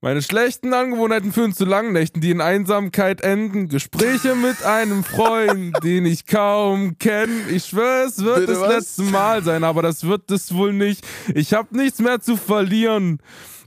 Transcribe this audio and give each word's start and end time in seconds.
Meine 0.00 0.22
schlechten 0.22 0.72
Angewohnheiten 0.74 1.32
führen 1.32 1.52
zu 1.52 1.64
langen 1.64 1.92
Nächten, 1.92 2.20
die 2.20 2.30
in 2.30 2.40
Einsamkeit 2.40 3.20
enden. 3.20 3.68
Gespräche 3.68 4.36
mit 4.36 4.62
einem 4.64 5.02
Freund, 5.02 5.76
den 5.82 6.06
ich 6.06 6.24
kaum 6.24 6.98
kenne. 6.98 7.32
Ich 7.50 7.64
schwöre, 7.64 8.04
es 8.06 8.22
wird 8.22 8.46
Bitte 8.46 8.52
das 8.52 8.60
was? 8.60 8.74
letzte 8.74 9.02
Mal 9.02 9.42
sein, 9.42 9.64
aber 9.64 9.82
das 9.82 10.06
wird 10.06 10.30
es 10.30 10.54
wohl 10.54 10.72
nicht. 10.72 11.04
Ich 11.34 11.52
habe 11.52 11.76
nichts 11.76 11.98
mehr 11.98 12.20
zu 12.20 12.36
verlieren 12.36 13.18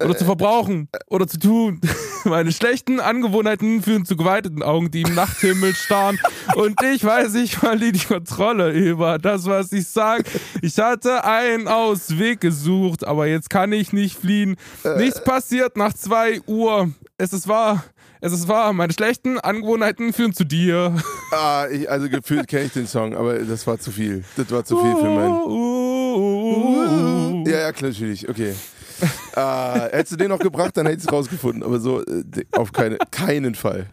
oder 0.04 0.18
zu 0.18 0.26
verbrauchen 0.26 0.90
oder 1.08 1.28
zu 1.28 1.40
tun. 1.40 1.80
Meine 2.24 2.52
schlechten 2.52 3.00
Angewohnheiten 3.00 3.82
führen 3.82 4.06
zu 4.06 4.16
geweiteten 4.16 4.62
Augen, 4.62 4.92
die 4.92 5.02
im 5.02 5.16
Nachthimmel 5.16 5.74
starren. 5.74 6.20
Und 6.56 6.80
ich 6.94 7.04
weiß, 7.04 7.34
ich 7.36 7.58
verliere 7.58 7.94
die 7.94 8.06
Kontrolle 8.06 8.72
über 8.72 9.18
das, 9.18 9.46
was 9.46 9.72
ich 9.72 9.88
sage. 9.88 10.24
Ich 10.62 10.78
hatte 10.78 11.24
einen 11.24 11.68
Ausweg 11.68 12.42
gesucht, 12.42 13.06
aber 13.06 13.28
jetzt 13.28 13.50
kann 13.50 13.72
ich 13.72 13.92
nicht 13.92 14.20
fliehen. 14.20 14.56
Nichts 14.98 15.24
passiert 15.24 15.78
nach 15.78 15.94
zwei 15.94 16.42
Uhr. 16.46 16.92
Es 17.18 17.34
ist 17.34 17.48
wahr. 17.48 17.84
Es 18.24 18.34
ist 18.34 18.48
wahr. 18.48 18.72
Meine 18.74 18.94
schlechten 18.94 19.40
Angewohnheiten 19.40 20.14
führen 20.14 20.34
zu 20.34 20.46
dir. 20.46 20.96
Ah, 21.34 21.66
ich, 21.72 21.90
also 21.90 22.10
gefühlt 22.10 22.46
kenne 22.50 22.66
ich 22.66 22.74
den 22.74 22.88
Song, 22.88 23.16
aber 23.16 23.40
das 23.40 23.66
war 23.66 23.80
zu 23.80 23.90
viel. 23.90 24.26
Das 24.36 24.52
war 24.52 24.66
zu 24.66 24.78
viel 24.78 24.98
für 24.98 25.10
mein. 25.10 25.32
Uh, 25.32 27.46
Ja, 27.48 27.60
ja, 27.60 27.72
klar, 27.72 27.92
natürlich, 27.92 28.28
okay. 28.28 28.54
äh, 29.36 29.80
hättest 29.98 30.14
du 30.14 30.18
den 30.18 30.30
noch 30.30 30.40
gebracht, 30.40 30.76
dann 30.78 30.86
hätte 30.86 31.00
ich 31.00 31.06
es 31.06 31.12
rausgefunden. 31.12 31.64
Aber 31.64 31.80
so 31.80 32.02
äh, 32.04 32.24
auf 32.52 32.72
keine, 32.72 32.98
keinen 33.12 33.56
Fall. 33.56 33.88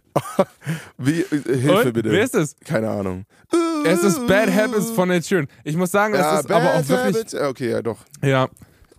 Wie, 0.98 1.20
äh, 1.20 1.26
Hilfe 1.30 1.82
Und, 1.88 1.92
bitte. 1.94 2.10
wer 2.10 2.22
ist 2.24 2.34
es? 2.34 2.56
Keine 2.64 2.90
Ahnung. 2.90 3.24
Es 3.84 4.02
ist 4.02 4.26
Bad 4.26 4.52
Habits 4.54 4.90
von 4.90 5.10
Ed 5.10 5.24
Sheeran. 5.24 5.46
Ich 5.64 5.76
muss 5.76 5.90
sagen, 5.90 6.14
es 6.14 6.20
Ja, 6.20 6.40
ist 6.40 6.50
aber 6.50 6.70
auch 6.74 6.78
Bad 6.78 6.88
wirklich. 6.88 7.14
Habits. 7.16 7.32
Ja, 7.32 7.48
Okay, 7.48 7.70
ja 7.70 7.82
doch. 7.82 7.98
Ja. 8.22 8.48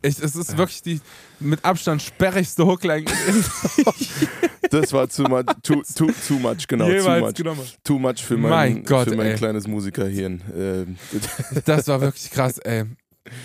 Ich, 0.02 0.18
es 0.24 0.34
ist 0.34 0.58
wirklich 0.58 0.82
die 0.82 1.02
mit 1.42 1.64
Abstand 1.66 2.02
sperrigste 2.02 2.66
Hookline 2.66 3.04
Das 4.72 4.94
war 4.94 5.10
too 5.10 5.24
much, 5.24 5.44
too, 5.64 5.82
too, 5.96 6.08
too 6.28 6.40
much 6.40 6.68
genau. 6.68 6.88
Too 6.88 7.20
much, 7.20 7.34
genommen. 7.34 7.62
too 7.84 8.00
much 8.00 8.24
für 8.24 8.38
mein, 8.38 8.50
Mein 8.50 8.84
Gott, 8.86 9.10
für 9.10 9.16
mein 9.18 9.28
ey. 9.28 9.36
kleines 9.36 9.68
Musikerhirn. 9.68 10.42
Ähm, 10.56 10.98
Das 11.66 11.88
war 11.88 12.00
wirklich 12.02 12.30
krass, 12.32 12.60
ey. 12.60 12.86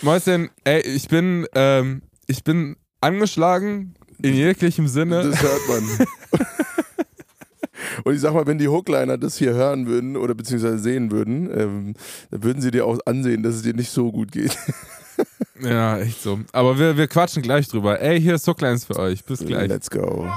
Mäuschen, 0.03 0.51
ey, 0.65 0.81
ich 0.83 1.09
bin, 1.09 1.47
ähm, 1.55 2.03
ich 2.27 2.45
bin 2.45 2.77
angeschlagen 3.01 3.95
in 4.23 4.35
jeglichem 4.35 4.89
Sinne. 4.89 5.23
Das 5.23 5.43
hört 5.43 5.69
man. 5.69 6.07
Und 8.05 8.15
ich 8.15 8.21
sag 8.21 8.35
mal, 8.35 8.47
wenn 8.47 8.59
die 8.59 8.69
Hookliner 8.69 9.19
das 9.19 9.37
hier 9.37 9.55
hören 9.55 9.87
würden 9.87 10.17
oder 10.17 10.35
beziehungsweise 10.35 10.79
sehen 10.79 11.11
würden, 11.11 11.51
ähm, 11.57 11.95
dann 12.31 12.43
würden 12.43 12.61
sie 12.61 12.71
dir 12.71 12.87
auch 12.87 12.99
ansehen, 13.07 13.43
dass 13.43 13.55
es 13.57 13.63
dir 13.63 13.75
nicht 13.75 13.91
so 13.91 14.11
gut 14.11 14.33
geht. 14.33 14.57
Ja, 15.61 15.99
echt 15.99 16.21
so. 16.21 16.41
Aber 16.53 16.79
wir, 16.79 16.97
wir 16.97 17.07
quatschen 17.07 17.41
gleich 17.41 17.69
drüber. 17.69 18.01
Ey, 18.01 18.21
hier 18.21 18.35
ist 18.35 18.47
Hooklines 18.49 18.85
für 18.85 18.99
euch. 18.99 19.25
Bis 19.25 19.39
gleich. 19.39 19.69
Let's 19.69 19.89
go. 19.89 20.29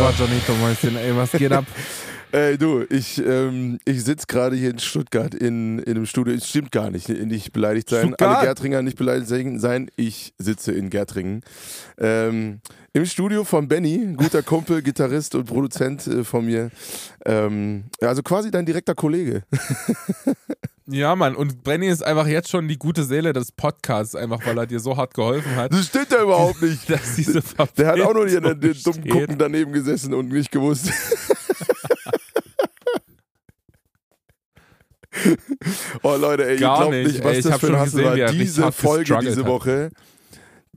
Merhaba, 0.00 0.16
Jonito 0.16 0.54
Mäuschen, 0.54 0.96
ey, 0.96 1.14
was 1.14 1.32
geht 1.32 1.52
ab? 1.52 1.66
Ey, 2.32 2.56
du, 2.56 2.86
ich, 2.88 3.18
ähm, 3.18 3.78
ich 3.84 4.02
sitze 4.02 4.26
gerade 4.28 4.56
hier 4.56 4.70
in 4.70 4.78
Stuttgart 4.78 5.34
in, 5.34 5.80
in 5.80 5.96
einem 5.96 6.06
Studio. 6.06 6.32
Es 6.32 6.48
stimmt 6.48 6.70
gar 6.70 6.90
nicht, 6.90 7.08
nicht 7.08 7.52
beleidigt 7.52 7.90
sein. 7.90 8.06
Stuttgart? 8.06 8.36
Alle 8.36 8.46
Gärtringer 8.46 8.82
nicht 8.82 8.96
beleidigt 8.96 9.28
sein. 9.60 9.90
Ich 9.96 10.32
sitze 10.38 10.72
in 10.72 10.88
Gärtringen. 10.90 11.42
Ähm, 11.98 12.60
Im 12.92 13.04
Studio 13.04 13.44
von 13.44 13.68
Benny, 13.68 14.14
guter 14.16 14.42
Kumpel, 14.42 14.80
Gitarrist 14.80 15.34
und 15.34 15.44
Produzent 15.44 16.06
äh, 16.06 16.24
von 16.24 16.46
mir. 16.46 16.70
Ähm, 17.26 17.84
also 18.00 18.22
quasi 18.22 18.50
dein 18.50 18.64
direkter 18.64 18.94
Kollege. 18.94 19.42
Ja, 20.92 21.14
Mann, 21.14 21.36
und 21.36 21.62
Brenny 21.62 21.86
ist 21.86 22.02
einfach 22.02 22.26
jetzt 22.26 22.48
schon 22.50 22.66
die 22.66 22.76
gute 22.76 23.04
Seele 23.04 23.32
des 23.32 23.52
Podcasts, 23.52 24.16
einfach 24.16 24.44
weil 24.44 24.58
er 24.58 24.66
dir 24.66 24.80
so 24.80 24.96
hart 24.96 25.14
geholfen 25.14 25.54
hat. 25.54 25.72
Das 25.72 25.86
stimmt 25.86 26.10
ja 26.10 26.22
überhaupt 26.22 26.60
nicht. 26.66 26.90
Dass 26.90 27.14
diese 27.14 27.40
Der 27.78 27.86
hat 27.86 28.00
auch 28.00 28.12
nur 28.12 28.28
hier 28.28 28.40
den, 28.40 28.58
den 28.60 28.72
dummen 28.82 29.00
steht. 29.00 29.12
Gucken 29.12 29.38
daneben 29.38 29.72
gesessen 29.72 30.12
und 30.14 30.32
nicht 30.32 30.50
gewusst. 30.50 30.90
oh 36.02 36.16
Leute, 36.16 36.48
ey, 36.48 36.56
Gar 36.58 36.76
ihr 36.76 36.80
glaubt 36.80 36.90
nicht, 36.90 37.12
nicht, 37.12 37.24
was 37.24 37.36
ey, 37.36 37.42
das 37.42 37.60
für 37.60 37.66
ein 37.66 37.72
schon 37.72 37.78
Hassel 37.78 38.04
war. 38.04 38.16
Diese 38.32 38.72
Folge 38.72 39.18
diese. 39.20 39.46
Woche, 39.46 39.90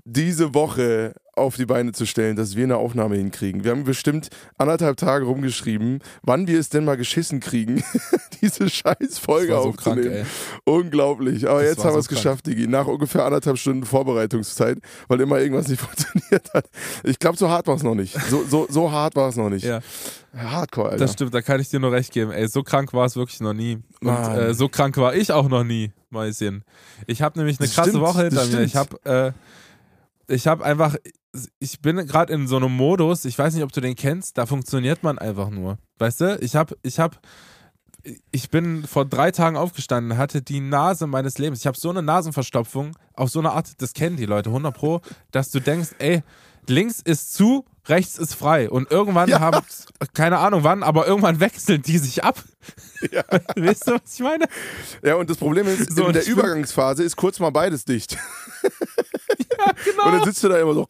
diese 0.06 0.54
Woche 0.54 1.16
auf 1.36 1.56
die 1.56 1.66
Beine 1.66 1.92
zu 1.94 2.06
stellen, 2.06 2.36
dass 2.36 2.56
wir 2.56 2.64
eine 2.64 2.78
Aufnahme 2.78 3.16
hinkriegen. 3.16 3.64
Wir 3.64 3.72
haben 3.72 3.84
bestimmt 3.86 4.30
anderthalb 4.58 4.98
Tage 4.98 5.26
rumgeschrieben, 5.26 6.00
wann 6.22 6.48
wir 6.48 6.60
es 6.60 6.70
denn 6.70 6.86
mal 6.86 6.96
geschissen 6.98 7.40
kriegen, 7.40 7.84
diese 8.42 8.70
scheiß 8.70 9.18
Folge 9.20 9.54
so 9.54 9.72
krank, 9.72 9.98
aufzunehmen. 9.98 10.12
ey. 10.12 10.26
Unglaublich. 10.66 11.50
Aber 11.50 11.62
Das 11.62 11.70
jetzt 11.72 11.80
haben 11.80 11.90
wir 11.90 11.94
so 11.94 12.00
es 12.00 12.08
krank. 12.08 12.18
geschafft, 12.22 12.46
Digi. 12.48 12.68
Nach 12.68 12.86
ungefähr 12.86 13.26
anderthalb 13.26 13.58
Stunden 13.58 13.84
Vorbereitungszeit, 13.86 14.78
weil 15.08 15.22
immer 15.22 15.40
irgendwas 15.40 15.68
nicht 15.68 15.82
funktioniert 15.82 16.54
hat. 16.54 16.70
Ich 17.04 17.18
glaube, 17.20 17.38
so 17.38 17.50
hart 17.50 17.66
war 17.68 17.76
es 17.76 17.84
noch 17.84 17.96
nicht. 17.96 18.16
So, 18.30 18.44
so, 18.48 18.68
so 18.70 18.92
hart 18.92 19.16
war 19.16 19.30
es 19.30 19.36
noch 19.36 19.50
nicht. 19.50 19.66
Ja, 19.66 19.82
Hardcore, 20.36 20.90
Alter. 20.90 21.04
das 21.06 21.14
stimmt, 21.14 21.34
da 21.34 21.42
kann 21.42 21.60
ich 21.60 21.70
dir 21.70 21.80
nur 21.80 21.92
recht 21.92 22.12
geben. 22.12 22.32
Ey, 22.32 22.48
so 22.48 22.64
krank 22.64 22.94
war 22.94 23.06
es 23.06 23.16
wirklich 23.16 23.40
noch 23.40 23.54
nie. 23.54 23.80
Und 24.02 24.10
äh, 24.10 24.54
so 24.54 24.68
krank 24.70 24.98
war 24.98 25.16
ich 25.16 25.32
auch 25.32 25.48
noch 25.48 25.64
nie, 25.64 25.92
Mäuschen. 26.10 26.64
Ich 27.08 27.22
habe 27.22 27.38
nämlich 27.40 27.60
eine 27.60 27.68
Das 27.68 27.76
krasse 27.76 27.90
stimmt, 27.92 28.04
Woche 28.04 28.24
hinter 28.26 28.46
mir. 28.48 28.62
Ich 28.62 28.72
stimmt. 28.72 28.90
habe 29.06 29.34
äh, 30.30 30.34
ich 30.34 30.48
habe 30.48 30.64
einfach, 30.64 30.96
ich 31.60 31.82
bin 31.82 31.98
gerade 32.08 32.32
in 32.34 32.48
so 32.48 32.58
einem 32.58 32.72
Modus, 32.76 33.26
ich 33.26 33.38
weiß 33.38 33.54
nicht, 33.56 33.64
ob 33.64 33.72
du 33.72 33.82
den 33.82 33.96
kennst, 33.96 34.38
da 34.38 34.46
funktioniert 34.46 35.04
man 35.04 35.18
einfach 35.18 35.50
nur. 35.50 35.78
Weißt 35.98 36.22
du, 36.22 36.38
ich 36.42 36.56
habe, 36.56 36.78
ich 36.84 37.00
habe, 37.00 37.18
ich 38.32 38.50
bin 38.50 38.86
vor 38.86 39.06
drei 39.06 39.32
Tagen 39.32 39.56
aufgestanden, 39.58 40.18
hatte 40.18 40.42
die 40.42 40.60
Nase 40.60 41.08
meines 41.08 41.38
Lebens. 41.38 41.60
Ich 41.62 41.68
habe 41.68 41.78
so 41.78 41.90
eine 41.90 42.04
Nasenverstopfung, 42.04 42.96
auf 43.16 43.30
so 43.30 43.40
eine 43.40 43.52
Art, 43.52 43.82
das 43.82 43.94
kennen 43.94 44.18
die 44.18 44.26
Leute 44.26 44.50
100 44.50 44.76
Pro, 44.76 45.02
dass 45.32 45.50
du 45.52 45.60
denkst, 45.60 45.90
ey, 46.00 46.22
links 46.68 47.00
ist 47.00 47.34
zu, 47.34 47.66
rechts 47.88 48.18
ist 48.18 48.36
frei. 48.36 48.70
Und 48.70 48.92
irgendwann 48.92 49.30
Ja. 49.30 49.40
haben, 49.40 49.60
keine 50.14 50.38
Ahnung 50.40 50.64
wann, 50.64 50.84
aber 50.84 51.08
irgendwann 51.08 51.40
wechseln 51.40 51.82
die 51.82 51.98
sich 51.98 52.24
ab. 52.24 52.44
Ja. 53.12 53.24
weißt 53.56 53.88
du, 53.88 53.94
was 53.94 54.14
ich 54.14 54.20
meine? 54.20 54.46
Ja, 55.02 55.16
und 55.16 55.30
das 55.30 55.38
Problem 55.38 55.68
ist, 55.68 55.94
So, 55.96 56.08
in 56.08 56.14
der 56.14 56.26
Übergangsphase 56.28 57.04
ist 57.04 57.16
kurz 57.16 57.40
mal 57.40 57.50
beides 57.52 57.86
dicht. 57.86 58.18
Genau. 59.86 60.06
Und 60.06 60.12
dann 60.14 60.24
sitzt 60.24 60.44
du 60.44 60.50
da 60.50 60.58
immer 60.60 60.74
so. 60.74 60.86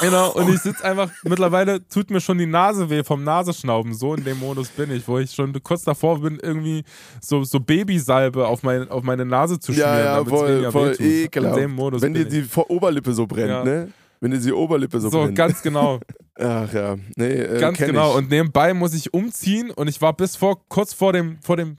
Genau, 0.00 0.30
und 0.32 0.48
ich 0.48 0.60
sitze 0.60 0.82
einfach, 0.82 1.10
mittlerweile 1.24 1.86
tut 1.86 2.10
mir 2.10 2.20
schon 2.22 2.38
die 2.38 2.46
Nase 2.46 2.88
weh 2.88 3.04
vom 3.04 3.22
Nasenschnauben. 3.22 3.92
So 3.92 4.14
in 4.14 4.24
dem 4.24 4.38
Modus 4.38 4.68
bin 4.68 4.90
ich, 4.90 5.06
wo 5.06 5.18
ich 5.18 5.30
schon 5.30 5.52
kurz 5.62 5.82
davor 5.82 6.20
bin, 6.20 6.38
irgendwie 6.42 6.84
so, 7.20 7.44
so 7.44 7.60
Babysalbe 7.60 8.46
auf, 8.46 8.62
mein, 8.62 8.90
auf 8.90 9.02
meine 9.02 9.26
Nase 9.26 9.60
zu 9.60 9.72
schmieren. 9.74 9.90
Ja, 9.98 10.18
ja, 10.18 10.24
voll, 10.24 10.72
voll 10.72 10.96
ekelhaft. 10.98 11.56
In 11.58 11.62
dem 11.64 11.74
Modus 11.74 12.00
Wenn 12.00 12.14
dir 12.14 12.24
die 12.24 12.46
Oberlippe 12.68 13.12
so 13.12 13.26
brennt, 13.26 13.50
Ja. 13.50 13.62
ne? 13.64 13.92
Wenn 14.20 14.30
dir 14.30 14.38
die 14.38 14.52
Oberlippe 14.52 15.00
so, 15.00 15.10
So, 15.10 15.22
brennt. 15.24 15.36
ganz 15.36 15.60
genau. 15.60 16.00
Ach 16.38 16.72
ja, 16.72 16.96
nee, 17.16 17.26
äh, 17.26 17.60
ganz 17.60 17.76
genau. 17.76 18.12
Ich. 18.12 18.16
Und 18.16 18.30
nebenbei 18.30 18.72
muss 18.72 18.94
ich 18.94 19.12
umziehen 19.12 19.70
und 19.70 19.88
ich 19.88 20.00
war 20.00 20.14
bis 20.14 20.34
vor, 20.36 20.62
kurz 20.68 20.94
vor 20.94 21.12
dem, 21.12 21.38
vor 21.42 21.58
dem, 21.58 21.76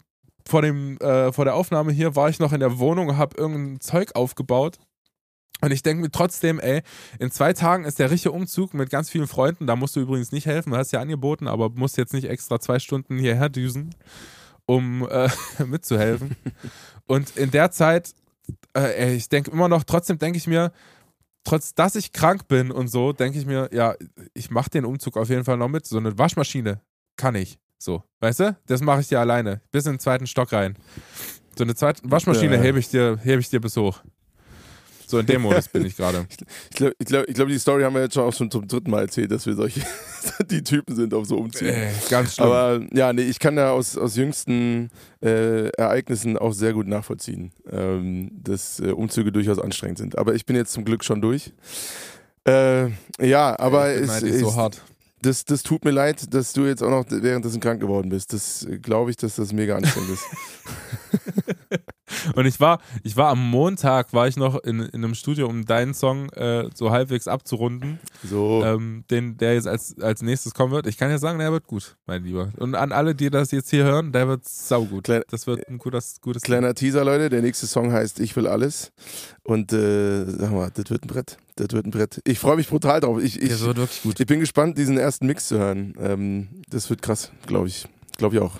vor 0.47 0.61
dem, 0.61 0.97
äh, 0.99 1.31
vor 1.31 1.45
der 1.45 1.55
Aufnahme 1.55 1.91
hier, 1.91 2.15
war 2.15 2.29
ich 2.29 2.37
noch 2.39 2.53
in 2.53 2.59
der 2.59 2.77
Wohnung 2.77 3.17
habe 3.17 3.35
irgendein 3.37 3.79
Zeug 3.79 4.11
aufgebaut. 4.15 4.77
Und 5.61 5.72
ich 5.72 5.83
denke 5.83 6.01
mir 6.03 6.11
trotzdem, 6.11 6.59
ey, 6.59 6.81
in 7.19 7.31
zwei 7.31 7.53
Tagen 7.53 7.85
ist 7.85 7.99
der 7.99 8.11
richtige 8.11 8.31
Umzug 8.31 8.73
mit 8.73 8.89
ganz 8.89 9.09
vielen 9.09 9.27
Freunden. 9.27 9.67
Da 9.67 9.75
musst 9.75 9.95
du 9.95 9.99
übrigens 9.99 10.31
nicht 10.31 10.45
helfen, 10.47 10.72
du 10.72 10.77
hast 10.77 10.91
ja 10.91 10.99
angeboten, 10.99 11.47
aber 11.47 11.69
musst 11.69 11.97
jetzt 11.97 12.13
nicht 12.13 12.25
extra 12.25 12.59
zwei 12.59 12.79
Stunden 12.79 13.17
hierher 13.17 13.49
düsen, 13.49 13.94
um 14.66 15.07
äh, 15.09 15.29
mitzuhelfen. 15.66 16.35
Und 17.07 17.38
in 17.38 17.51
der 17.51 17.72
Zeit, 17.72 18.13
äh, 18.73 19.09
ey, 19.09 19.16
ich 19.16 19.29
denke 19.29 19.51
immer 19.51 19.67
noch, 19.69 19.84
trotzdem 19.84 20.17
denke 20.17 20.37
ich 20.37 20.47
mir, 20.47 20.72
trotz 21.43 21.73
dass 21.73 21.96
ich 21.96 22.11
krank 22.11 22.47
bin 22.47 22.72
und 22.72 22.87
so, 22.87 23.13
denke 23.13 23.37
ich 23.40 23.46
mir, 23.46 23.69
ja, 23.72 23.96
ich 24.34 24.52
mache 24.52 24.69
den 24.69 24.85
Umzug 24.85 25.17
auf 25.17 25.29
jeden 25.29 25.43
Fall 25.43 25.58
noch 25.58 25.69
mit. 25.69 25.85
So 25.85 25.97
eine 25.97 26.17
Waschmaschine 26.17 26.81
kann 27.17 27.35
ich. 27.35 27.59
So, 27.78 28.03
weißt 28.19 28.40
du? 28.41 28.58
Das 28.67 28.81
mache 28.81 29.02
ich 29.02 29.08
dir 29.08 29.19
alleine. 29.19 29.61
Bis 29.72 29.85
in 29.85 29.93
den 29.93 29.99
zweiten 29.99 30.28
Stock 30.28 30.53
rein. 30.53 30.78
So 31.58 31.63
eine 31.63 31.73
zweite 31.75 32.02
Waschmaschine 32.03 32.55
Ja. 32.55 32.61
hebe 32.61 32.79
ich 32.79 32.90
dir, 32.90 33.17
hebe 33.23 33.41
ich 33.41 33.49
dir 33.49 33.59
bis 33.59 33.75
hoch. 33.75 34.02
So 35.11 35.19
in 35.19 35.25
dem 35.25 35.41
Modus 35.41 35.67
bin 35.67 35.85
ich 35.85 35.97
gerade. 35.97 36.25
Ich 36.69 36.78
glaube, 36.78 36.96
ich 36.99 37.05
glaub, 37.05 37.25
glaub, 37.25 37.47
die 37.49 37.59
Story 37.59 37.84
haben 37.84 37.93
wir 37.93 38.02
jetzt 38.02 38.13
schon 38.13 38.23
auch 38.23 38.34
schon 38.34 38.49
zum 38.49 38.66
dritten 38.66 38.90
Mal 38.90 39.02
erzählt, 39.02 39.29
dass 39.29 39.46
wir 39.46 39.55
solche, 39.55 39.81
die 40.49 40.63
Typen 40.63 40.96
sind 40.96 41.13
auf 41.13 41.25
so 41.25 41.35
Umziehen. 41.37 41.67
Äh, 41.67 41.91
ganz 42.09 42.35
schlimm. 42.35 42.47
Aber 42.47 42.79
ja, 42.93 43.11
nee, 43.11 43.23
ich 43.23 43.40
kann 43.40 43.58
da 43.58 43.72
aus, 43.72 43.97
aus 43.97 44.16
jüngsten 44.16 44.90
äh, 45.22 45.67
Ereignissen 45.72 46.37
auch 46.37 46.53
sehr 46.53 46.72
gut 46.72 46.87
nachvollziehen, 46.87 47.52
ähm, 47.69 48.31
dass 48.41 48.79
äh, 48.79 48.91
Umzüge 48.91 49.34
durchaus 49.34 49.59
anstrengend 49.59 49.97
sind. 49.97 50.17
Aber 50.17 50.34
ich 50.34 50.46
bin 50.46 50.55
jetzt 50.55 50.72
zum 50.72 50.85
Glück 50.85 51.03
schon 51.03 51.22
durch. 51.22 51.52
Äh, 52.47 52.87
ja, 53.19 53.59
aber 53.59 53.90
es, 53.90 54.22
dich 54.22 54.35
es, 54.35 54.40
so 54.40 54.55
hart. 54.55 54.81
das, 55.22 55.43
das 55.43 55.61
tut 55.61 55.84
mir 55.84 55.91
leid, 55.91 56.34
dass 56.34 56.53
du 56.53 56.66
jetzt 56.66 56.81
auch 56.81 56.90
noch 56.90 57.05
währenddessen 57.09 57.59
krank 57.59 57.81
geworden 57.81 58.08
bist. 58.09 58.31
Das 58.31 58.66
äh, 58.66 58.79
glaube 58.79 59.11
ich, 59.11 59.17
dass 59.17 59.35
das 59.35 59.52
mega 59.52 59.75
anstrengend 59.75 60.11
ist. 60.11 60.23
Und 62.35 62.46
ich 62.46 62.59
war, 62.59 62.79
ich 63.03 63.18
war 63.18 63.29
am 63.29 63.50
Montag, 63.50 64.14
war 64.14 64.28
ich 64.28 64.38
noch 64.38 64.62
in, 64.64 64.79
in 64.79 65.03
einem 65.03 65.16
Studio, 65.16 65.47
um 65.47 65.66
deinen 65.66 65.94
Song 65.94 66.29
äh, 66.32 66.70
so 66.73 66.91
halbwegs 66.91 67.28
abzurunden. 67.28 68.00
So. 68.23 68.64
Ähm, 68.64 69.03
den, 69.09 69.38
der 69.38 69.53
jetzt 69.56 69.68
als, 69.68 69.96
als 70.00 70.22
nächstes 70.22 70.53
kommen 70.53 70.72
wird. 70.72 70.88
Ich 70.88 70.97
kann 70.97 71.09
ja 71.09 71.18
sagen, 71.18 71.40
der 71.40 71.52
wird 71.52 71.68
gut, 71.68 71.96
mein 72.06 72.23
Lieber. 72.23 72.52
Und 72.58 72.76
an 72.76 72.91
alle, 72.91 73.16
die 73.16 73.29
das 73.29 73.52
jetzt 73.52 73.70
hier 73.70 73.84
hören, 73.84 74.12
der 74.12 74.28
wird 74.28 74.47
saugut. 74.47 75.03
Klein- 75.06 75.23
das 75.29 75.47
wird 75.47 75.68
ein 75.68 75.78
gutes, 75.78 76.22
gutes 76.22 76.41
Kleiner 76.44 76.73
Teaser, 76.73 77.03
Leute. 77.03 77.29
Der 77.29 77.41
nächste 77.41 77.68
Song 77.68 77.91
heißt 77.91 78.20
Ich 78.20 78.35
will 78.35 78.47
alles. 78.47 78.91
Und 79.44 79.73
äh, 79.73 80.26
sag 80.26 80.52
mal, 80.52 80.72
das 80.73 80.90
wird 80.90 81.03
ein 81.03 81.08
Brett. 81.08 81.38
Das 81.56 81.68
wird 81.72 81.85
ein 81.85 81.91
Brett. 81.91 82.22
Ich 82.26 82.40
freue 82.40 82.56
mich 82.56 82.70
brutal 82.70 83.00
drauf. 83.00 83.22
Ich, 83.22 83.41
ich, 83.41 83.59
wird 83.62 83.78
wirklich 83.78 84.02
gut. 84.03 84.20
ich 84.20 84.26
bin 84.28 84.40
gespannt, 84.40 84.78
diesen 84.78 84.97
ersten 84.97 85.26
Mix 85.26 85.47
zu 85.47 85.58
hören. 85.58 85.94
Ähm, 86.00 86.47
das 86.70 86.90
wird 86.90 87.02
krass, 87.02 87.32
glaube 87.47 87.68
ich. 87.68 87.88
Glaube 88.22 88.35
ich 88.35 88.41
auch. 88.44 88.59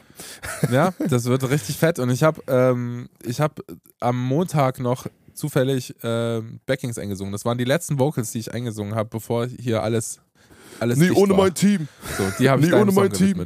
Ja, 0.72 0.92
das 1.10 1.26
wird 1.26 1.48
richtig 1.48 1.78
fett. 1.78 2.00
Und 2.00 2.10
ich 2.10 2.24
habe 2.24 2.42
ähm, 2.48 3.10
ich 3.24 3.40
hab 3.40 3.60
am 4.00 4.20
Montag 4.20 4.80
noch 4.80 5.06
zufällig 5.36 5.94
ähm, 6.02 6.60
Backings 6.66 6.98
eingesungen. 6.98 7.32
Das 7.32 7.46
waren 7.46 7.60
die 7.60 7.64
letzten 7.64 8.00
Vocals, 8.00 8.32
die 8.32 8.40
ich 8.40 8.52
eingesungen 8.52 8.96
habe, 8.96 9.10
bevor 9.10 9.46
hier 9.46 9.84
alles. 9.84 10.20
alles 10.80 10.98
Nie 10.98 11.12
ohne 11.12 11.34
war. 11.34 11.44
mein 11.46 11.54
Team. 11.54 11.88
So, 12.18 12.24
die 12.40 12.50
habe 12.50 12.64
ich 12.64 12.70
Nie 12.70 12.74
ohne 12.74 12.92
Song 12.92 13.04
mein 13.04 13.14
Team. 13.14 13.46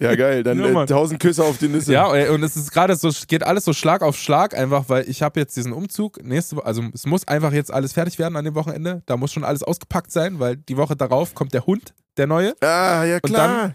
Ja, 0.00 0.14
geil. 0.14 0.42
Dann 0.42 0.58
Ja, 0.58 0.82
äh, 0.82 0.86
tausend 0.86 1.20
Küsse 1.20 1.44
auf 1.44 1.58
die 1.58 1.68
Nüsse. 1.68 1.92
Ja, 1.92 2.12
ey, 2.14 2.28
und 2.30 2.42
es 2.42 2.56
ist 2.56 2.70
gerade 2.72 2.96
so, 2.96 3.10
geht 3.26 3.42
alles 3.42 3.64
so 3.64 3.72
Schlag 3.72 4.02
auf 4.02 4.16
Schlag, 4.16 4.56
einfach, 4.56 4.88
weil 4.88 5.08
ich 5.08 5.22
habe 5.22 5.40
jetzt 5.40 5.56
diesen 5.56 5.72
Umzug, 5.72 6.22
nächste 6.24 6.56
Woche, 6.56 6.66
also 6.66 6.82
es 6.94 7.06
muss 7.06 7.26
einfach 7.28 7.52
jetzt 7.52 7.72
alles 7.72 7.92
fertig 7.92 8.18
werden 8.18 8.36
an 8.36 8.44
dem 8.44 8.54
Wochenende. 8.54 9.02
Da 9.06 9.16
muss 9.16 9.32
schon 9.32 9.44
alles 9.44 9.62
ausgepackt 9.62 10.10
sein, 10.10 10.38
weil 10.38 10.56
die 10.56 10.76
Woche 10.76 10.96
darauf 10.96 11.34
kommt 11.34 11.54
der 11.54 11.66
Hund, 11.66 11.94
der 12.16 12.26
neue. 12.26 12.54
Ah, 12.60 13.04
ja 13.04 13.16
Und 13.16 13.22
klar. 13.22 13.74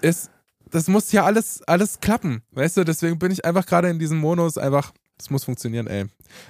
Ist, 0.00 0.30
das 0.70 0.88
muss 0.88 1.12
ja 1.12 1.24
alles, 1.24 1.62
alles 1.66 2.00
klappen, 2.00 2.42
weißt 2.52 2.76
du? 2.78 2.84
Deswegen 2.84 3.18
bin 3.18 3.32
ich 3.32 3.44
einfach 3.44 3.66
gerade 3.66 3.88
in 3.88 3.98
diesem 3.98 4.18
Modus 4.18 4.58
einfach, 4.58 4.92
das 5.16 5.30
muss 5.30 5.44
funktionieren, 5.44 5.86
ey. 5.86 6.06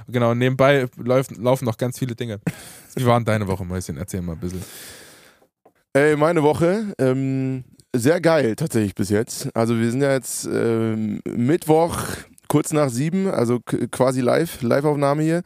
Genau, 0.09 0.35
nebenbei 0.35 0.87
läuft, 0.97 1.37
laufen 1.37 1.65
noch 1.65 1.79
ganz 1.79 1.99
viele 1.99 2.15
Dinge. 2.15 2.41
Wie 2.95 3.07
war 3.07 3.19
denn 3.19 3.25
deine 3.25 3.47
Woche, 3.47 3.65
Mäuschen? 3.65 3.97
Erzähl 3.97 4.21
mal 4.21 4.33
ein 4.33 4.41
bisschen. 4.41 4.63
Ey, 5.95 6.17
meine 6.17 6.43
Woche, 6.43 6.95
ähm, 6.99 7.65
sehr 7.95 8.21
geil 8.21 8.57
tatsächlich 8.57 8.95
bis 8.95 9.11
jetzt. 9.11 9.49
Also 9.55 9.79
wir 9.79 9.91
sind 9.91 10.03
ja 10.03 10.13
jetzt 10.13 10.47
ähm, 10.51 11.21
Mittwoch, 11.25 11.99
kurz 12.49 12.73
nach 12.73 12.89
sieben, 12.89 13.29
also 13.29 13.61
quasi 13.61 14.21
live, 14.21 14.63
Live-Aufnahme 14.63 15.23
hier. 15.23 15.43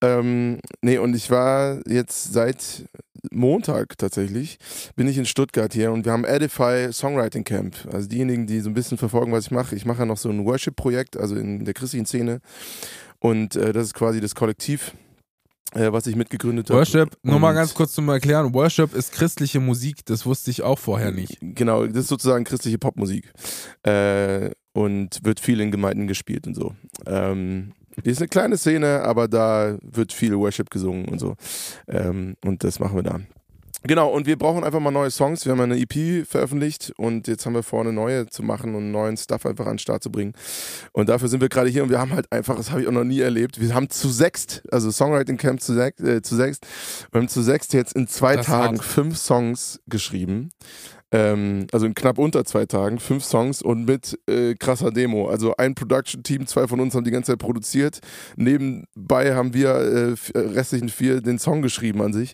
Ähm, 0.00 0.58
nee, 0.82 0.98
und 0.98 1.14
ich 1.14 1.30
war 1.30 1.80
jetzt 1.86 2.32
seit 2.32 2.84
Montag 3.30 3.96
tatsächlich, 3.98 4.58
bin 4.96 5.06
ich 5.06 5.16
in 5.16 5.26
Stuttgart 5.26 5.72
hier 5.72 5.92
und 5.92 6.04
wir 6.04 6.12
haben 6.12 6.24
Edify 6.24 6.92
Songwriting 6.92 7.44
Camp. 7.44 7.76
Also 7.92 8.08
diejenigen, 8.08 8.46
die 8.46 8.60
so 8.60 8.70
ein 8.70 8.74
bisschen 8.74 8.98
verfolgen, 8.98 9.32
was 9.32 9.46
ich 9.46 9.50
mache. 9.50 9.76
Ich 9.76 9.86
mache 9.86 10.00
ja 10.00 10.06
noch 10.06 10.18
so 10.18 10.28
ein 10.28 10.44
Worship-Projekt, 10.44 11.16
also 11.16 11.36
in 11.36 11.64
der 11.64 11.74
christlichen 11.74 12.06
Szene. 12.06 12.40
Und 13.20 13.54
äh, 13.54 13.72
das 13.72 13.86
ist 13.86 13.94
quasi 13.94 14.20
das 14.20 14.34
Kollektiv, 14.34 14.92
was 15.74 16.06
ich 16.06 16.16
mitgegründet 16.16 16.68
habe. 16.68 16.80
Worship, 16.80 17.16
nur 17.22 17.38
mal 17.38 17.54
ganz 17.54 17.74
kurz 17.74 17.92
zum 17.92 18.08
Erklären. 18.08 18.52
Worship 18.52 18.94
ist 18.94 19.12
christliche 19.12 19.60
Musik, 19.60 20.04
das 20.04 20.26
wusste 20.26 20.50
ich 20.50 20.62
auch 20.62 20.78
vorher 20.78 21.12
nicht. 21.12 21.38
Genau, 21.40 21.86
das 21.86 21.96
ist 22.04 22.08
sozusagen 22.08 22.44
christliche 22.44 22.78
Popmusik. 22.78 23.32
Äh, 23.82 24.50
und 24.74 25.20
wird 25.22 25.40
viel 25.40 25.60
in 25.60 25.70
Gemeinden 25.70 26.06
gespielt 26.06 26.46
und 26.46 26.54
so. 26.54 26.74
Ähm, 27.06 27.72
ist 28.04 28.20
eine 28.20 28.28
kleine 28.28 28.56
Szene, 28.56 29.02
aber 29.02 29.28
da 29.28 29.76
wird 29.82 30.12
viel 30.12 30.36
Worship 30.36 30.70
gesungen 30.70 31.06
und 31.06 31.18
so. 31.18 31.36
Ähm, 31.88 32.36
und 32.44 32.64
das 32.64 32.78
machen 32.78 32.96
wir 32.96 33.02
da. 33.02 33.20
Genau, 33.84 34.10
und 34.10 34.26
wir 34.26 34.36
brauchen 34.36 34.62
einfach 34.62 34.78
mal 34.80 34.92
neue 34.92 35.10
Songs. 35.10 35.44
Wir 35.44 35.52
haben 35.52 35.60
eine 35.60 35.78
EP 35.78 36.26
veröffentlicht 36.26 36.92
und 36.96 37.26
jetzt 37.26 37.46
haben 37.46 37.54
wir 37.54 37.62
vor, 37.64 37.80
eine 37.80 37.92
neue 37.92 38.26
zu 38.26 38.42
machen 38.42 38.74
und 38.74 38.92
neuen 38.92 39.16
Stuff 39.16 39.44
einfach 39.44 39.66
an 39.66 39.72
den 39.72 39.78
Start 39.80 40.02
zu 40.02 40.10
bringen. 40.10 40.34
Und 40.92 41.08
dafür 41.08 41.28
sind 41.28 41.40
wir 41.40 41.48
gerade 41.48 41.68
hier 41.68 41.82
und 41.82 41.90
wir 41.90 41.98
haben 41.98 42.12
halt 42.12 42.30
einfach, 42.30 42.56
das 42.56 42.70
habe 42.70 42.82
ich 42.82 42.88
auch 42.88 42.92
noch 42.92 43.04
nie 43.04 43.20
erlebt, 43.20 43.60
wir 43.60 43.74
haben 43.74 43.90
zu 43.90 44.08
sechst, 44.08 44.62
also 44.70 44.90
Songwriting 44.90 45.36
Camp 45.36 45.60
zu, 45.60 45.74
sech, 45.74 45.94
äh, 46.00 46.22
zu 46.22 46.36
sechst, 46.36 46.64
wir 47.10 47.20
haben 47.20 47.28
zu 47.28 47.42
sechst 47.42 47.72
jetzt 47.72 47.94
in 47.94 48.06
zwei 48.06 48.36
Das 48.36 48.46
Tagen 48.46 48.78
hart. 48.78 48.84
fünf 48.84 49.16
Songs 49.16 49.80
geschrieben. 49.88 50.50
Ähm, 51.10 51.66
also 51.72 51.84
in 51.84 51.94
knapp 51.94 52.18
unter 52.18 52.44
zwei 52.44 52.64
Tagen, 52.66 52.98
fünf 52.98 53.24
Songs 53.24 53.62
und 53.62 53.84
mit 53.84 54.18
äh, 54.28 54.54
krasser 54.54 54.92
Demo. 54.92 55.28
Also 55.28 55.56
ein 55.56 55.74
Production-Team, 55.74 56.46
zwei 56.46 56.66
von 56.68 56.80
uns 56.80 56.94
haben 56.94 57.04
die 57.04 57.10
ganze 57.10 57.32
Zeit 57.32 57.38
produziert. 57.38 57.98
Nebenbei 58.36 59.34
haben 59.34 59.52
wir 59.52 59.70
äh, 59.70 60.14
restlichen 60.34 60.88
vier 60.88 61.20
den 61.20 61.38
Song 61.38 61.60
geschrieben 61.62 62.00
an 62.00 62.12
sich. 62.12 62.32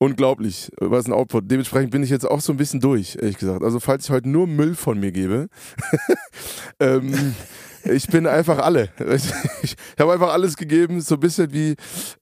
Unglaublich, 0.00 0.70
was 0.78 1.06
ein 1.06 1.12
Output. 1.12 1.50
Dementsprechend 1.50 1.90
bin 1.90 2.04
ich 2.04 2.10
jetzt 2.10 2.24
auch 2.24 2.40
so 2.40 2.52
ein 2.52 2.56
bisschen 2.56 2.80
durch, 2.80 3.16
ehrlich 3.20 3.36
gesagt. 3.36 3.64
Also 3.64 3.80
falls 3.80 4.04
ich 4.04 4.10
heute 4.10 4.28
nur 4.28 4.46
Müll 4.46 4.76
von 4.76 5.00
mir 5.00 5.10
gebe, 5.10 5.48
ähm, 6.80 7.34
ich 7.84 8.06
bin 8.06 8.26
einfach 8.26 8.58
alle. 8.58 8.90
Ich 9.62 9.76
habe 9.98 10.12
einfach 10.12 10.32
alles 10.32 10.56
gegeben, 10.56 11.00
so 11.00 11.16
ein 11.16 11.20
bisschen 11.20 11.52
wie 11.52 11.70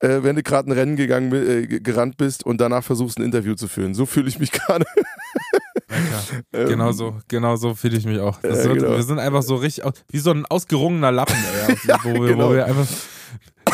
äh, 0.00 0.22
wenn 0.22 0.36
du 0.36 0.42
gerade 0.42 0.70
ein 0.70 0.72
Rennen 0.72 0.96
gegangen, 0.96 1.32
äh, 1.32 1.66
gerannt 1.66 2.16
bist 2.16 2.46
und 2.46 2.60
danach 2.60 2.82
versuchst 2.82 3.18
ein 3.18 3.24
Interview 3.24 3.54
zu 3.54 3.68
führen. 3.68 3.94
So 3.94 4.06
fühle 4.06 4.28
ich 4.28 4.38
mich 4.38 4.50
gerade. 4.52 4.86
Ähm, 6.52 6.68
Genau 6.68 6.92
so, 6.92 7.16
genau 7.28 7.56
so 7.56 7.74
fühle 7.74 7.98
ich 7.98 8.06
mich 8.06 8.18
auch. 8.18 8.42
Ja, 8.42 8.64
wird, 8.64 8.78
genau. 8.78 8.96
Wir 8.96 9.02
sind 9.02 9.18
einfach 9.18 9.42
so 9.42 9.56
richtig, 9.56 9.84
wie 10.10 10.18
so 10.18 10.30
ein 10.30 10.46
ausgerungener 10.46 11.12
Lappen, 11.12 11.36
ey, 11.68 11.76
wo, 12.02 12.22
wir, 12.22 12.28
genau. 12.28 12.48
wo 12.48 12.54
wir 12.54 12.64
einfach, 12.66 12.86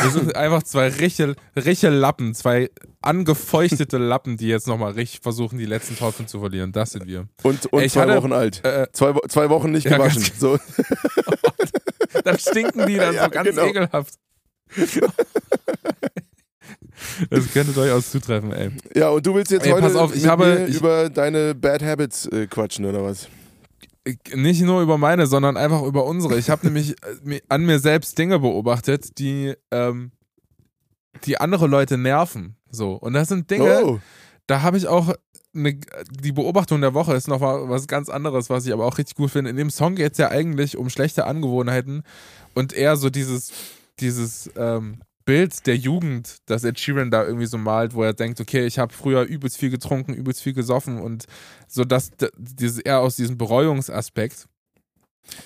wir 0.01 0.09
sind 0.09 0.35
einfach 0.35 0.63
zwei 0.63 0.87
richtige, 0.89 1.35
richtige 1.55 1.91
Lappen, 1.91 2.33
zwei 2.33 2.69
angefeuchtete 3.01 3.97
Lappen, 3.97 4.37
die 4.37 4.47
jetzt 4.47 4.67
nochmal 4.67 4.91
richtig 4.93 5.21
versuchen, 5.21 5.57
die 5.57 5.65
letzten 5.65 5.97
Tropfen 5.97 6.27
zu 6.27 6.39
verlieren. 6.39 6.71
Das 6.71 6.91
sind 6.91 7.05
wir. 7.07 7.27
Und, 7.43 7.65
und 7.67 7.81
Ey, 7.81 7.89
zwei 7.89 8.01
hatte- 8.01 8.15
Wochen 8.17 8.33
alt. 8.33 8.63
Äh, 8.65 8.87
Zwei, 8.93 9.13
zwei 9.29 9.49
Wochen 9.49 9.71
nicht 9.71 9.85
Ja, 9.85 9.97
gewaschen. 9.97 10.23
ganz- 10.23 10.39
So. 10.39 10.57
dann 12.23 12.37
stinken 12.39 12.87
die 12.87 12.95
dann 12.97 13.13
Ja, 13.15 13.25
so 13.25 13.29
ganz 13.29 13.49
genau. 13.49 13.65
ekelhaft. 13.65 14.13
Das 17.29 17.51
könnte 17.51 17.73
durchaus 17.73 18.11
zutreffen, 18.11 18.53
ey. 18.53 18.71
Ja, 18.95 19.09
und 19.09 19.25
du 19.25 19.35
willst 19.35 19.51
jetzt 19.51 19.65
Ey, 19.65 19.71
heute 19.71 19.99
auf, 19.99 20.15
ich 20.15 20.21
mit 20.21 20.31
habe- 20.31 20.45
mir 20.45 20.65
über 20.67 21.09
deine 21.09 21.53
Bad 21.53 21.83
Habits 21.83 22.25
äh, 22.27 22.47
quatschen, 22.47 22.85
oder 22.85 23.03
was? 23.03 23.27
Nicht 24.33 24.61
nur 24.61 24.81
über 24.81 24.97
meine, 24.97 25.27
sondern 25.27 25.55
einfach 25.55 25.83
über 25.83 26.05
unsere. 26.05 26.37
Ich 26.37 26.49
habe 26.49 26.65
nämlich 26.65 26.95
äh, 27.25 27.41
an 27.49 27.65
mir 27.65 27.79
selbst 27.79 28.17
Dinge 28.17 28.39
beobachtet, 28.39 29.17
die, 29.17 29.53
ähm, 29.71 30.11
die 31.25 31.39
andere 31.39 31.67
Leute 31.67 31.97
nerven. 31.97 32.55
So. 32.69 32.93
Und 32.93 33.13
das 33.13 33.29
sind 33.29 33.49
Dinge, 33.49 33.83
Oh, 33.83 33.99
da 34.47 34.61
habe 34.61 34.77
ich 34.77 34.87
auch 34.87 35.13
eine, 35.55 35.79
die 36.09 36.31
Beobachtung 36.31 36.81
der 36.81 36.93
Woche 36.93 37.13
ist 37.13 37.27
noch 37.27 37.39
mal 37.39 37.69
was 37.69 37.87
ganz 37.87 38.09
anderes, 38.09 38.49
was 38.49 38.65
ich 38.65 38.73
aber 38.73 38.85
auch 38.85 38.97
richtig 38.97 39.15
gut 39.15 39.31
finde. 39.31 39.51
In 39.51 39.55
dem 39.55 39.69
Song 39.69 39.95
geht 39.95 40.13
es 40.13 40.17
ja 40.17 40.29
eigentlich 40.29 40.77
um 40.77 40.89
schlechte 40.89 41.25
Angewohnheiten 41.25 42.03
und 42.55 42.73
eher 42.73 42.97
so 42.97 43.09
dieses, 43.09 43.51
dieses 43.99 44.49
ähm, 44.57 45.01
Bild 45.25 45.65
der 45.67 45.77
Jugend, 45.77 46.37
das 46.45 46.63
Ed 46.63 46.79
Sheeran 46.79 47.11
da 47.11 47.23
irgendwie 47.23 47.45
so 47.45 47.57
malt, 47.57 47.93
wo 47.93 48.03
er 48.03 48.13
denkt, 48.13 48.39
okay, 48.41 48.65
ich 48.65 48.79
habe 48.79 48.93
früher 48.93 49.23
übelst 49.23 49.57
viel 49.57 49.69
getrunken, 49.69 50.13
übelst 50.13 50.41
viel 50.41 50.53
gesoffen 50.53 50.99
und 50.99 51.25
so 51.67 51.83
dass 51.83 52.11
dieses 52.37 52.79
eher 52.79 52.99
aus 52.99 53.15
diesem 53.15 53.37
Bereuungsaspekt. 53.37 54.47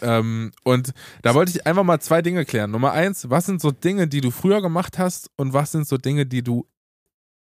Ähm, 0.02 0.52
und 0.64 0.94
da 1.22 1.36
wollte 1.36 1.52
ich 1.52 1.68
einfach 1.68 1.84
mal 1.84 2.00
zwei 2.00 2.22
Dinge 2.22 2.46
klären. 2.46 2.72
Nummer 2.72 2.94
eins, 2.94 3.30
was 3.30 3.46
sind 3.46 3.62
so 3.62 3.72
Dinge, 3.72 4.08
die 4.08 4.22
du 4.22 4.32
früher 4.32 4.62
gemacht 4.62 4.98
hast 4.98 5.30
und 5.36 5.54
was 5.54 5.72
sind 5.72 5.88
so 5.88 5.98
Dinge, 5.98 6.26
die 6.26 6.42
du 6.42 6.68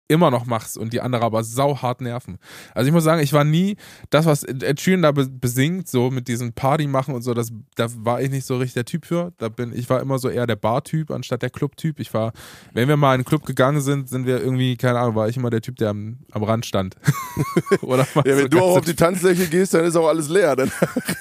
immer 0.08 0.30
noch 0.30 0.46
machst 0.46 0.78
und 0.78 0.92
die 0.92 1.00
andere 1.00 1.24
aber 1.24 1.42
sauhart 1.42 2.00
nerven. 2.00 2.38
Also 2.74 2.86
ich 2.86 2.92
muss 2.92 3.02
sagen, 3.04 3.20
ich 3.22 3.32
war 3.32 3.42
nie 3.44 3.76
das, 4.10 4.24
was 4.26 4.44
Ed 4.44 4.80
Sheeran 4.80 5.02
da 5.02 5.12
be- 5.12 5.28
besingt, 5.28 5.88
so 5.88 6.10
mit 6.10 6.28
diesem 6.28 6.52
Party 6.52 6.86
machen 6.86 7.14
und 7.14 7.22
so, 7.22 7.34
das, 7.34 7.50
da 7.74 7.86
war 8.04 8.20
ich 8.22 8.30
nicht 8.30 8.46
so 8.46 8.56
richtig 8.56 8.74
der 8.74 8.84
Typ 8.84 9.04
für. 9.06 9.32
Da 9.38 9.48
bin, 9.48 9.72
ich 9.74 9.90
war 9.90 10.00
immer 10.00 10.18
so 10.18 10.28
eher 10.28 10.46
der 10.46 10.56
Bar-Typ 10.56 11.10
anstatt 11.10 11.42
der 11.42 11.50
Club-Typ. 11.50 11.98
Ich 11.98 12.14
war, 12.14 12.32
wenn 12.72 12.88
wir 12.88 12.96
mal 12.96 13.10
in 13.10 13.14
einen 13.16 13.24
Club 13.24 13.44
gegangen 13.46 13.80
sind, 13.80 14.08
sind 14.08 14.26
wir 14.26 14.40
irgendwie, 14.40 14.76
keine 14.76 14.98
Ahnung, 15.00 15.16
war 15.16 15.28
ich 15.28 15.36
immer 15.36 15.50
der 15.50 15.60
Typ, 15.60 15.76
der 15.76 15.90
am, 15.90 16.18
am 16.30 16.44
Rand 16.44 16.66
stand. 16.66 16.94
Oder 17.80 18.06
ja, 18.14 18.24
wenn 18.24 18.38
so 18.42 18.48
du 18.48 18.60
auch 18.60 18.78
auf 18.78 18.84
die 18.84 18.94
Tanzfläche 18.94 19.46
gehst, 19.48 19.74
dann 19.74 19.84
ist 19.84 19.96
auch 19.96 20.06
alles 20.08 20.28
leer. 20.28 20.54
Dann, 20.56 20.70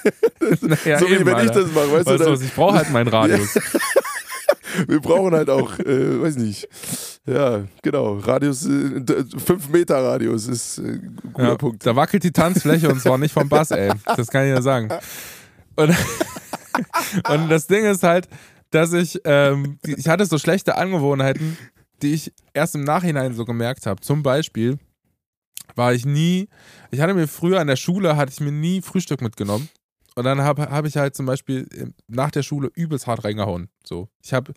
naja, 0.60 0.98
so 1.00 1.08
wie 1.08 1.14
eben, 1.14 1.26
wenn 1.26 1.32
ich 1.38 1.50
Alter. 1.50 1.62
das 1.62 1.72
mache, 1.72 1.90
weißt, 1.92 2.06
Weißt 2.06 2.08
du? 2.08 2.12
du, 2.18 2.24
Dann, 2.24 2.32
was, 2.34 2.40
ich 2.42 2.52
brauche 2.54 2.76
halt 2.76 2.90
meinen 2.92 3.08
Radius. 3.08 3.58
Wir 4.86 5.00
brauchen 5.00 5.34
halt 5.34 5.50
auch, 5.50 5.78
äh, 5.78 6.20
weiß 6.22 6.36
nicht. 6.36 6.68
Ja, 7.26 7.64
genau. 7.82 8.18
Radius, 8.18 8.66
äh, 8.66 9.02
5 9.36 9.68
Meter 9.70 9.96
Radius 10.02 10.46
ist 10.46 10.78
äh, 10.78 10.82
ein 10.82 11.18
guter 11.32 11.48
Ja, 11.48 11.54
Punkt. 11.56 11.84
Da 11.84 11.96
wackelt 11.96 12.24
die 12.24 12.32
Tanzfläche 12.32 12.88
und 12.88 13.00
zwar 13.00 13.18
nicht 13.18 13.32
vom 13.32 13.48
Bass, 13.48 13.70
ey. 13.70 13.92
Das 14.16 14.28
kann 14.28 14.46
ich 14.46 14.54
dir 14.54 14.62
sagen. 14.62 14.90
Und, 15.76 15.90
und 17.28 17.48
das 17.48 17.66
Ding 17.66 17.84
ist 17.84 18.02
halt, 18.02 18.28
dass 18.70 18.92
ich, 18.92 19.20
ähm, 19.24 19.78
ich 19.84 20.08
hatte 20.08 20.26
so 20.26 20.38
schlechte 20.38 20.76
Angewohnheiten, 20.76 21.56
die 22.02 22.14
ich 22.14 22.32
erst 22.54 22.74
im 22.74 22.84
Nachhinein 22.84 23.34
so 23.34 23.44
gemerkt 23.44 23.86
habe. 23.86 24.00
Zum 24.00 24.22
Beispiel 24.22 24.78
war 25.74 25.94
ich 25.94 26.06
nie, 26.06 26.48
ich 26.90 27.00
hatte 27.00 27.14
mir 27.14 27.28
früher 27.28 27.60
an 27.60 27.66
der 27.66 27.76
Schule, 27.76 28.16
hatte 28.16 28.32
ich 28.32 28.40
mir 28.40 28.52
nie 28.52 28.82
Frühstück 28.82 29.20
mitgenommen. 29.20 29.68
Und 30.16 30.24
dann 30.24 30.40
habe 30.40 30.62
hab 30.70 30.84
ich 30.86 30.96
halt 30.96 31.14
zum 31.14 31.26
Beispiel 31.26 31.92
nach 32.08 32.30
der 32.32 32.42
Schule 32.42 32.70
übelst 32.74 33.06
hart 33.06 33.22
reingehauen. 33.24 33.68
So. 33.84 34.08
Ich 34.22 34.32
habe 34.32 34.52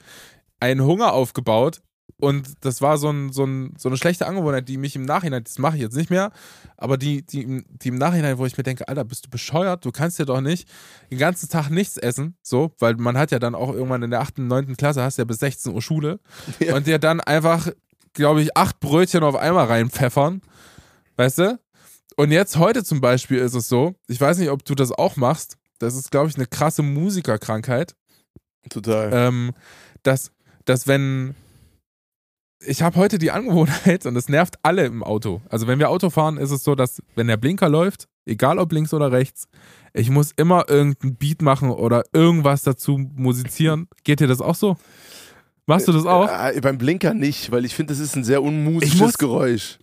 einen 0.60 0.84
Hunger 0.84 1.14
aufgebaut, 1.14 1.82
Und 2.22 2.54
das 2.66 2.82
war 2.82 2.98
so, 2.98 3.10
ein, 3.12 3.32
so, 3.32 3.46
ein, 3.46 3.76
so 3.78 3.88
eine 3.88 3.96
schlechte 3.98 4.26
Angewohnheit, 4.26 4.68
die 4.68 4.78
mich 4.78 4.96
im 4.96 5.04
Nachhinein, 5.04 5.44
das 5.44 5.58
mache 5.60 5.76
ich 5.78 5.82
jetzt 5.82 5.96
nicht 5.96 6.10
mehr, 6.10 6.32
aber 6.76 6.98
die, 6.98 7.26
die, 7.26 7.64
die 7.70 7.88
im 7.90 7.96
Nachhinein, 7.98 8.38
wo 8.38 8.46
ich 8.46 8.58
mir 8.58 8.64
denke, 8.64 8.88
Alter, 8.90 9.06
bist 9.06 9.26
du 9.26 9.30
bescheuert? 9.30 9.86
Du 9.86 9.92
kannst 9.92 10.20
ja 10.20 10.26
doch 10.26 10.42
nicht 10.42 10.68
den 11.12 11.18
ganzen 11.18 11.48
Tag 11.50 11.70
nichts 11.70 11.98
essen, 11.98 12.36
so, 12.42 12.72
weil 12.80 12.96
man 12.96 13.18
hat 13.18 13.32
ja 13.32 13.40
dann 13.40 13.56
auch 13.56 13.72
irgendwann 13.74 14.04
in 14.04 14.10
der 14.12 14.20
8., 14.22 14.40
9. 14.40 14.76
Klasse, 14.76 15.02
hast 15.04 15.18
ja 15.18 15.24
bis 15.24 15.40
16 15.40 15.74
Uhr 15.74 15.82
Schule 15.82 16.20
Ja. 16.60 16.76
und 16.76 16.88
dir 16.88 17.00
dann 17.00 17.22
einfach, 17.22 17.70
glaube 18.14 18.42
ich, 18.42 18.58
acht 18.58 18.80
Brötchen 18.82 19.24
auf 19.24 19.36
einmal 19.38 19.68
reinpfeffern, 19.68 20.42
weißt 21.16 21.38
du? 21.40 21.60
Und 22.20 22.32
jetzt 22.32 22.58
heute 22.58 22.84
zum 22.84 23.00
Beispiel 23.00 23.38
ist 23.38 23.54
es 23.54 23.70
so, 23.70 23.96
ich 24.10 24.20
weiß 24.20 24.40
nicht, 24.40 24.50
ob 24.50 24.66
du 24.66 24.76
das 24.76 24.92
auch 24.92 25.16
machst, 25.16 25.56
das 25.78 25.96
ist, 25.96 26.12
glaube 26.12 26.28
ich, 26.28 26.36
eine 26.36 26.48
krasse 26.48 26.82
Musikerkrankheit, 26.82 27.96
Total. 28.70 29.10
ähm, 29.14 29.54
dass, 30.04 30.34
dass 30.66 30.86
wenn 30.86 31.34
ich 32.62 32.82
habe 32.82 32.98
heute 32.98 33.20
die 33.20 33.32
Angewohnheit 33.32 34.06
und 34.06 34.16
das 34.16 34.28
nervt 34.28 34.56
alle 34.64 34.86
im 34.86 35.02
Auto. 35.02 35.40
Also 35.48 35.66
wenn 35.68 35.80
wir 35.80 35.90
Auto 35.90 36.10
fahren, 36.10 36.36
ist 36.36 36.52
es 36.52 36.66
so, 36.66 36.76
dass 36.76 37.02
wenn 37.16 37.28
der 37.28 37.38
Blinker 37.38 37.70
läuft, 37.70 38.10
egal 38.26 38.60
ob 38.60 38.74
links 38.74 38.94
oder 38.94 39.14
rechts, 39.14 39.48
ich 39.94 40.10
muss 40.10 40.34
immer 40.36 40.68
irgendein 40.68 41.16
Beat 41.16 41.42
machen 41.42 41.72
oder 41.72 42.04
irgendwas 42.12 42.64
dazu 42.64 42.98
musizieren. 42.98 43.88
Geht 44.04 44.20
dir 44.20 44.28
das 44.28 44.42
auch 44.42 44.56
so? 44.56 44.76
Machst 45.68 45.88
du 45.88 45.94
das 45.94 46.06
auch? 46.06 46.28
Äh, 46.28 46.60
beim 46.60 46.78
Blinker 46.78 47.14
nicht, 47.14 47.50
weil 47.54 47.64
ich 47.64 47.76
finde, 47.76 47.94
das 47.94 48.00
ist 48.02 48.18
ein 48.18 48.26
sehr 48.26 48.44
unmusisches 48.44 49.00
muss- 49.00 49.18
Geräusch. 49.18 49.80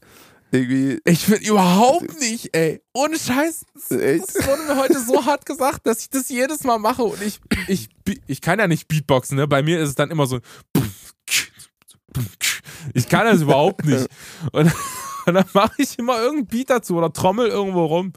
Irgendwie. 0.53 1.01
Ich 1.05 1.25
finde 1.25 1.47
überhaupt 1.47 2.21
nicht, 2.21 2.55
ey. 2.55 2.81
Ohne 2.93 3.19
Scheiß. 3.19 3.67
Echt? 3.91 4.37
das 4.37 4.47
wurde 4.47 4.63
mir 4.63 4.77
heute 4.77 5.01
so 5.01 5.25
hart 5.25 5.45
gesagt, 5.45 5.87
dass 5.87 6.01
ich 6.01 6.11
das 6.11 6.29
jedes 6.29 6.65
Mal 6.65 6.79
mache 6.79 7.03
und 7.03 7.21
ich, 7.23 7.41
ich, 7.69 7.89
ich 8.27 8.41
kann 8.41 8.59
ja 8.59 8.69
nicht 8.69 8.89
Beatboxen, 8.89 9.37
ne? 9.37 9.49
Bei 9.49 9.63
mir 9.63 9.81
ist 9.81 9.91
es 9.91 9.95
dann 9.95 10.11
immer 10.11 10.27
so. 10.27 10.41
Ich 12.95 13.09
kann 13.09 13.27
das 13.27 13.43
überhaupt 13.43 13.85
nicht. 13.85 14.07
Und, 14.53 14.73
und 15.27 15.35
dann 15.35 15.45
mache 15.53 15.75
ich 15.79 15.99
immer 15.99 16.19
irgendein 16.19 16.47
Beat 16.47 16.71
dazu 16.71 16.97
oder 16.97 17.13
trommel 17.13 17.49
irgendwo 17.49 17.85
rum. 17.85 18.13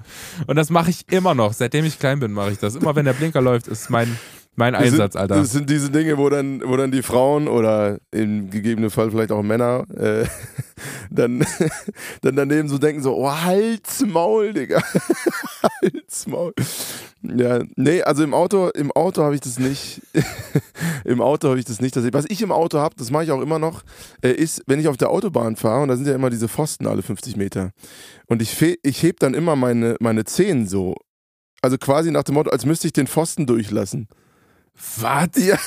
Und 0.46 0.56
das 0.56 0.70
mache 0.70 0.92
ich 0.92 1.12
immer 1.12 1.34
noch. 1.34 1.54
Seitdem 1.54 1.84
ich 1.84 2.00
klein 2.00 2.20
bin, 2.20 2.32
mache 2.32 2.52
ich 2.52 2.60
das. 2.60 2.76
Immer 2.76 2.96
wenn 2.96 3.06
der 3.06 3.14
Blinker 3.14 3.42
läuft, 3.42 3.68
ist 3.68 3.90
mein, 3.90 4.18
mein 4.56 4.74
Das 4.74 4.84
Einsatz, 4.84 5.14
sind, 5.14 5.22
Alter. 5.22 5.36
Das 5.36 5.52
sind 5.52 5.70
diese 5.70 5.90
Dinge, 5.90 6.18
wo 6.18 6.30
dann, 6.30 6.62
wo 6.66 6.76
dann 6.76 6.92
die 6.92 7.02
Frauen 7.04 7.48
oder 7.48 8.00
im 8.12 8.50
gegebenen 8.50 8.90
Fall 8.90 9.10
vielleicht 9.12 9.32
auch 9.32 9.42
Männer 9.42 9.86
äh, 9.96 10.26
dann, 11.12 11.46
dann 12.22 12.36
daneben 12.36 12.68
so 12.68 12.78
denken: 12.78 13.02
so, 13.02 13.16
oh, 13.16 13.32
halt's 13.32 14.06
Maul, 14.06 14.52
Digga. 14.54 14.82
halt's 15.82 16.28
Maul. 16.28 16.54
Ja, 17.22 17.62
nee, 17.76 18.02
also 18.02 18.24
im 18.24 18.34
Auto, 18.34 18.70
im 18.70 18.92
Auto 18.94 19.24
habe 19.24 19.36
ich 19.36 19.42
das 19.42 19.60
nicht. 19.60 20.02
Im 21.04 21.22
Auto 21.22 21.50
habe 21.50 21.60
ich 21.60 21.66
das 21.66 21.82
nicht. 21.82 21.96
Das- 21.96 22.06
Was 22.14 22.26
ich 22.30 22.42
im 22.42 22.52
Auto 22.52 22.80
habe, 22.80 22.96
das 22.98 23.12
mache 23.12 23.26
ich 23.26 23.32
auch 23.32 23.42
immer 23.42 23.60
noch, 23.60 23.84
äh, 24.22 24.32
ist, 24.32 24.64
wenn 24.68 24.80
ich 24.80 24.88
auf 24.88 24.96
der 24.98 25.10
Autobahn 25.10 25.56
fahre, 25.58 25.82
und 25.84 25.90
da 25.90 25.98
sind 25.98 26.08
ja 26.08 26.16
immer 26.16 26.30
diese 26.30 26.48
Pfosten 26.48 26.88
alle 26.88 27.02
50 27.02 27.36
Meter. 27.36 27.72
Und 28.28 28.42
ich, 28.42 28.62
ich 28.84 29.04
heb 29.04 29.20
dann 29.20 29.34
immer 29.34 29.56
meine, 29.58 29.96
meine 30.00 30.24
Zehen 30.26 30.68
so. 30.68 30.96
Also 31.62 31.78
quasi 31.78 32.10
nach 32.12 32.24
dem 32.24 32.36
Motto, 32.36 32.52
als 32.52 32.66
müsste 32.66 32.88
ich 32.88 32.94
den 32.94 33.08
Pfosten 33.08 33.46
durchlassen. 33.46 34.08
Was? 35.00 35.30
Ja, 35.38 35.58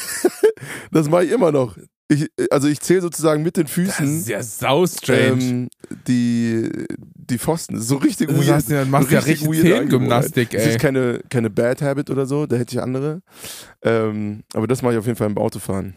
das 0.90 1.08
mache 1.08 1.24
ich 1.24 1.32
immer 1.32 1.50
noch. 1.52 1.76
Ich, 2.08 2.28
also 2.50 2.68
ich 2.68 2.80
zähle 2.80 3.00
sozusagen 3.00 3.42
mit 3.42 3.56
den 3.56 3.64
Das 3.64 3.72
Füßen 3.72 4.18
ist 4.18 4.28
ja 4.28 4.42
sau 4.42 4.86
strange. 4.86 5.42
ähm, 5.42 5.68
die, 6.06 6.68
die 6.88 7.38
Pfosten. 7.38 7.74
Das 7.74 7.84
ist 7.84 7.88
so 7.88 7.96
richtig 7.96 8.28
weird. 8.28 8.44
sagst 8.44 8.70
ja, 8.70 8.84
machst 8.84 9.10
ja 9.10 9.20
richtig 9.20 9.48
weirde 9.48 9.62
Zehengymnastik, 9.62 10.48
Angewohnheit. 10.48 10.54
Das 10.54 10.66
ey. 10.66 10.70
ist 10.72 10.80
keine, 10.80 11.20
keine 11.30 11.50
Bad 11.50 11.80
Habit 11.82 12.10
oder 12.10 12.26
so, 12.26 12.46
da 12.46 12.56
hätte 12.56 12.74
ich 12.74 12.82
andere. 12.82 13.22
Ähm, 13.82 14.42
aber 14.52 14.66
das 14.66 14.82
mache 14.82 14.92
ich 14.92 14.98
auf 14.98 15.06
jeden 15.06 15.16
Fall 15.16 15.30
im 15.30 15.38
Autofahren. 15.38 15.94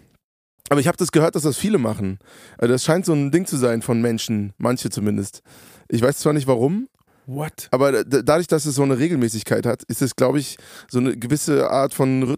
Aber 0.69 0.79
ich 0.79 0.87
habe 0.87 0.97
das 0.97 1.11
gehört, 1.11 1.35
dass 1.35 1.43
das 1.43 1.57
viele 1.57 1.77
machen. 1.77 2.17
Also 2.57 2.73
das 2.73 2.83
scheint 2.83 3.05
so 3.05 3.13
ein 3.13 3.31
Ding 3.31 3.45
zu 3.45 3.57
sein 3.57 3.81
von 3.81 4.01
Menschen, 4.01 4.53
manche 4.57 4.89
zumindest. 4.89 5.41
Ich 5.89 6.01
weiß 6.01 6.17
zwar 6.17 6.33
nicht 6.33 6.47
warum, 6.47 6.87
What? 7.27 7.67
aber 7.71 8.03
dadurch, 8.03 8.47
dass 8.47 8.65
es 8.65 8.75
so 8.75 8.83
eine 8.83 8.97
Regelmäßigkeit 8.97 9.65
hat, 9.65 9.83
ist 9.83 10.01
es, 10.01 10.15
glaube 10.15 10.39
ich, 10.39 10.57
so 10.89 10.99
eine 10.99 11.17
gewisse 11.17 11.69
Art 11.69 11.93
von 11.93 12.35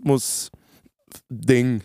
Rhythmus-Ding. 1.08 1.84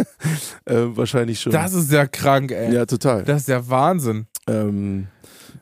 äh, 0.64 0.74
wahrscheinlich 0.96 1.40
schon. 1.40 1.52
Das 1.52 1.74
ist 1.74 1.90
ja 1.90 2.06
krank, 2.06 2.50
ey. 2.50 2.74
ja, 2.74 2.86
total. 2.86 3.24
Das 3.24 3.42
ist 3.42 3.48
ja 3.48 3.68
Wahnsinn. 3.68 4.26
Ähm, 4.46 5.08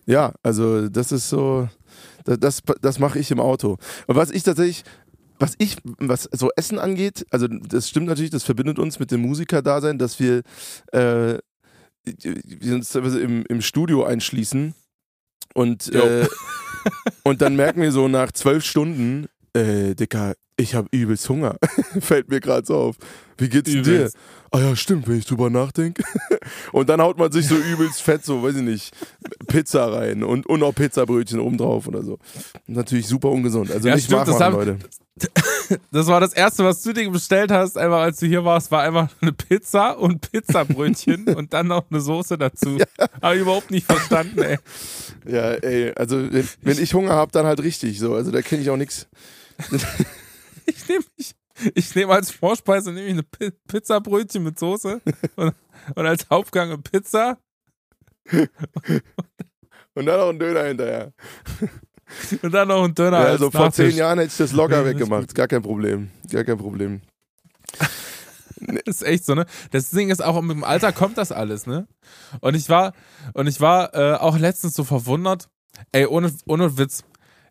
ja, 0.07 0.33
also 0.43 0.89
das 0.89 1.13
ist 1.13 1.29
so, 1.29 1.69
das, 2.25 2.39
das, 2.39 2.63
das 2.81 2.99
mache 2.99 3.19
ich 3.19 3.31
im 3.31 3.41
Auto. 3.41 3.77
Und 4.07 4.17
was 4.17 4.31
ich 4.31 4.43
tatsächlich, 4.43 4.85
was 5.39 5.55
ich, 5.59 5.77
was 5.99 6.29
so 6.33 6.51
Essen 6.57 6.79
angeht, 6.79 7.27
also 7.31 7.47
das 7.49 7.89
stimmt 7.89 8.07
natürlich, 8.07 8.31
das 8.31 8.45
verbindet 8.45 8.79
uns 8.79 8.99
mit 8.99 9.11
dem 9.11 9.21
Musikerdasein, 9.23 9.99
dass 9.99 10.21
wir, 10.21 10.43
äh, 10.93 11.39
wir 12.05 12.75
uns 12.75 12.91
teilweise 12.91 13.21
im, 13.21 13.45
im 13.49 13.61
Studio 13.61 14.05
einschließen 14.05 14.75
und, 15.55 15.93
äh, 15.95 16.27
und 17.25 17.43
dann 17.43 17.57
merken 17.57 17.83
wir 17.83 17.93
so 17.93 18.09
nach 18.09 18.33
zwölf 18.33 18.65
Stunden, 18.65 19.29
äh, 19.55 19.95
Dicker, 19.95 20.35
ich 20.57 20.75
habe 20.75 20.89
übelst 20.93 21.29
Hunger. 21.29 21.57
Fällt 22.01 22.29
mir 22.29 22.41
gerade 22.41 22.67
so 22.67 22.77
auf. 22.77 22.97
Wie 23.41 23.49
geht's 23.49 23.71
dir? 23.71 24.11
Ah 24.53 24.59
ja, 24.61 24.77
stimmt, 24.77 25.07
wenn 25.09 25.19
ich 25.19 25.27
drüber 25.27 25.49
nachdenke. 25.51 26.03
und 26.73 26.89
dann 26.89 27.01
haut 27.01 27.19
man 27.19 27.31
sich 27.33 27.47
so 27.47 27.57
übelst 27.57 28.03
fett, 28.03 28.25
so, 28.25 28.43
weiß 28.43 28.57
ich 28.57 28.63
nicht, 28.63 28.93
Pizza 29.47 29.93
rein 29.93 30.23
und, 30.25 30.47
und 30.47 30.61
noch 30.61 30.75
Pizzabrötchen 30.75 31.39
obendrauf 31.41 31.87
oder 31.87 32.03
so. 32.03 32.19
Natürlich 32.67 33.07
super 33.07 33.29
ungesund. 33.31 33.71
Also 33.71 33.89
Ja, 33.89 33.95
nicht 33.95 34.05
stimmt, 34.07 34.23
das 34.29 34.39
nachmachen, 34.39 34.69
haben- 34.69 34.79
Leute. 34.79 34.79
Das 35.93 36.09
war 36.09 36.19
das 36.19 36.33
erste, 36.33 36.65
was 36.65 36.83
du 36.83 36.93
dir 36.93 37.09
bestellt 37.11 37.53
hast, 37.53 37.79
einfach 37.79 38.01
als 38.01 38.19
du 38.19 38.27
hier 38.27 38.45
warst, 38.45 38.73
war 38.73 38.83
einfach 38.83 39.09
eine 39.21 39.33
Pizza 39.33 39.97
und 39.99 40.29
Pizzabrötchen 40.33 41.29
und 41.37 41.53
dann 41.53 41.69
noch 41.69 41.85
eine 41.91 42.01
Soße 42.01 42.37
dazu. 42.39 42.79
Habe 43.23 43.37
ich 43.37 43.43
überhaupt 43.43 43.71
nicht 43.71 43.87
verstanden, 43.87 44.41
ey. 44.43 44.59
Ja, 45.29 45.53
ey, 45.53 45.93
also 45.95 46.33
wenn, 46.33 46.49
wenn 46.63 46.83
ich 46.83 46.93
Hunger 46.95 47.13
habe, 47.13 47.31
dann 47.31 47.47
halt 47.47 47.63
richtig 47.63 48.01
so. 48.01 48.15
Also 48.15 48.33
da 48.33 48.43
kenne 48.43 48.63
ich 48.63 48.71
auch 48.71 48.77
nichts. 48.77 49.07
Ich 50.67 50.89
nehme 50.89 51.05
ich, 51.17 51.35
ich 51.75 51.95
nehm 51.95 52.11
als 52.11 52.31
Vorspeise 52.31 52.93
nehme 52.93 53.07
ich 53.07 53.13
eine 53.13 53.23
Pi 53.23 53.51
Pizzabrötchen 53.69 54.43
mit 54.43 54.59
Soße 54.59 55.01
und, 55.37 55.55
und 55.95 56.07
als 56.07 56.29
Hauptgang 56.31 56.71
eine 56.71 56.79
Pizza 56.79 57.39
Und 59.95 60.07
dann 60.07 60.21
noch 60.21 60.29
ein 60.29 60.39
Döner 60.39 60.65
hinterher. 60.65 61.13
und 62.43 62.53
dann 62.53 62.69
noch 62.69 62.85
ein 62.85 62.95
Döner 62.95 63.19
Ja, 63.19 63.25
als 63.25 63.33
also 63.33 63.51
vor 63.51 63.73
zehn. 63.73 63.95
Jahren 63.97 64.19
hätte 64.19 64.31
ich 64.31 64.37
das 64.37 64.53
locker 64.53 64.81
ist 64.81 64.87
weggemacht. 64.87 65.35
Gar 65.35 65.49
kein 65.49 65.63
Problem. 65.63 66.11
Gar 66.31 66.45
kein 66.45 66.59
Problem. 66.59 67.01
Das 68.63 68.97
ist 69.01 69.03
echt 69.05 69.25
so, 69.25 69.35
ne? 69.35 69.47
Das 69.71 69.89
Ding 69.89 70.11
ist 70.11 70.23
auch, 70.23 70.39
mit 70.43 70.55
dem 70.55 70.65
Alter 70.65 70.93
kommt 70.93 71.17
das 71.17 71.33
alles, 71.33 71.67
ne? 71.67 71.89
Und 72.41 72.55
ich 72.55 72.69
war, 72.69 72.93
und 73.33 73.47
ich 73.47 73.59
war 73.59 73.95
äh, 73.95 74.17
auch 74.17 74.39
letztens 74.39 74.75
so 74.75 74.85
verwundert. 74.85 75.49
Ey, 75.93 76.05
ohne, 76.05 76.31
ohne 76.45 76.77
Witz. 76.77 77.03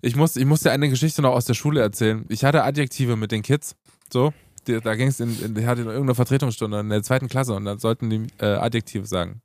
Ich 0.03 0.15
muss, 0.15 0.35
ich 0.35 0.45
muss 0.45 0.61
dir 0.61 0.71
eine 0.71 0.87
Geschichte 0.87 1.23
noch 1.23 1.33
aus 1.33 1.45
der 1.45 1.55
Schule 1.55 1.81
erzählen. 1.81 2.25
Ich 2.29 2.45
hatte 2.45 2.63
Adjektive 2.63 3.15
mit 3.15 3.31
den 3.31 3.41
Kids. 3.41 3.75
So. 4.11 4.33
Da 4.65 4.95
ging 4.95 5.07
es 5.07 5.19
in, 5.19 5.29
in, 5.43 5.55
ich 5.57 5.65
hatte 5.65 5.81
irgendeine 5.81 6.15
Vertretungsstunde 6.15 6.79
in 6.81 6.89
der 6.89 7.01
zweiten 7.01 7.27
Klasse 7.27 7.53
und 7.53 7.65
dann 7.65 7.79
sollten 7.79 8.09
die 8.09 8.27
äh, 8.39 8.45
Adjektive 8.45 9.05
sagen. 9.05 9.41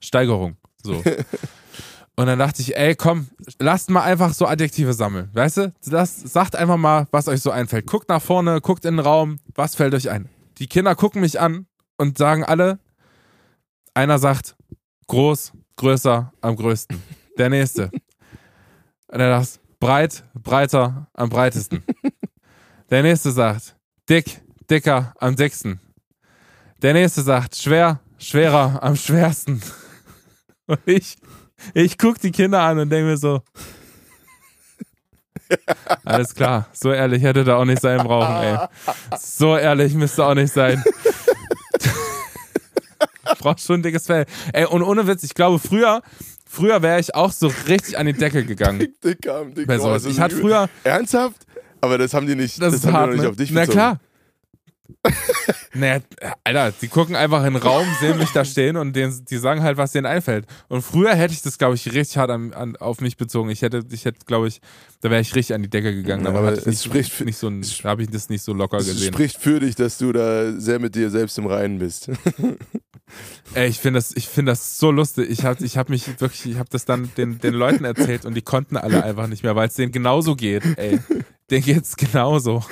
Steigerung. 0.00 0.56
So. 0.82 1.02
Und 2.18 2.26
dann 2.26 2.40
dachte 2.40 2.62
ich, 2.62 2.76
ey, 2.76 2.96
komm, 2.96 3.28
lasst 3.60 3.90
mal 3.90 4.02
einfach 4.02 4.34
so 4.34 4.44
Adjektive 4.44 4.92
sammeln. 4.92 5.30
Weißt 5.34 5.56
du? 5.58 5.72
Lasst, 5.84 6.28
sagt 6.28 6.56
einfach 6.56 6.76
mal, 6.76 7.06
was 7.12 7.28
euch 7.28 7.40
so 7.40 7.52
einfällt. 7.52 7.86
Guckt 7.86 8.08
nach 8.08 8.20
vorne, 8.20 8.60
guckt 8.60 8.84
in 8.84 8.96
den 8.96 9.06
Raum, 9.06 9.38
was 9.54 9.76
fällt 9.76 9.94
euch 9.94 10.10
ein? 10.10 10.28
Die 10.58 10.66
Kinder 10.66 10.96
gucken 10.96 11.20
mich 11.20 11.38
an 11.38 11.68
und 11.96 12.18
sagen 12.18 12.42
alle, 12.42 12.80
einer 13.94 14.18
sagt, 14.18 14.56
groß, 15.06 15.52
größer, 15.76 16.32
am 16.40 16.56
größten. 16.56 17.00
Der 17.38 17.50
nächste. 17.50 17.92
Und 19.06 19.20
er 19.20 19.44
sagt, 19.44 19.60
breit, 19.78 20.24
breiter, 20.34 21.06
am 21.14 21.28
breitesten. 21.28 21.84
Der 22.90 23.02
nächste 23.02 23.30
sagt, 23.30 23.76
dick, 24.08 24.40
dicker, 24.70 25.14
am 25.18 25.36
dicksten. 25.36 25.80
Der 26.82 26.92
nächste 26.92 27.22
sagt, 27.22 27.56
schwer, 27.56 28.00
schwerer, 28.18 28.82
am 28.82 28.96
schwersten. 28.96 29.62
Und 30.66 30.80
ich, 30.84 31.16
ich 31.74 31.98
guck 31.98 32.20
die 32.20 32.30
Kinder 32.30 32.60
an 32.60 32.78
und 32.78 32.90
denke 32.90 33.10
mir 33.10 33.16
so, 33.16 33.40
alles 36.04 36.34
klar, 36.34 36.68
so 36.72 36.92
ehrlich 36.92 37.22
hätte 37.22 37.42
da 37.42 37.56
auch 37.56 37.64
nicht 37.64 37.80
sein 37.80 37.98
brauchen, 37.98 38.36
ey. 38.36 38.58
So 39.18 39.56
ehrlich 39.56 39.94
müsste 39.94 40.26
auch 40.26 40.34
nicht 40.34 40.52
sein. 40.52 40.84
Brauchst 43.38 43.66
schon 43.66 43.80
ein 43.80 43.82
dickes 43.82 44.06
Fell. 44.06 44.26
Ey, 44.52 44.66
und 44.66 44.82
ohne 44.82 45.06
Witz, 45.06 45.22
ich 45.22 45.32
glaube, 45.32 45.58
früher, 45.58 46.02
früher 46.46 46.82
wäre 46.82 47.00
ich 47.00 47.14
auch 47.14 47.32
so 47.32 47.50
richtig 47.66 47.96
an 47.96 48.04
die 48.04 48.12
Decke 48.12 48.44
gegangen. 48.44 48.80
Dick, 48.80 49.00
dick, 49.00 49.28
arm, 49.28 49.54
dick. 49.54 49.68
Das 49.68 50.04
ist 50.04 50.12
Ich 50.12 50.20
hatte 50.20 50.36
früher, 50.36 50.68
Ernsthaft? 50.84 51.46
Aber 51.80 51.98
das 51.98 52.14
haben 52.14 52.26
die 52.26 52.34
nicht, 52.34 52.60
das, 52.60 52.72
das, 52.72 52.80
ist 52.84 52.86
haben 52.86 52.92
die 52.92 52.96
hart, 52.96 53.06
noch 53.08 53.14
nicht 53.14 53.22
ne? 53.22 53.28
auf 53.30 53.36
dich 53.36 53.50
Na 53.50 53.60
bezogen. 53.60 53.72
klar. 53.74 54.00
naja, 55.74 56.00
Alter, 56.44 56.72
die 56.80 56.88
gucken 56.88 57.14
einfach 57.14 57.44
in 57.44 57.52
den 57.54 57.62
Raum, 57.62 57.86
sehen 58.00 58.18
mich 58.18 58.30
da 58.32 58.44
stehen 58.44 58.76
und 58.76 58.94
denen, 58.96 59.24
die 59.26 59.36
sagen 59.36 59.62
halt, 59.62 59.76
was 59.76 59.92
denen 59.92 60.06
einfällt. 60.06 60.46
Und 60.68 60.82
früher 60.82 61.14
hätte 61.14 61.34
ich 61.34 61.42
das, 61.42 61.58
glaube 61.58 61.74
ich, 61.74 61.86
richtig 61.92 62.16
hart 62.16 62.30
an, 62.30 62.52
an, 62.54 62.74
auf 62.76 63.00
mich 63.00 63.16
bezogen. 63.16 63.50
Ich 63.50 63.62
hätte, 63.62 63.84
ich 63.90 64.06
hätte, 64.06 64.20
glaube 64.26 64.48
ich, 64.48 64.60
da 65.02 65.10
wäre 65.10 65.20
ich 65.20 65.34
richtig 65.34 65.54
an 65.54 65.62
die 65.62 65.68
Decke 65.70 65.94
gegangen. 65.94 66.24
Ja, 66.24 66.30
aber 66.30 66.52
es 66.52 66.66
nicht, 66.66 66.82
spricht 66.82 67.12
für- 67.12 67.24
nicht 67.24 67.36
so 67.36 67.50
habe 67.84 68.02
ich 68.02 68.10
das 68.10 68.28
nicht 68.28 68.42
so 68.42 68.54
locker 68.54 68.78
Es 68.78 68.86
gesehen. 68.86 69.12
spricht 69.12 69.36
für 69.38 69.60
dich, 69.60 69.74
dass 69.76 69.98
du 69.98 70.10
da 70.12 70.52
sehr 70.58 70.78
mit 70.78 70.94
dir 70.94 71.10
selbst 71.10 71.38
im 71.38 71.46
Reinen 71.46 71.78
bist. 71.78 72.10
Ey, 73.54 73.68
ich 73.68 73.78
finde 73.78 73.98
das, 73.98 74.14
ich 74.16 74.26
finde 74.28 74.52
das 74.52 74.78
so 74.78 74.90
lustig. 74.90 75.30
Ich 75.30 75.44
habe, 75.44 75.64
ich 75.64 75.78
habe 75.78 75.92
mich 75.92 76.06
wirklich, 76.20 76.44
ich 76.46 76.58
habe 76.58 76.68
das 76.70 76.84
dann 76.86 77.10
den, 77.16 77.38
den 77.38 77.54
Leuten 77.54 77.84
erzählt 77.84 78.24
und 78.24 78.34
die 78.34 78.42
konnten 78.42 78.76
alle 78.76 79.02
einfach 79.04 79.28
nicht 79.28 79.42
mehr, 79.44 79.54
weil 79.56 79.68
es 79.68 79.74
denen 79.74 79.92
genauso 79.92 80.34
geht. 80.34 80.62
Ey, 80.76 80.98
denen 81.50 81.64
geht's 81.64 81.96
genauso. 81.96 82.62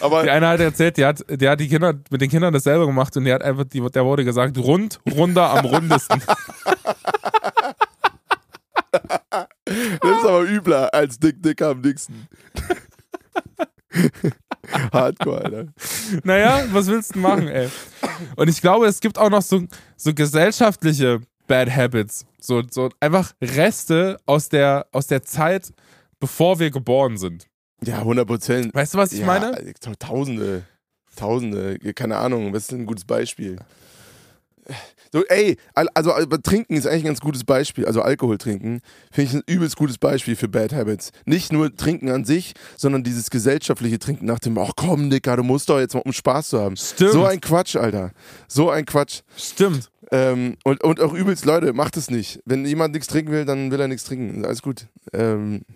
Aber 0.00 0.22
Die 0.22 0.30
eine 0.30 0.48
hat 0.48 0.60
erzählt, 0.60 0.96
die 0.96 1.04
hat, 1.04 1.24
die 1.28 1.48
hat 1.48 1.58
die 1.60 1.68
Kinder 1.68 1.94
mit 2.10 2.20
den 2.20 2.30
Kindern 2.30 2.52
dasselbe 2.52 2.86
gemacht 2.86 3.16
und 3.16 3.24
die 3.24 3.32
hat 3.32 3.42
einfach, 3.42 3.64
die, 3.64 3.80
der 3.80 4.04
wurde 4.04 4.24
gesagt, 4.24 4.58
rund, 4.58 5.00
runder 5.10 5.50
am 5.50 5.64
rundesten. 5.64 6.22
das 8.92 9.46
ist 9.76 10.24
aber 10.24 10.42
übler 10.42 10.92
als 10.92 11.18
Dick 11.18 11.42
Dicker 11.42 11.68
am 11.68 11.82
dicksten. 11.82 12.28
Hardcore, 14.92 15.44
Alter. 15.44 15.66
Naja, 16.24 16.64
was 16.72 16.86
willst 16.88 17.14
du 17.14 17.20
machen, 17.20 17.48
ey? 17.48 17.68
Und 18.36 18.48
ich 18.48 18.60
glaube, 18.60 18.86
es 18.86 19.00
gibt 19.00 19.18
auch 19.18 19.30
noch 19.30 19.42
so, 19.42 19.62
so 19.96 20.12
gesellschaftliche 20.12 21.20
Bad 21.46 21.74
Habits. 21.74 22.26
So, 22.40 22.62
so 22.70 22.90
einfach 23.00 23.32
Reste 23.40 24.18
aus 24.26 24.48
der, 24.48 24.86
aus 24.92 25.06
der 25.06 25.22
Zeit, 25.22 25.72
bevor 26.20 26.58
wir 26.58 26.70
geboren 26.70 27.16
sind. 27.18 27.46
Ja, 27.84 27.98
100 27.98 28.26
Prozent. 28.26 28.74
Weißt 28.74 28.94
du, 28.94 28.98
was 28.98 29.12
ich 29.12 29.20
ja, 29.20 29.26
meine? 29.26 29.56
Tausende. 29.98 30.64
Tausende. 31.16 31.78
Keine 31.94 32.16
Ahnung. 32.16 32.52
Was 32.52 32.64
ist 32.64 32.72
ein 32.72 32.86
gutes 32.86 33.04
Beispiel? 33.04 33.56
So, 35.12 35.24
ey, 35.24 35.56
al- 35.74 35.88
also 35.94 36.12
al- 36.12 36.26
Trinken 36.42 36.74
ist 36.76 36.86
eigentlich 36.86 37.04
ein 37.04 37.06
ganz 37.06 37.20
gutes 37.20 37.42
Beispiel. 37.44 37.86
Also 37.86 38.02
Alkohol 38.02 38.36
trinken 38.36 38.80
finde 39.10 39.30
ich 39.30 39.34
ein 39.36 39.42
übelst 39.46 39.76
gutes 39.76 39.96
Beispiel 39.96 40.36
für 40.36 40.48
Bad 40.48 40.74
Habits. 40.74 41.10
Nicht 41.24 41.52
nur 41.52 41.74
Trinken 41.74 42.10
an 42.10 42.26
sich, 42.26 42.52
sondern 42.76 43.02
dieses 43.02 43.30
gesellschaftliche 43.30 43.98
Trinken 43.98 44.26
nach 44.26 44.38
dem, 44.40 44.58
ach 44.58 44.72
komm, 44.76 45.08
Dicker, 45.08 45.36
du 45.36 45.42
musst 45.42 45.70
doch 45.70 45.78
jetzt 45.78 45.94
mal, 45.94 46.02
um 46.04 46.12
Spaß 46.12 46.50
zu 46.50 46.60
haben. 46.60 46.76
Stimmt. 46.76 47.12
So 47.12 47.24
ein 47.24 47.40
Quatsch, 47.40 47.76
Alter. 47.76 48.10
So 48.46 48.68
ein 48.68 48.84
Quatsch. 48.84 49.22
Stimmt. 49.38 49.88
Ähm, 50.10 50.56
und, 50.64 50.84
und 50.84 51.00
auch 51.00 51.14
übelst, 51.14 51.46
Leute, 51.46 51.72
macht 51.72 51.96
es 51.96 52.10
nicht. 52.10 52.40
Wenn 52.44 52.66
jemand 52.66 52.92
nichts 52.92 53.06
trinken 53.08 53.32
will, 53.32 53.46
dann 53.46 53.70
will 53.70 53.80
er 53.80 53.88
nichts 53.88 54.04
trinken. 54.04 54.44
Alles 54.44 54.60
gut. 54.60 54.88
Ähm, 55.14 55.62
äh, 55.62 55.74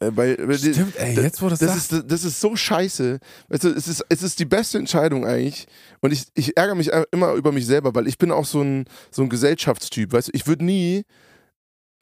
weil, 0.00 0.36
weil 0.46 0.58
Stimmt, 0.58 0.96
ey, 0.96 1.14
jetzt 1.16 1.40
wo 1.42 1.48
das 1.48 1.58
das 1.58 1.70
sagst. 1.70 1.92
ist, 1.92 2.04
das 2.10 2.24
ist 2.24 2.40
so 2.40 2.54
scheiße. 2.56 3.18
Weißt 3.48 3.64
du, 3.64 3.68
es 3.68 3.88
ist, 3.88 4.04
es 4.08 4.22
ist 4.22 4.38
die 4.38 4.44
beste 4.44 4.78
Entscheidung 4.78 5.26
eigentlich. 5.26 5.66
Und 6.00 6.12
ich, 6.12 6.26
ich 6.34 6.56
ärgere 6.56 6.74
mich 6.74 6.90
immer 7.10 7.32
über 7.34 7.52
mich 7.52 7.66
selber, 7.66 7.94
weil 7.94 8.06
ich 8.06 8.18
bin 8.18 8.30
auch 8.30 8.44
so 8.44 8.60
ein, 8.62 8.84
so 9.10 9.22
ein 9.22 9.28
Gesellschaftstyp. 9.28 10.12
Weißt 10.12 10.28
du, 10.28 10.32
ich 10.34 10.46
würde 10.46 10.64
nie 10.64 11.04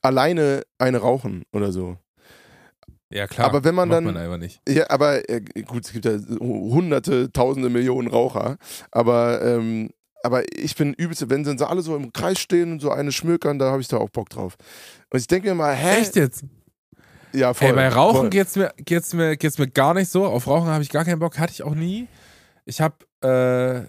alleine 0.02 0.62
eine 0.78 0.98
rauchen 0.98 1.44
oder 1.52 1.72
so. 1.72 1.96
Ja, 3.10 3.26
klar. 3.28 3.46
aber 3.48 3.62
wenn 3.64 3.74
man 3.74 3.88
dann- 3.88 4.04
Man 4.04 4.16
einfach 4.16 4.38
nicht. 4.38 4.60
Ja, 4.68 4.90
aber 4.90 5.28
äh, 5.30 5.40
gut, 5.64 5.84
es 5.84 5.92
gibt 5.92 6.04
ja 6.04 6.18
hunderte, 6.40 7.30
tausende 7.32 7.68
Millionen 7.70 8.08
Raucher. 8.08 8.56
Aber, 8.90 9.40
ähm, 9.42 9.90
aber 10.24 10.42
ich 10.58 10.74
bin 10.74 10.92
übelst, 10.94 11.28
wenn 11.30 11.44
dann 11.44 11.56
so 11.56 11.66
alle 11.66 11.82
so 11.82 11.94
im 11.94 12.12
Kreis 12.12 12.40
stehen 12.40 12.72
und 12.72 12.80
so 12.80 12.90
eine 12.90 13.12
schmökern, 13.12 13.60
da 13.60 13.70
habe 13.70 13.80
ich 13.80 13.86
da 13.88 13.98
auch 13.98 14.10
Bock 14.10 14.28
drauf. 14.30 14.56
Und 15.10 15.20
ich 15.20 15.28
denke 15.28 15.48
mir 15.48 15.54
mal, 15.54 15.74
hä? 15.74 16.00
Echt 16.00 16.16
jetzt? 16.16 16.44
Ja, 17.36 17.52
voll. 17.54 17.68
Ey, 17.68 17.74
bei 17.74 17.88
Rauchen 17.88 18.16
voll. 18.22 18.30
geht's 18.30 18.56
mir, 18.56 18.72
geht's, 18.78 19.12
mir, 19.12 19.36
geht's 19.36 19.58
mir 19.58 19.68
gar 19.68 19.94
nicht 19.94 20.10
so. 20.10 20.24
Auf 20.24 20.46
Rauchen 20.46 20.68
habe 20.68 20.82
ich 20.82 20.90
gar 20.90 21.04
keinen 21.04 21.18
Bock, 21.18 21.38
hatte 21.38 21.52
ich 21.52 21.62
auch 21.62 21.74
nie. 21.74 22.08
Ich 22.64 22.80
habe, 22.80 22.94
äh, 23.22 23.86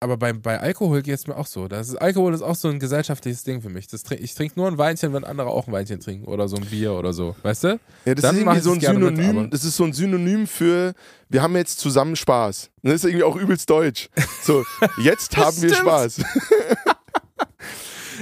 aber 0.00 0.16
bei, 0.16 0.32
bei 0.32 0.60
Alkohol 0.60 1.02
geht's 1.02 1.26
mir 1.26 1.36
auch 1.36 1.46
so. 1.46 1.66
Das 1.68 1.88
ist, 1.88 1.96
Alkohol 1.96 2.32
ist 2.32 2.42
auch 2.42 2.54
so 2.54 2.68
ein 2.68 2.78
gesellschaftliches 2.78 3.42
Ding 3.42 3.60
für 3.60 3.68
mich. 3.68 3.88
Das 3.88 4.04
trink, 4.04 4.20
ich 4.22 4.34
trinke 4.34 4.54
nur 4.58 4.68
ein 4.68 4.78
Weinchen, 4.78 5.12
wenn 5.12 5.24
andere 5.24 5.48
auch 5.50 5.66
ein 5.66 5.72
Weinchen 5.72 5.98
trinken 6.00 6.26
oder 6.26 6.48
so 6.48 6.56
ein 6.56 6.64
Bier 6.66 6.92
oder 6.94 7.12
so. 7.12 7.34
Weißt 7.42 7.64
du? 7.64 7.80
Ja, 8.04 8.14
das 8.14 8.22
Dann 8.22 8.36
ist 8.36 8.40
irgendwie 8.42 8.60
so 8.60 8.70
es 8.74 8.86
ein 8.86 8.94
mit, 9.00 9.04
Synonym, 9.16 9.38
aber- 9.38 9.48
das 9.48 9.64
ist 9.64 9.76
so 9.76 9.84
ein 9.84 9.92
Synonym 9.92 10.46
für, 10.46 10.94
wir 11.28 11.42
haben 11.42 11.56
jetzt 11.56 11.80
zusammen 11.80 12.14
Spaß. 12.16 12.70
Das 12.82 12.94
ist 12.94 13.04
irgendwie 13.04 13.24
auch 13.24 13.36
übelst 13.36 13.68
deutsch. 13.68 14.08
So, 14.42 14.64
jetzt 15.02 15.36
haben 15.36 15.60
wir. 15.60 15.74
Spaß. 15.74 16.20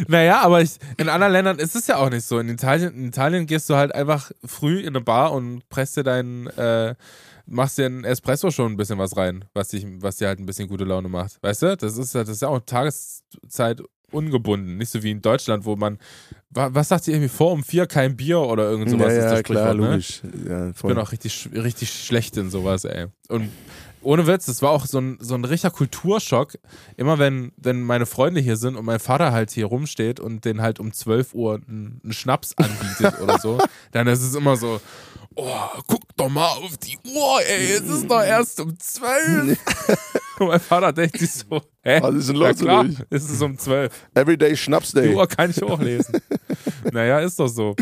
Naja, 0.08 0.40
aber 0.42 0.62
ich, 0.62 0.76
in 0.96 1.08
anderen 1.08 1.32
Ländern 1.32 1.58
ist 1.58 1.74
es 1.76 1.86
ja 1.86 1.96
auch 1.96 2.10
nicht 2.10 2.24
so. 2.26 2.38
In 2.38 2.48
Italien, 2.48 2.94
in 2.94 3.04
Italien 3.08 3.46
gehst 3.46 3.68
du 3.70 3.76
halt 3.76 3.94
einfach 3.94 4.30
früh 4.44 4.80
in 4.80 4.88
eine 4.88 5.00
Bar 5.00 5.32
und 5.32 5.68
presst 5.68 5.96
dir 5.96 6.02
deinen, 6.04 6.46
äh, 6.48 6.94
machst 7.46 7.78
dir 7.78 7.86
einen 7.86 8.04
Espresso 8.04 8.50
schon 8.50 8.72
ein 8.72 8.76
bisschen 8.76 8.98
was 8.98 9.16
rein, 9.16 9.44
was, 9.54 9.68
dich, 9.68 9.86
was 10.00 10.16
dir 10.16 10.28
halt 10.28 10.38
ein 10.40 10.46
bisschen 10.46 10.68
gute 10.68 10.84
Laune 10.84 11.08
macht. 11.08 11.38
Weißt 11.42 11.62
du? 11.62 11.76
Das 11.76 11.96
ist, 11.96 12.14
ja- 12.14 12.20
das 12.22 12.30
ist 12.30 12.42
ja 12.42 12.48
auch 12.48 12.60
Tageszeit 12.60 13.82
ungebunden. 14.12 14.76
Nicht 14.78 14.90
so 14.90 15.02
wie 15.02 15.10
in 15.10 15.20
Deutschland, 15.22 15.64
wo 15.64 15.76
man, 15.76 15.98
wa- 16.50 16.70
was 16.72 16.88
sagt 16.88 17.08
ihr 17.08 17.14
irgendwie 17.14 17.28
vor 17.28 17.52
um 17.52 17.62
vier 17.64 17.86
kein 17.86 18.16
Bier 18.16 18.40
oder 18.40 18.64
irgend 18.70 18.90
sowas 18.90 19.12
ist 19.18 19.24
das 19.24 19.38
Sprichwort, 19.40 19.76
ne? 19.78 19.96
Ja, 20.48 20.68
Ich 20.70 20.76
bin 20.94 20.98
auch 20.98 21.12
richtig, 21.12 21.48
richtig 21.52 21.90
schlecht 21.92 22.36
in 22.36 22.50
sowas, 22.50 22.84
ey. 22.84 23.06
Und 23.28 23.50
ohne 24.06 24.26
Witz, 24.28 24.46
das 24.46 24.62
war 24.62 24.70
auch 24.70 24.86
so 24.86 24.98
ein, 24.98 25.18
so 25.20 25.34
ein 25.34 25.44
richtiger 25.44 25.72
Kulturschock. 25.72 26.54
Immer 26.96 27.18
wenn, 27.18 27.52
wenn 27.56 27.82
meine 27.82 28.06
Freunde 28.06 28.40
hier 28.40 28.56
sind 28.56 28.76
und 28.76 28.84
mein 28.84 29.00
Vater 29.00 29.32
halt 29.32 29.50
hier 29.50 29.66
rumsteht 29.66 30.20
und 30.20 30.44
den 30.44 30.62
halt 30.62 30.78
um 30.78 30.92
12 30.92 31.34
Uhr 31.34 31.56
einen, 31.56 32.00
einen 32.04 32.12
Schnaps 32.12 32.54
anbietet 32.56 33.20
oder 33.20 33.38
so, 33.38 33.58
dann 33.90 34.06
ist 34.06 34.22
es 34.22 34.36
immer 34.36 34.56
so, 34.56 34.80
oh, 35.34 35.68
guck 35.88 36.02
doch 36.16 36.28
mal 36.28 36.46
auf 36.46 36.76
die 36.78 36.96
Uhr, 37.04 37.40
ey, 37.48 37.72
es 37.72 37.82
ist 37.82 38.08
doch 38.08 38.22
erst 38.22 38.60
um 38.60 38.78
12. 38.78 39.58
und 40.38 40.46
mein 40.46 40.60
Vater 40.60 40.92
denkt 40.92 41.18
sich 41.18 41.32
so, 41.32 41.60
hä? 41.82 41.98
Was 42.00 42.14
ist 42.14 42.28
denn 42.28 42.36
los 42.36 42.56
klar, 42.58 42.84
mit 42.84 43.00
euch? 43.00 43.06
es 43.10 43.28
ist 43.28 43.42
um 43.42 43.58
12. 43.58 43.92
Everyday 44.14 44.56
Schnaps 44.56 44.92
Die 44.92 45.00
Day. 45.00 45.14
Uhr 45.14 45.26
kann 45.26 45.50
ich 45.50 45.60
hochlesen. 45.60 46.20
naja, 46.92 47.20
ist 47.20 47.38
doch 47.38 47.48
so. 47.48 47.74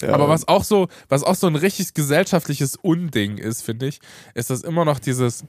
Ja. 0.00 0.14
Aber 0.14 0.28
was 0.28 0.46
auch 0.48 0.64
so, 0.64 0.88
was 1.08 1.22
auch 1.24 1.34
so 1.34 1.46
ein 1.46 1.56
richtig 1.56 1.94
gesellschaftliches 1.94 2.76
Unding 2.76 3.38
ist, 3.38 3.62
finde 3.62 3.86
ich, 3.86 4.00
ist 4.34 4.50
das 4.50 4.62
immer 4.62 4.84
noch 4.84 4.98
dieses. 4.98 5.44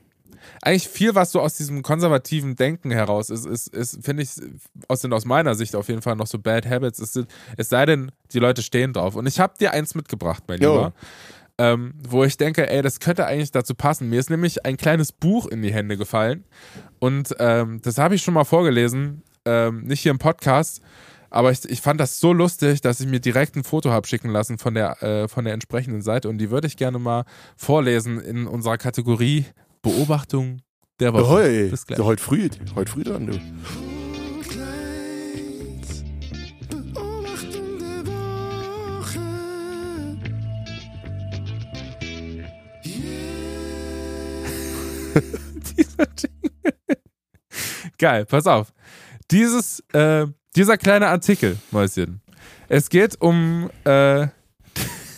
Eigentlich 0.62 0.90
viel, 0.90 1.16
was 1.16 1.32
so 1.32 1.40
aus 1.40 1.56
diesem 1.56 1.84
konservativen 1.84 2.58
Denken 2.58 2.92
heraus 2.92 3.30
ist, 3.30 3.46
ist, 3.46 3.68
ist 3.70 4.04
finde 4.04 4.24
ich, 4.24 4.30
aus, 4.90 5.06
aus 5.06 5.26
meiner 5.26 5.56
Sicht 5.56 5.74
auf 5.74 5.88
jeden 5.88 6.02
Fall 6.02 6.18
noch 6.18 6.28
so 6.28 6.38
Bad 6.38 6.66
Habits. 6.66 7.00
Es, 7.00 7.14
sind, 7.14 7.30
es 7.56 7.70
sei 7.70 7.86
denn, 7.86 8.12
die 8.34 8.40
Leute 8.40 8.62
stehen 8.62 8.92
drauf. 8.92 9.16
Und 9.16 9.26
ich 9.26 9.40
habe 9.40 9.54
dir 9.58 9.72
eins 9.72 9.96
mitgebracht, 9.96 10.44
mein 10.48 10.62
Jo. 10.62 10.74
Lieber. 10.74 10.94
Ähm, 11.60 11.94
wo 12.10 12.24
ich 12.24 12.36
denke, 12.36 12.70
ey, 12.70 12.82
das 12.82 13.00
könnte 13.00 13.26
eigentlich 13.26 13.52
dazu 13.52 13.74
passen. 13.74 14.10
Mir 14.10 14.20
ist 14.20 14.30
nämlich 14.30 14.66
ein 14.66 14.76
kleines 14.76 15.12
Buch 15.12 15.48
in 15.48 15.62
die 15.62 15.74
Hände 15.74 15.98
gefallen. 15.98 16.44
Und 17.00 17.36
ähm, 17.40 17.80
das 17.82 17.98
habe 17.98 18.16
ich 18.16 18.24
schon 18.24 18.34
mal 18.34 18.44
vorgelesen. 18.44 19.22
Ähm, 19.46 19.84
nicht 19.84 20.02
hier 20.02 20.12
im 20.12 20.20
Podcast. 20.20 20.82
Aber 21.34 21.52
ich, 21.52 21.68
ich 21.68 21.82
fand 21.82 22.00
das 22.00 22.20
so 22.20 22.32
lustig, 22.32 22.82
dass 22.82 23.00
ich 23.00 23.08
mir 23.08 23.20
direkt 23.20 23.56
ein 23.56 23.64
Foto 23.64 23.90
habe 23.90 24.06
schicken 24.06 24.30
lassen 24.30 24.60
von 24.60 24.76
der, 24.76 25.02
äh, 25.02 25.28
von 25.28 25.46
der 25.46 25.56
entsprechenden 25.56 26.04
Seite. 26.04 26.30
Und 26.30 26.38
die 26.38 26.52
würde 26.52 26.68
ich 26.68 26.78
gerne 26.78 27.00
mal 27.00 27.26
vorlesen 27.58 28.22
in 28.22 28.46
unserer 28.46 28.78
Kategorie 28.78 29.48
Beobachtung 29.82 30.62
der 31.00 31.12
Woche. 31.12 31.28
Hoi, 31.28 31.70
Bis 31.72 31.88
gleich. 31.88 31.98
heute 31.98 32.22
früh, 32.22 32.50
heute 32.76 32.92
früh 32.92 33.04
dran, 33.04 33.26
du. 33.26 33.34
Dieser 45.76 46.08
Jingle. 46.16 46.52
Geil, 47.98 48.26
pass 48.26 48.46
auf. 48.46 48.72
Dieses, 49.32 49.80
äh, 49.94 50.28
dieser 50.56 50.78
kleine 50.78 51.08
Artikel, 51.08 51.58
Mäuschen. 51.72 52.22
Es 52.70 52.90
geht 52.90 53.20
um 53.22 53.70
äh, 53.86 54.28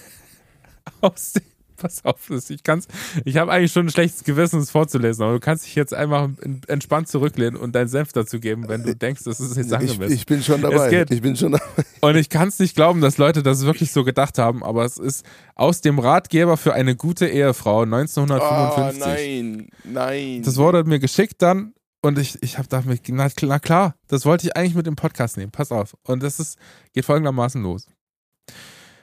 aus 1.02 1.34
dem, 1.34 1.43
pass 1.78 2.04
auf, 2.06 2.30
ich 2.50 2.63
kann's, 2.63 2.88
ich 3.26 3.38
habe 3.38 3.52
eigentlich 3.52 3.71
schon 3.71 3.86
ein 3.86 3.89
schlechtes 3.91 4.24
Gewissen, 4.24 4.60
es 4.60 4.71
vorzulesen, 4.71 5.24
aber 5.24 5.34
du 5.34 5.39
kannst 5.39 5.65
dich 5.65 5.76
jetzt 5.76 5.93
einfach 5.93 6.30
en- 6.41 6.62
entspannt 6.67 7.08
zurücklehnen 7.08 7.56
und 7.58 7.76
deinen 7.76 7.88
Senf 7.88 8.12
dazu 8.13 8.39
geben, 8.39 8.67
wenn 8.69 8.84
du 8.84 8.95
denkst, 8.95 9.24
das 9.26 9.39
ist 9.39 9.58
jetzt 9.58 9.67
Ich, 9.67 9.74
angemessen. 9.74 10.13
ich 10.13 10.26
bin 10.26 10.41
schon 10.41 10.62
dabei. 10.62 10.89
geht. 10.89 11.12
Ich 11.12 11.21
bin 11.21 11.36
schon 11.36 11.52
dabei. 11.54 11.65
Und 12.02 12.15
ich 12.15 12.30
kann 12.30 12.48
es 12.48 12.60
nicht 12.60 12.76
glauben, 12.76 13.02
dass 13.02 13.17
Leute 13.17 13.43
das 13.43 13.65
wirklich 13.65 13.91
so 13.91 14.04
gedacht 14.04 14.38
haben, 14.38 14.63
aber 14.63 14.86
es 14.86 14.98
ist 14.98 15.26
aus 15.54 15.82
dem 15.82 16.00
Ratgeber 16.00 16.58
für 16.58 16.74
eine 16.74 16.95
gute 16.95 17.28
Ehefrau 17.28 17.80
Oh 17.80 17.82
1955. 17.84 19.00
nein, 19.06 19.67
nein. 19.84 20.41
Das 20.43 20.56
wurde 20.58 20.84
mir 20.86 21.00
geschickt 21.00 21.41
dann 21.41 21.74
und 22.05 22.19
ich, 22.19 22.41
ich 22.43 22.59
habe 22.59 22.67
gedacht, 22.67 22.85
na, 23.07 23.29
na 23.41 23.59
klar, 23.59 23.95
das 24.07 24.25
wollte 24.25 24.45
ich 24.45 24.55
eigentlich 24.55 24.75
mit 24.75 24.85
dem 24.85 24.95
Podcast 24.95 25.37
nehmen. 25.37 25.51
Pass 25.51 25.71
auf. 25.71 25.97
Und 26.03 26.21
das 26.21 26.39
ist, 26.39 26.59
geht 26.93 27.03
folgendermaßen 27.03 27.63
los. 27.63 27.87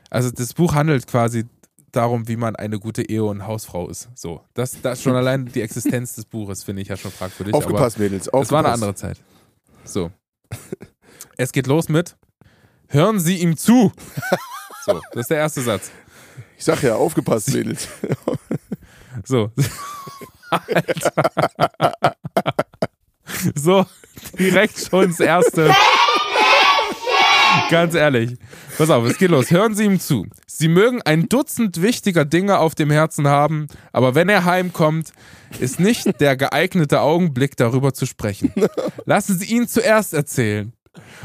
Also 0.08 0.30
das 0.30 0.54
Buch 0.54 0.74
handelt 0.74 1.08
quasi 1.08 1.46
darum, 1.90 2.28
wie 2.28 2.36
man 2.36 2.54
eine 2.54 2.78
gute 2.78 3.02
Ehe- 3.02 3.24
und 3.24 3.44
Hausfrau 3.44 3.88
ist. 3.88 4.08
So, 4.14 4.44
das, 4.54 4.80
das 4.82 5.02
schon 5.02 5.16
allein 5.16 5.46
die 5.46 5.62
Existenz 5.62 6.14
des 6.14 6.26
Buches 6.26 6.62
finde 6.62 6.82
ich 6.82 6.88
ja 6.88 6.96
schon 6.96 7.10
fragwürdig. 7.10 7.54
Aufgepasst, 7.54 7.98
Mädels. 7.98 8.28
Aber 8.28 8.42
es 8.42 8.52
war 8.52 8.60
eine 8.60 8.68
aufgepasst. 8.68 9.04
andere 9.04 9.16
Zeit. 9.16 9.24
So. 9.84 10.12
Es 11.36 11.50
geht 11.50 11.66
los 11.66 11.88
mit 11.88 12.16
Hören 12.86 13.18
Sie 13.18 13.38
ihm 13.38 13.56
zu. 13.56 13.92
So, 14.84 15.00
das 15.12 15.20
ist 15.20 15.30
der 15.30 15.38
erste 15.38 15.62
Satz. 15.62 15.92
Ich 16.58 16.64
sag 16.64 16.82
ja, 16.82 16.96
aufgepasst, 16.96 17.52
Mädels. 17.54 17.86
So. 19.24 19.52
Alter. 20.50 22.16
So, 23.54 23.86
direkt 24.38 24.78
schon 24.78 25.08
das 25.08 25.20
erste. 25.20 25.74
Ganz 27.70 27.94
ehrlich. 27.94 28.36
Pass 28.78 28.90
auf, 28.90 29.04
es 29.04 29.18
geht 29.18 29.30
los. 29.30 29.50
Hören 29.50 29.74
Sie 29.74 29.84
ihm 29.84 30.00
zu. 30.00 30.26
Sie 30.46 30.68
mögen 30.68 31.02
ein 31.02 31.28
Dutzend 31.28 31.82
wichtiger 31.82 32.24
Dinge 32.24 32.58
auf 32.58 32.74
dem 32.74 32.90
Herzen 32.90 33.28
haben, 33.28 33.66
aber 33.92 34.14
wenn 34.14 34.28
er 34.28 34.44
heimkommt, 34.44 35.12
ist 35.58 35.80
nicht 35.80 36.20
der 36.20 36.36
geeignete 36.36 37.00
Augenblick, 37.00 37.56
darüber 37.56 37.92
zu 37.92 38.06
sprechen. 38.06 38.52
Lassen 39.04 39.38
Sie 39.38 39.46
ihn 39.46 39.68
zuerst 39.68 40.14
erzählen. 40.14 40.72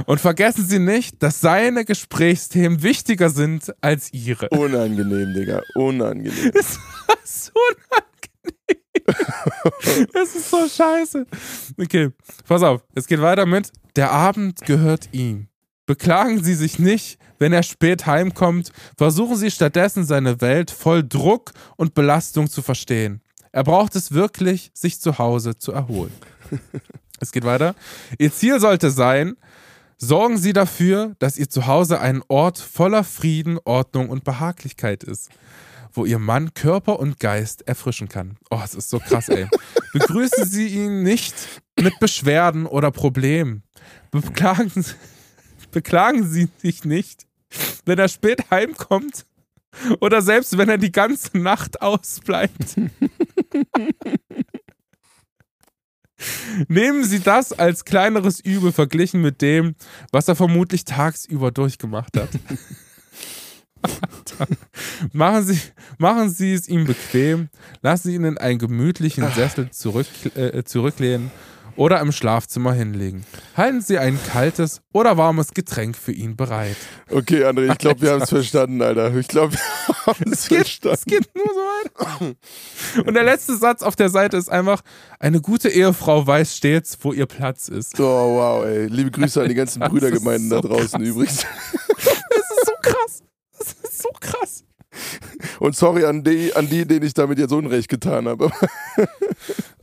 Und 0.05 0.21
vergessen 0.21 0.65
Sie 0.65 0.79
nicht, 0.79 1.21
dass 1.21 1.41
seine 1.41 1.83
Gesprächsthemen 1.83 2.83
wichtiger 2.83 3.29
sind 3.29 3.73
als 3.81 4.13
Ihre. 4.13 4.49
Unangenehm, 4.49 5.33
Digga. 5.33 5.61
Unangenehm. 5.75 6.51
Das 6.53 6.79
so 7.45 7.51
unangenehm. 7.53 8.06
Das 10.13 10.35
ist 10.35 10.49
so 10.49 10.67
scheiße. 10.67 11.25
Okay, 11.79 12.09
pass 12.47 12.61
auf. 12.61 12.81
Es 12.93 13.07
geht 13.07 13.21
weiter 13.21 13.45
mit: 13.45 13.71
Der 13.95 14.11
Abend 14.11 14.61
gehört 14.65 15.09
ihm. 15.11 15.47
Beklagen 15.85 16.43
Sie 16.43 16.53
sich 16.53 16.79
nicht, 16.79 17.17
wenn 17.39 17.53
er 17.53 17.63
spät 17.63 18.05
heimkommt. 18.05 18.71
Versuchen 18.97 19.37
Sie 19.37 19.49
stattdessen, 19.49 20.05
seine 20.05 20.41
Welt 20.41 20.69
voll 20.69 21.07
Druck 21.07 21.53
und 21.77 21.93
Belastung 21.93 22.49
zu 22.49 22.61
verstehen. 22.61 23.21
Er 23.53 23.63
braucht 23.63 23.95
es 23.95 24.11
wirklich, 24.11 24.69
sich 24.73 24.99
zu 24.99 25.17
Hause 25.17 25.57
zu 25.57 25.71
erholen. 25.71 26.13
Es 27.19 27.31
geht 27.31 27.45
weiter. 27.45 27.73
Ihr 28.19 28.31
Ziel 28.31 28.59
sollte 28.59 28.91
sein, 28.91 29.37
sorgen 29.97 30.37
Sie 30.37 30.53
dafür, 30.53 31.15
dass 31.17 31.39
Ihr 31.39 31.49
Zuhause 31.49 31.99
ein 31.99 32.21
Ort 32.27 32.59
voller 32.59 33.03
Frieden, 33.03 33.57
Ordnung 33.65 34.09
und 34.09 34.23
Behaglichkeit 34.23 35.03
ist, 35.03 35.31
wo 35.97 36.05
Ihr 36.05 36.19
Mann 36.19 36.53
Körper 36.53 36.99
und 36.99 37.19
Geist 37.19 37.67
erfrischen 37.67 38.07
kann. 38.07 38.37
Oh, 38.49 38.61
es 38.63 38.75
ist 38.75 38.89
so 38.89 38.99
krass, 38.99 39.29
ey. 39.29 39.47
Begrüßen 39.93 40.45
Sie 40.45 40.67
ihn 40.67 41.03
nicht 41.03 41.35
mit 41.79 41.99
Beschwerden 41.99 42.65
oder 42.65 42.91
Problemen. 42.91 43.63
Beklagen 44.11 44.69
Sie, 44.69 44.93
beklagen 45.71 46.27
Sie 46.29 46.49
sich 46.57 46.85
nicht, 46.85 47.25
wenn 47.85 47.99
er 47.99 48.07
spät 48.07 48.49
heimkommt 48.51 49.25
oder 49.99 50.21
selbst 50.21 50.57
wenn 50.57 50.69
er 50.69 50.77
die 50.77 50.91
ganze 50.91 51.37
Nacht 51.37 51.81
ausbleibt. 51.81 52.77
Nehmen 56.67 57.03
Sie 57.03 57.19
das 57.19 57.53
als 57.53 57.85
kleineres 57.85 58.39
Übel 58.39 58.71
verglichen 58.71 59.21
mit 59.21 59.41
dem, 59.41 59.75
was 60.11 60.27
er 60.27 60.35
vermutlich 60.35 60.85
tagsüber 60.85 61.51
durchgemacht 61.51 62.17
hat. 62.17 62.29
Machen, 65.13 65.43
Sie, 65.45 65.59
machen 65.97 66.29
Sie 66.29 66.53
es 66.53 66.67
ihm 66.67 66.85
bequem, 66.85 67.49
lassen 67.81 68.09
Sie 68.09 68.15
ihn 68.15 68.23
in 68.23 68.37
einen 68.37 68.59
gemütlichen 68.59 69.27
Sessel 69.31 69.71
zurück, 69.71 70.07
äh, 70.35 70.63
zurücklehnen 70.63 71.31
oder 71.77 72.01
im 72.01 72.11
Schlafzimmer 72.11 72.73
hinlegen. 72.73 73.23
Halten 73.55 73.81
Sie 73.81 73.97
ein 73.97 74.19
kaltes 74.31 74.81
oder 74.91 75.17
warmes 75.17 75.53
Getränk 75.53 75.95
für 75.95 76.11
ihn 76.11 76.35
bereit. 76.35 76.75
Okay, 77.09 77.45
André, 77.45 77.71
ich 77.71 77.77
glaube, 77.77 78.01
wir 78.01 78.11
haben 78.11 78.23
es 78.23 78.29
verstanden, 78.29 78.81
Alter. 78.81 79.15
Ich 79.15 79.27
glaube, 79.27 79.53
wir 79.53 79.95
haben 80.05 80.31
es 80.31 80.45
verstanden. 80.47 80.95
es 80.95 81.05
geht 81.05 81.35
nur 81.35 81.45
so 81.45 81.59
weiter. 81.59 82.35
Und 83.07 83.13
der 83.13 83.23
letzte 83.23 83.55
Satz 83.55 83.83
auf 83.83 83.95
der 83.95 84.09
Seite 84.09 84.37
ist 84.37 84.49
einfach: 84.49 84.81
Eine 85.19 85.39
gute 85.39 85.69
Ehefrau 85.69 86.25
weiß 86.25 86.57
stets, 86.57 86.97
wo 87.01 87.13
ihr 87.13 87.27
Platz 87.27 87.69
ist. 87.69 87.99
Oh, 87.99 88.03
wow, 88.37 88.65
ey. 88.65 88.87
Liebe 88.87 89.11
Grüße 89.11 89.41
an 89.41 89.47
die 89.47 89.55
ganzen 89.55 89.79
Brüdergemeinden 89.81 90.49
so 90.49 90.59
da 90.61 90.67
draußen 90.67 90.99
krass. 90.99 91.07
übrigens. 91.07 91.45
Das 91.97 92.05
ist 92.05 92.65
so 92.65 92.71
krass. 92.81 93.23
Ist 93.97 94.03
so 94.03 94.09
krass. 94.19 94.63
Und 95.59 95.75
sorry 95.75 96.05
an 96.05 96.23
die, 96.23 96.55
an 96.55 96.69
die, 96.69 96.85
denen 96.85 97.05
ich 97.05 97.13
damit 97.15 97.39
jetzt 97.39 97.51
Unrecht 97.51 97.89
getan 97.89 98.27
habe. 98.27 98.51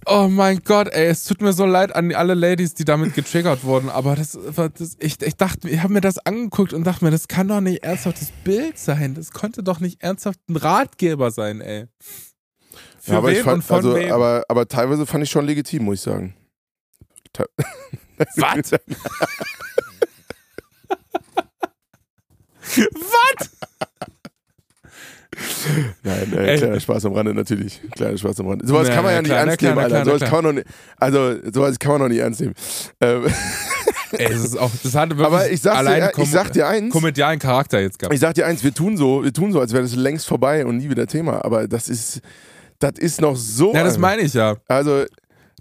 Oh 0.06 0.28
mein 0.28 0.60
Gott, 0.64 0.88
ey, 0.92 1.06
es 1.06 1.24
tut 1.24 1.40
mir 1.40 1.52
so 1.52 1.64
leid 1.66 1.94
an 1.94 2.14
alle 2.14 2.34
Ladies, 2.34 2.74
die 2.74 2.84
damit 2.84 3.14
getriggert 3.14 3.64
wurden, 3.64 3.88
aber 3.88 4.14
das, 4.16 4.38
das 4.54 4.96
ich, 5.00 5.20
ich 5.22 5.36
dachte, 5.36 5.68
ich 5.68 5.82
habe 5.82 5.92
mir 5.94 6.00
das 6.02 6.18
angeguckt 6.18 6.72
und 6.74 6.84
dachte 6.84 7.04
mir, 7.04 7.10
das 7.10 7.26
kann 7.26 7.48
doch 7.48 7.60
nicht 7.60 7.82
ernsthaft 7.82 8.20
das 8.20 8.30
Bild 8.44 8.78
sein. 8.78 9.14
Das 9.14 9.32
konnte 9.32 9.62
doch 9.62 9.80
nicht 9.80 10.02
ernsthaft 10.02 10.38
ein 10.48 10.56
Ratgeber 10.56 11.30
sein, 11.30 11.60
ey. 11.60 11.86
Für 13.00 13.12
Ja, 13.12 13.18
aber, 13.18 13.28
wen 13.28 13.36
ich 13.36 13.42
fand, 13.42 13.56
und 13.56 13.62
von 13.62 13.76
also, 13.76 13.94
wem? 13.94 14.12
aber, 14.12 14.44
aber 14.48 14.68
teilweise 14.68 15.06
fand 15.06 15.24
ich 15.24 15.30
schon 15.30 15.46
legitim, 15.46 15.84
muss 15.84 15.96
ich 15.96 16.02
sagen. 16.02 16.34
Was? 18.36 18.72
Was? 22.76 23.50
Nein, 26.02 26.32
äh, 26.32 26.58
kleiner 26.58 26.80
Spaß 26.80 27.06
am 27.06 27.12
Rande 27.12 27.34
natürlich. 27.34 27.80
Kleiner 27.94 28.18
Spaß 28.18 28.40
am 28.40 28.48
Rande. 28.48 28.66
Sowas 28.66 28.88
kann 28.88 29.04
man 29.04 29.14
ja 29.14 29.22
nicht 29.22 29.30
na 29.30 29.36
ernst 29.36 29.62
nehmen, 29.62 29.76
na 29.76 29.82
Alter. 29.82 29.98
na 29.98 30.04
Sowas 30.04 30.30
kann 30.30 30.44
man 30.44 30.54
nicht, 30.56 30.66
also 30.98 31.34
sowas 31.52 31.78
kann 31.78 31.92
man 31.92 32.00
noch 32.02 32.08
nicht 32.08 32.20
ernst 32.20 32.40
nehmen. 32.40 32.54
Ähm, 33.00 33.26
Ey, 34.12 34.28
das 34.28 34.44
ist 34.44 34.58
auch, 34.58 34.70
das 34.82 34.94
hatte 34.94 35.18
wirklich 35.18 35.26
aber 35.26 35.50
ich 35.50 35.60
sag, 35.60 35.72
dir, 35.72 35.78
allein 35.78 36.10
ich 36.16 36.30
sag 36.30 36.52
dir 36.52 36.68
eins, 36.68 36.92
komödialen 36.92 37.38
Charakter 37.38 37.80
jetzt 37.80 37.98
gehabt. 37.98 38.14
ich 38.14 38.20
sag 38.20 38.34
dir 38.34 38.46
eins, 38.46 38.62
wir 38.62 38.72
tun 38.72 38.96
so, 38.96 39.24
wir 39.24 39.32
tun 39.32 39.52
so, 39.52 39.60
als 39.60 39.72
wäre 39.72 39.82
das 39.82 39.94
längst 39.96 40.26
vorbei 40.26 40.64
und 40.64 40.76
nie 40.76 40.88
wieder 40.88 41.06
Thema. 41.06 41.44
Aber 41.44 41.66
das 41.66 41.88
ist, 41.88 42.20
das 42.78 42.92
ist 42.98 43.20
noch 43.20 43.36
so. 43.36 43.74
Ja, 43.74 43.82
das 43.82 43.98
meine 43.98 44.22
ich 44.22 44.34
ja. 44.34 44.56
also 44.68 45.04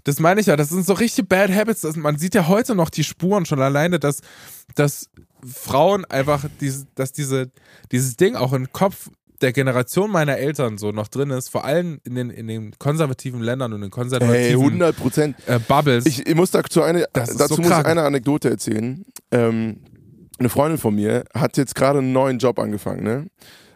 Das 0.04 0.20
meine 0.20 0.40
ich 0.40 0.46
ja. 0.46 0.56
Das 0.56 0.68
sind 0.68 0.86
so 0.86 0.92
richtig 0.92 1.28
Bad 1.28 1.50
Habits. 1.50 1.80
Das, 1.80 1.96
man 1.96 2.18
sieht 2.18 2.34
ja 2.34 2.46
heute 2.46 2.74
noch 2.74 2.90
die 2.90 3.04
Spuren 3.04 3.46
schon 3.46 3.60
alleine, 3.60 3.98
dass, 3.98 4.20
dass 4.74 5.08
Frauen 5.44 6.04
einfach, 6.04 6.44
diese, 6.60 6.86
dass 6.94 7.12
diese, 7.12 7.50
dieses 7.90 8.16
Ding 8.16 8.36
auch 8.36 8.52
im 8.52 8.70
Kopf 8.72 9.10
der 9.40 9.52
Generation 9.52 10.10
meiner 10.10 10.36
Eltern 10.38 10.78
so 10.78 10.92
noch 10.92 11.08
drin 11.08 11.30
ist, 11.30 11.48
vor 11.48 11.64
allem 11.64 12.00
in 12.04 12.14
den, 12.14 12.30
in 12.30 12.46
den 12.46 12.78
konservativen 12.78 13.40
Ländern 13.40 13.72
und 13.72 13.80
den 13.80 13.86
Hey, 13.86 13.90
konservativen 13.90 14.60
100 14.60 14.96
Prozent. 14.96 15.36
äh, 15.46 15.58
Bubbles. 15.58 16.06
Ich, 16.06 16.26
ich 16.26 16.34
muss 16.34 16.50
dazu 16.50 16.82
eine, 16.82 17.06
dazu 17.12 17.54
so 17.54 17.62
muss 17.62 17.70
ich 17.70 17.86
eine 17.86 18.02
Anekdote 18.02 18.50
erzählen. 18.50 19.04
Ähm, 19.30 19.80
eine 20.38 20.48
Freundin 20.48 20.78
von 20.78 20.94
mir 20.94 21.24
hat 21.34 21.56
jetzt 21.56 21.74
gerade 21.74 22.00
einen 22.00 22.12
neuen 22.12 22.38
Job 22.38 22.58
angefangen, 22.58 23.04
ne? 23.04 23.26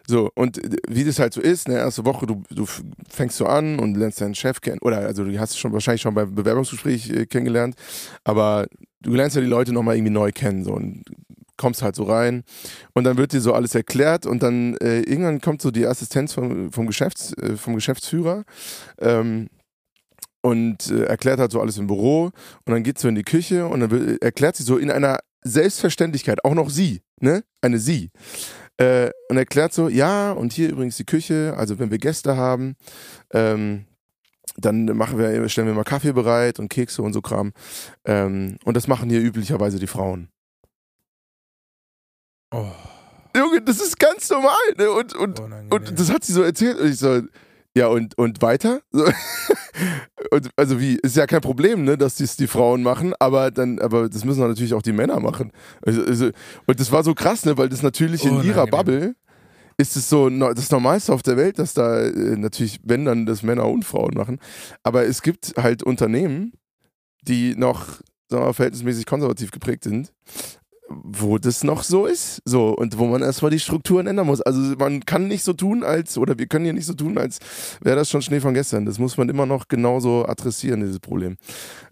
So, 0.07 0.31
und 0.33 0.59
wie 0.89 1.03
das 1.03 1.19
halt 1.19 1.33
so 1.33 1.39
ist, 1.41 1.67
ne, 1.67 1.75
erste 1.75 2.03
Woche, 2.03 2.25
du, 2.25 2.41
du 2.49 2.65
fängst 3.07 3.37
so 3.37 3.45
an 3.45 3.77
und 3.77 3.95
lernst 3.95 4.19
deinen 4.19 4.33
Chef 4.33 4.59
kennen, 4.59 4.79
oder 4.81 4.97
also 5.01 5.23
du 5.23 5.39
hast 5.39 5.59
schon 5.59 5.71
wahrscheinlich 5.71 6.01
schon 6.01 6.15
beim 6.15 6.33
Bewerbungsgespräch 6.33 7.11
äh, 7.11 7.25
kennengelernt, 7.27 7.75
aber 8.23 8.65
du 9.01 9.13
lernst 9.13 9.35
ja 9.35 9.41
die 9.43 9.47
Leute 9.47 9.71
nochmal 9.71 9.97
irgendwie 9.97 10.11
neu 10.11 10.31
kennen, 10.31 10.63
so 10.63 10.73
und 10.73 11.03
kommst 11.59 11.83
halt 11.83 11.95
so 11.95 12.03
rein 12.03 12.43
und 12.93 13.03
dann 13.03 13.17
wird 13.17 13.33
dir 13.33 13.41
so 13.41 13.53
alles 13.53 13.75
erklärt 13.75 14.25
und 14.25 14.41
dann 14.41 14.75
äh, 14.77 15.01
irgendwann 15.01 15.41
kommt 15.41 15.61
so 15.61 15.69
die 15.69 15.85
Assistenz 15.85 16.33
vom, 16.33 16.71
vom, 16.71 16.87
Geschäfts-, 16.87 17.33
äh, 17.37 17.55
vom 17.57 17.75
Geschäftsführer 17.75 18.45
ähm, 18.99 19.49
und 20.41 20.89
äh, 20.89 21.03
erklärt 21.03 21.39
halt 21.39 21.51
so 21.51 21.61
alles 21.61 21.77
im 21.77 21.87
Büro 21.87 22.31
und 22.65 22.73
dann 22.73 22.83
geht 22.83 22.97
so 22.97 23.07
in 23.07 23.15
die 23.15 23.23
Küche 23.23 23.67
und 23.67 23.81
dann 23.81 23.91
will, 23.91 24.17
erklärt 24.21 24.55
sie 24.55 24.63
so 24.63 24.77
in 24.77 24.89
einer 24.89 25.19
Selbstverständlichkeit, 25.43 26.43
auch 26.43 26.53
noch 26.53 26.69
sie, 26.69 27.01
ne? 27.21 27.43
Eine 27.61 27.79
sie. 27.79 28.09
Äh, 28.77 29.11
und 29.29 29.37
erklärt 29.37 29.73
so, 29.73 29.89
ja, 29.89 30.31
und 30.31 30.53
hier 30.53 30.69
übrigens 30.69 30.97
die 30.97 31.05
Küche, 31.05 31.53
also 31.57 31.79
wenn 31.79 31.91
wir 31.91 31.97
Gäste 31.97 32.37
haben, 32.37 32.75
ähm, 33.33 33.85
dann 34.57 34.85
machen 34.85 35.17
wir, 35.17 35.47
stellen 35.49 35.67
wir 35.67 35.73
mal 35.73 35.83
Kaffee 35.83 36.11
bereit 36.11 36.59
und 36.59 36.69
Kekse 36.69 37.01
und 37.01 37.13
so 37.13 37.21
Kram. 37.21 37.53
Ähm, 38.05 38.57
und 38.65 38.75
das 38.75 38.87
machen 38.87 39.09
hier 39.09 39.21
üblicherweise 39.21 39.79
die 39.79 39.87
Frauen. 39.87 40.29
Oh, 42.51 42.71
Junge, 43.35 43.61
das 43.61 43.79
ist 43.79 43.99
ganz 43.99 44.29
normal, 44.29 44.53
ne? 44.77 44.91
Und, 44.91 45.15
und, 45.15 45.39
unangenehm. 45.39 45.71
und 45.71 45.99
das 45.99 46.11
hat 46.11 46.23
sie 46.23 46.33
so 46.33 46.41
erzählt 46.41 46.79
und 46.79 46.89
ich 46.89 46.97
so, 46.97 47.21
ja 47.75 47.87
und, 47.87 48.17
und 48.17 48.41
weiter? 48.41 48.81
So. 48.91 49.05
Und, 50.31 50.49
also 50.57 50.79
wie, 50.79 50.95
ist 51.01 51.15
ja 51.15 51.25
kein 51.25 51.41
Problem, 51.41 51.85
ne, 51.85 51.97
dass 51.97 52.17
das 52.17 52.35
die 52.35 52.45
Frauen 52.45 52.83
machen, 52.83 53.13
aber 53.19 53.49
dann, 53.49 53.79
aber 53.79 54.09
das 54.09 54.25
müssen 54.25 54.41
natürlich 54.41 54.73
auch 54.73 54.81
die 54.81 54.91
Männer 54.91 55.19
machen. 55.19 55.51
Also, 55.83 56.03
also, 56.03 56.29
und 56.67 56.79
das 56.79 56.91
war 56.91 57.03
so 57.03 57.15
krass, 57.15 57.45
ne, 57.45 57.57
weil 57.57 57.69
das 57.69 57.81
natürlich 57.81 58.25
in 58.25 58.43
ihrer. 58.43 58.67
Bubble 58.67 59.15
ist 59.77 59.95
es 59.95 60.09
so 60.09 60.29
das 60.29 60.69
Normalste 60.69 61.13
auf 61.13 61.23
der 61.23 61.37
Welt, 61.37 61.57
dass 61.57 61.73
da 61.73 62.01
äh, 62.01 62.35
natürlich, 62.35 62.79
wenn 62.83 63.05
dann 63.05 63.25
das 63.25 63.41
Männer 63.41 63.65
und 63.67 63.85
Frauen 63.85 64.13
machen. 64.13 64.39
Aber 64.83 65.05
es 65.05 65.21
gibt 65.21 65.53
halt 65.57 65.81
Unternehmen, 65.81 66.51
die 67.21 67.55
noch 67.55 67.85
sagen 68.29 68.45
wir 68.45 68.53
verhältnismäßig 68.53 69.05
konservativ 69.05 69.51
geprägt 69.51 69.85
sind, 69.85 70.13
wo 70.89 71.37
das 71.37 71.63
noch 71.63 71.83
so 71.83 72.05
ist. 72.05 72.41
So, 72.45 72.69
und 72.69 72.97
wo 72.97 73.05
man 73.05 73.21
erstmal 73.21 73.51
die 73.51 73.59
Strukturen 73.59 74.07
ändern 74.07 74.27
muss. 74.27 74.41
Also 74.41 74.59
man 74.77 75.05
kann 75.05 75.27
nicht 75.27 75.43
so 75.43 75.53
tun, 75.53 75.83
als, 75.83 76.17
oder 76.17 76.37
wir 76.37 76.47
können 76.47 76.65
hier 76.65 76.73
nicht 76.73 76.85
so 76.85 76.93
tun, 76.93 77.17
als 77.17 77.39
wäre 77.81 77.95
das 77.95 78.09
schon 78.09 78.21
Schnee 78.21 78.39
von 78.39 78.53
gestern. 78.53 78.85
Das 78.85 78.99
muss 78.99 79.17
man 79.17 79.29
immer 79.29 79.45
noch 79.45 79.67
genauso 79.67 80.25
adressieren, 80.25 80.81
dieses 80.81 80.99
Problem. 80.99 81.37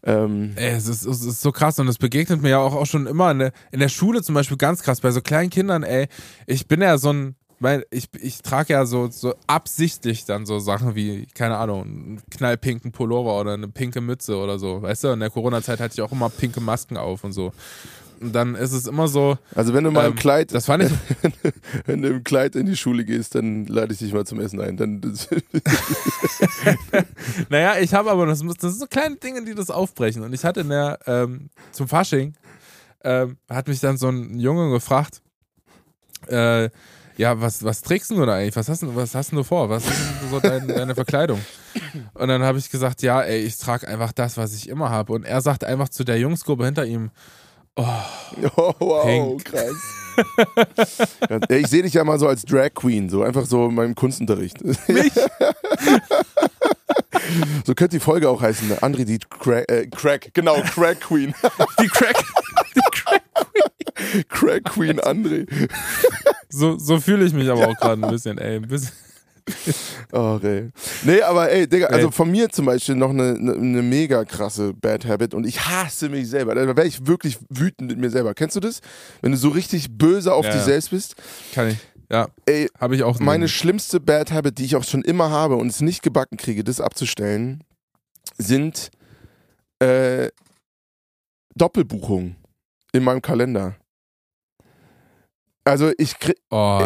Ähm, 0.03 0.53
Ey, 0.55 0.71
es 0.71 0.87
ist, 0.87 1.05
es 1.05 1.23
ist 1.23 1.41
so 1.41 1.51
krass 1.51 1.79
und 1.79 1.87
es 1.87 1.97
begegnet 1.97 2.41
mir 2.41 2.49
ja 2.49 2.59
auch, 2.59 2.75
auch 2.75 2.85
schon 2.85 3.07
immer 3.07 3.31
in 3.31 3.39
der, 3.39 3.51
in 3.71 3.79
der 3.79 3.89
Schule 3.89 4.21
zum 4.21 4.35
Beispiel 4.35 4.57
ganz 4.57 4.81
krass 4.81 5.01
bei 5.01 5.11
so 5.11 5.21
kleinen 5.21 5.49
Kindern, 5.49 5.83
ey. 5.83 6.07
Ich 6.45 6.67
bin 6.67 6.81
ja 6.81 6.97
so 6.97 7.13
ein, 7.13 7.35
weil 7.59 7.85
ich, 7.89 8.09
ich 8.19 8.41
trage 8.41 8.73
ja 8.73 8.85
so, 8.85 9.07
so 9.09 9.33
absichtlich 9.47 10.25
dann 10.25 10.45
so 10.45 10.59
Sachen 10.59 10.95
wie, 10.95 11.27
keine 11.33 11.57
Ahnung, 11.57 11.81
einen 11.81 12.21
knallpinken 12.29 12.91
Pullover 12.91 13.39
oder 13.39 13.53
eine 13.53 13.67
pinke 13.67 14.01
Mütze 14.01 14.37
oder 14.37 14.59
so. 14.59 14.81
Weißt 14.81 15.03
du, 15.03 15.09
in 15.09 15.19
der 15.19 15.29
Corona-Zeit 15.29 15.79
hatte 15.79 15.93
ich 15.95 16.01
auch 16.01 16.11
immer 16.11 16.29
pinke 16.29 16.61
Masken 16.61 16.97
auf 16.97 17.23
und 17.23 17.31
so. 17.31 17.51
Und 18.19 18.33
dann 18.33 18.55
ist 18.55 18.71
es 18.71 18.87
immer 18.87 19.07
so, 19.07 19.37
also 19.55 19.73
wenn 19.73 19.83
du 19.83 19.91
mal 19.91 20.05
im 20.05 20.13
Ähm, 20.13 20.17
Kleid, 20.17 20.53
das 20.53 20.65
fand 20.65 20.83
ich, 20.83 20.91
wenn 21.85 22.01
du 22.01 22.09
im 22.09 22.23
Kleid 22.23 22.55
in 22.55 22.65
die 22.65 22.75
Schule 22.75 23.05
gehst, 23.05 23.35
dann 23.35 23.65
lade 23.65 23.93
ich 23.93 23.99
dich 23.99 24.13
mal 24.13 24.25
zum 24.25 24.39
Essen 24.39 24.61
ein. 24.61 24.77
Dann, 24.77 25.01
Naja, 27.49 27.75
ich 27.79 27.93
habe 27.93 28.11
aber, 28.11 28.25
das, 28.25 28.39
das 28.39 28.71
sind 28.71 28.79
so 28.79 28.87
kleine 28.87 29.17
Dinge, 29.17 29.43
die 29.43 29.55
das 29.55 29.69
aufbrechen. 29.69 30.23
Und 30.23 30.33
ich 30.33 30.43
hatte 30.43 30.61
in 30.61 30.69
der, 30.69 30.99
ähm, 31.05 31.49
zum 31.71 31.87
Fasching, 31.87 32.33
ähm, 33.03 33.37
hat 33.49 33.67
mich 33.67 33.79
dann 33.79 33.97
so 33.97 34.09
ein 34.09 34.39
Junge 34.39 34.71
gefragt, 34.71 35.21
äh, 36.27 36.69
ja, 37.17 37.41
was, 37.41 37.63
was 37.63 37.81
trägst 37.81 38.11
du 38.11 38.25
da 38.25 38.35
eigentlich? 38.35 38.55
Was 38.55 38.69
hast, 38.69 38.83
du, 38.83 38.95
was 38.95 39.15
hast 39.15 39.31
du 39.31 39.43
vor? 39.43 39.69
Was 39.69 39.85
ist 39.85 39.91
denn 39.91 40.29
so 40.29 40.39
dein, 40.39 40.67
deine 40.67 40.93
Verkleidung? 40.93 41.43
Und 42.13 42.27
dann 42.27 42.43
habe 42.43 42.59
ich 42.59 42.69
gesagt, 42.69 43.01
ja, 43.01 43.21
ey, 43.21 43.39
ich 43.39 43.57
trage 43.57 43.87
einfach 43.87 44.11
das, 44.11 44.37
was 44.37 44.53
ich 44.53 44.69
immer 44.69 44.91
habe. 44.91 45.13
Und 45.13 45.23
er 45.23 45.41
sagt 45.41 45.63
einfach 45.63 45.89
zu 45.89 46.03
der 46.03 46.19
Jungsgruppe 46.19 46.65
hinter 46.65 46.85
ihm, 46.85 47.09
Oh, 47.77 48.73
wow, 48.79 49.05
Pink. 49.05 49.45
krass. 49.45 49.75
Ich 51.49 51.67
sehe 51.67 51.83
dich 51.83 51.93
ja 51.93 52.03
mal 52.03 52.17
so 52.17 52.27
als 52.27 52.41
Drag 52.43 52.73
Queen, 52.73 53.07
so 53.09 53.21
einfach 53.21 53.45
so 53.45 53.67
in 53.67 53.75
meinem 53.75 53.93
Kunstunterricht. 53.95 54.63
mich? 54.87 55.11
So 57.65 57.75
könnte 57.75 57.97
die 57.97 57.99
Folge 57.99 58.29
auch 58.29 58.41
heißen. 58.41 58.71
André, 58.77 59.03
die 59.03 59.19
Crack, 59.19 59.69
äh, 59.69 59.87
Crack, 59.87 60.29
genau, 60.33 60.61
Crack 60.61 61.01
Queen. 61.01 61.33
Die 61.81 61.87
Crack. 61.87 62.23
Die 62.73 62.81
Crack. 62.91 63.23
Crack 64.29 64.63
Queen 64.63 64.99
André. 65.01 65.45
So, 66.47 66.77
so 66.77 67.01
fühle 67.01 67.25
ich 67.25 67.33
mich 67.33 67.49
aber 67.49 67.67
auch 67.67 67.75
gerade 67.75 68.01
ein 68.01 68.09
bisschen, 68.09 68.37
ey. 68.37 68.55
Ein 68.57 68.67
bisschen. 68.67 68.93
Oh, 70.13 70.39
ey. 70.41 70.69
Nee, 71.03 71.21
aber 71.21 71.51
ey, 71.51 71.67
Digga, 71.67 71.87
also 71.87 72.11
von 72.11 72.31
mir 72.31 72.49
zum 72.49 72.65
Beispiel 72.65 72.95
noch 72.95 73.09
eine, 73.09 73.35
eine, 73.35 73.53
eine 73.53 73.81
mega 73.81 74.23
krasse 74.25 74.73
Bad 74.73 75.05
Habit 75.05 75.33
und 75.33 75.45
ich 75.45 75.59
hasse 75.67 76.07
mich 76.09 76.29
selber. 76.29 76.55
Da 76.55 76.65
wäre 76.75 76.87
ich 76.87 77.05
wirklich 77.07 77.37
wütend 77.49 77.89
mit 77.91 77.99
mir 77.99 78.09
selber. 78.09 78.33
Kennst 78.33 78.55
du 78.55 78.59
das? 78.61 78.79
Wenn 79.21 79.31
du 79.31 79.37
so 79.37 79.49
richtig 79.49 79.97
böse 79.97 80.33
auf 80.33 80.45
Ja, 80.45 80.51
dich 80.51 80.61
ja. 80.61 80.65
selbst 80.65 80.89
bist. 80.91 81.15
Kann 81.53 81.69
ich. 81.69 81.77
Ja, 82.09 82.29
Ey, 82.45 82.69
habe 82.79 82.95
ich 82.95 83.03
auch. 83.03 83.19
meine 83.19 83.49
schlimmste 83.49 83.99
Bad 83.99 84.31
Habit, 84.31 84.59
die 84.59 84.65
ich 84.65 84.77
auch 84.77 84.85
schon 84.85 85.01
immer 85.01 85.29
habe 85.29 85.57
und 85.57 85.67
es 85.67 85.81
nicht 85.81 86.01
gebacken 86.03 86.37
kriege, 86.37 86.63
das 86.63 86.79
abzustellen, 86.79 87.63
sind 88.37 88.91
äh, 89.79 90.29
Doppelbuchungen 91.55 92.37
in 92.93 93.03
meinem 93.03 93.21
Kalender. 93.21 93.75
Also 95.67 95.91
ich, 95.97 96.13
krie- 96.13 96.35
Oh, 96.49 96.79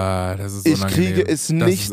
ich 0.65 0.79
kriege 0.95 1.21
es 1.27 1.49
nicht, 1.65 1.91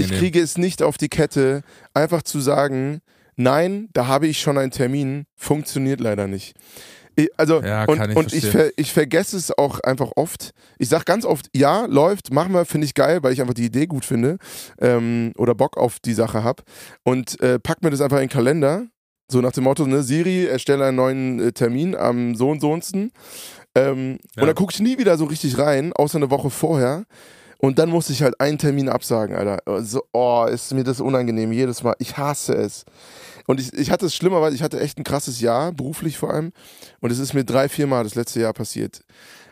ich 0.00 0.10
kriege 0.18 0.40
es 0.40 0.58
nicht 0.58 0.82
auf 0.82 0.98
die 0.98 1.08
Kette, 1.08 1.62
einfach 1.94 2.22
zu 2.22 2.40
sagen, 2.40 3.00
nein, 3.36 3.88
da 3.92 4.06
habe 4.06 4.26
ich 4.26 4.40
schon 4.40 4.58
einen 4.58 4.70
Termin, 4.70 5.24
funktioniert 5.34 6.00
leider 6.00 6.26
nicht. 6.26 6.54
Ich, 7.18 7.28
also 7.38 7.62
Ja, 7.62 7.84
und, 7.86 7.96
ich 8.10 8.16
und 8.16 8.32
ich, 8.34 8.44
ver, 8.50 8.70
ich 8.76 8.92
vergesse 8.92 9.36
es 9.38 9.56
auch 9.56 9.80
einfach 9.80 10.12
oft. 10.16 10.50
Ich 10.78 10.88
sage 10.90 11.04
ganz 11.04 11.24
oft, 11.24 11.48
ja, 11.56 11.86
läuft, 11.86 12.30
machen 12.32 12.52
wir, 12.52 12.66
finde 12.66 12.84
ich 12.86 12.92
geil, 12.94 13.22
weil 13.22 13.32
ich 13.32 13.40
einfach 13.40 13.54
die 13.54 13.64
Idee 13.64 13.86
gut 13.86 14.04
finde 14.04 14.36
ähm, 14.80 15.32
oder 15.38 15.54
Bock 15.54 15.78
auf 15.78 15.98
die 16.00 16.12
Sache 16.12 16.44
habe 16.44 16.62
und 17.04 17.40
äh, 17.40 17.58
pack 17.58 17.82
mir 17.82 17.90
das 17.90 18.02
einfach 18.02 18.18
in 18.18 18.24
den 18.24 18.28
Kalender. 18.30 18.86
So 19.28 19.40
nach 19.40 19.50
dem 19.52 19.64
Motto, 19.64 19.84
ne, 19.86 20.02
Siri, 20.04 20.44
erstelle 20.44 20.84
einen 20.84 20.96
neuen 20.98 21.40
äh, 21.40 21.52
Termin 21.52 21.96
am 21.96 22.36
so 22.36 22.50
und 22.50 22.60
so 22.60 22.70
unsten. 22.70 23.10
Ähm, 23.76 24.18
Ja. 24.34 24.42
Und 24.42 24.46
dann 24.48 24.54
gucke 24.56 24.72
ich 24.72 24.80
nie 24.80 24.98
wieder 24.98 25.16
so 25.18 25.24
richtig 25.26 25.58
rein, 25.58 25.92
außer 25.92 26.16
eine 26.16 26.30
Woche 26.30 26.50
vorher. 26.50 27.04
Und 27.58 27.78
dann 27.78 27.88
musste 27.88 28.12
ich 28.12 28.22
halt 28.22 28.38
einen 28.40 28.58
Termin 28.58 28.88
absagen, 28.88 29.34
Alter. 29.34 29.82
So, 29.82 30.02
oh, 30.12 30.46
ist 30.50 30.74
mir 30.74 30.84
das 30.84 31.00
unangenehm, 31.00 31.52
jedes 31.52 31.82
Mal. 31.82 31.94
Ich 31.98 32.16
hasse 32.16 32.54
es. 32.54 32.84
Und 33.46 33.60
ich, 33.60 33.72
ich 33.72 33.90
hatte 33.90 34.06
es 34.06 34.14
schlimmer, 34.14 34.40
weil 34.42 34.54
ich 34.54 34.62
hatte 34.62 34.78
echt 34.80 34.98
ein 34.98 35.04
krasses 35.04 35.40
Jahr, 35.40 35.72
beruflich 35.72 36.18
vor 36.18 36.32
allem. 36.32 36.52
Und 37.00 37.10
es 37.12 37.18
ist 37.18 37.32
mir 37.32 37.44
drei, 37.44 37.68
vier 37.68 37.86
Mal 37.86 38.04
das 38.04 38.14
letzte 38.14 38.40
Jahr 38.40 38.52
passiert. 38.52 39.02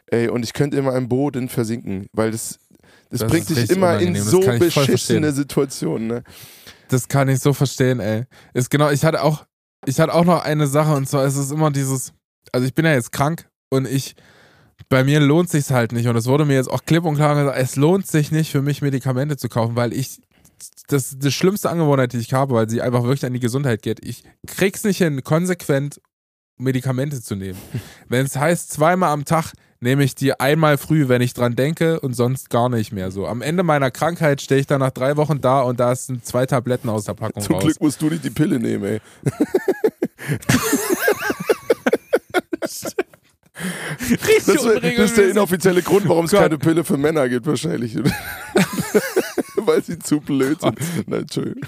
Ey, 0.06 0.28
und 0.28 0.42
ich 0.42 0.52
könnte 0.52 0.76
immer 0.76 0.94
im 0.96 1.08
Boden 1.08 1.48
versinken, 1.48 2.06
weil 2.12 2.30
das, 2.30 2.58
das, 3.08 3.20
Das 3.20 3.30
bringt 3.30 3.48
dich 3.48 3.70
immer 3.70 3.98
in 3.98 4.10
unangenehm, 4.10 4.14
das 4.14 4.30
so 4.30 4.40
beschissene. 4.80 5.32
Situationen. 5.32 6.06
Ne? 6.08 6.24
Das 6.88 7.08
kann 7.08 7.28
ich 7.28 7.40
so 7.40 7.54
verstehen, 7.54 8.00
ey. 8.00 8.24
Ist 8.52 8.70
genau, 8.70 8.90
ich 8.90 9.04
hatte 9.04 9.22
auch, 9.22 9.46
ich 9.86 9.98
hatte 9.98 10.12
auch 10.12 10.24
noch 10.24 10.44
eine 10.44 10.66
Sache 10.66 10.92
und 10.94 11.08
zwar 11.08 11.24
ist 11.24 11.36
es 11.36 11.50
immer 11.50 11.70
dieses, 11.70 12.12
also 12.52 12.66
ich 12.66 12.74
bin 12.74 12.84
ja 12.84 12.92
jetzt 12.92 13.12
krank 13.12 13.48
und 13.74 13.86
ich, 13.86 14.14
bei 14.88 15.04
mir 15.04 15.20
lohnt 15.20 15.50
sich's 15.50 15.70
halt 15.70 15.92
nicht 15.92 16.08
und 16.08 16.16
es 16.16 16.26
wurde 16.26 16.44
mir 16.44 16.54
jetzt 16.54 16.70
auch 16.70 16.84
klipp 16.84 17.04
und 17.04 17.16
klar 17.16 17.34
gesagt, 17.34 17.58
es 17.58 17.76
lohnt 17.76 18.06
sich 18.06 18.32
nicht 18.32 18.50
für 18.50 18.62
mich 18.62 18.82
Medikamente 18.82 19.36
zu 19.36 19.48
kaufen, 19.48 19.76
weil 19.76 19.92
ich 19.92 20.20
das 20.86 21.12
ist 21.12 21.22
die 21.22 21.32
schlimmste 21.32 21.70
Angewohnheit, 21.70 22.12
die 22.12 22.18
ich 22.18 22.32
habe, 22.32 22.54
weil 22.54 22.68
sie 22.68 22.80
einfach 22.80 23.02
wirklich 23.02 23.24
an 23.26 23.32
die 23.32 23.40
Gesundheit 23.40 23.82
geht. 23.82 24.04
Ich 24.04 24.22
krieg's 24.46 24.84
nicht 24.84 24.98
hin, 24.98 25.22
konsequent 25.24 26.00
Medikamente 26.56 27.20
zu 27.20 27.34
nehmen. 27.34 27.58
Wenn 28.08 28.26
es 28.26 28.36
heißt, 28.36 28.72
zweimal 28.72 29.10
am 29.10 29.24
Tag 29.24 29.52
nehme 29.80 30.04
ich 30.04 30.14
die 30.14 30.38
einmal 30.40 30.78
früh, 30.78 31.08
wenn 31.08 31.20
ich 31.20 31.34
dran 31.34 31.56
denke 31.56 32.00
und 32.00 32.14
sonst 32.14 32.48
gar 32.48 32.70
nicht 32.70 32.90
mehr 32.90 33.10
so. 33.10 33.26
Am 33.26 33.42
Ende 33.42 33.62
meiner 33.62 33.90
Krankheit 33.90 34.40
stehe 34.40 34.58
ich 34.58 34.66
dann 34.66 34.80
nach 34.80 34.92
drei 34.92 35.18
Wochen 35.18 35.42
da 35.42 35.60
und 35.60 35.78
da 35.78 35.94
sind 35.94 36.24
zwei 36.24 36.46
Tabletten 36.46 36.88
aus 36.88 37.04
der 37.04 37.12
Packung 37.12 37.42
Zum 37.42 37.56
raus. 37.56 37.64
Glück 37.64 37.80
musst 37.82 38.00
du 38.00 38.08
nicht 38.08 38.24
die 38.24 38.30
Pille 38.30 38.58
nehmen, 38.58 38.84
ey. 38.84 39.00
Richtig 44.00 44.44
Das, 44.46 44.64
wär- 44.64 44.80
das 44.80 45.10
ist 45.10 45.16
der 45.18 45.28
inoffizielle 45.30 45.82
Grund, 45.82 46.08
warum 46.08 46.24
es 46.26 46.30
keine 46.32 46.58
Pille 46.58 46.84
für 46.84 46.96
Männer 46.96 47.28
gibt, 47.28 47.46
wahrscheinlich. 47.46 47.96
weil 49.56 49.82
sie 49.82 49.98
zu 49.98 50.20
blöd 50.20 50.60
sind. 50.60 50.78
Nein, 51.08 51.20
Entschuldigung. 51.22 51.62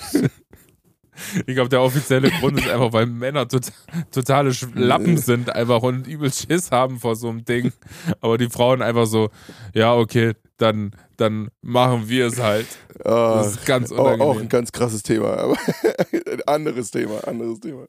Ich 1.47 1.55
glaube, 1.55 1.71
der 1.71 1.81
offizielle 1.81 2.31
Grund 2.31 2.59
ist 2.61 2.69
einfach, 2.69 2.93
weil 2.93 3.07
Männer 3.07 3.49
tot, 3.49 3.73
totale 4.11 4.51
Sch- 4.51 4.69
Lappen 4.75 5.17
sind 5.17 5.49
einfach 5.49 5.83
und 5.83 6.07
übel 6.07 6.31
Schiss 6.31 6.71
haben 6.71 7.01
vor 7.01 7.17
so 7.17 7.31
einem 7.31 7.45
Ding. 7.47 7.73
Aber 8.21 8.37
die 8.37 8.51
Frauen 8.51 8.83
einfach 8.83 9.07
so, 9.07 9.31
ja, 9.73 9.95
okay, 9.95 10.35
dann, 10.59 10.91
dann 11.17 11.49
machen 11.63 12.09
wir 12.09 12.27
es 12.27 12.41
halt. 12.41 12.67
Das 13.03 13.49
ist 13.49 13.67
ganz 13.67 13.93
auch, 13.93 13.99
auch 13.99 14.07
ein 14.09 14.21
unangenehm. 14.21 14.49
ganz 14.49 14.73
krasses 14.73 15.03
Thema, 15.03 15.37
aber 15.37 15.57
anderes 16.47 16.91
Thema, 16.91 17.27
anderes 17.27 17.61
Thema. 17.61 17.87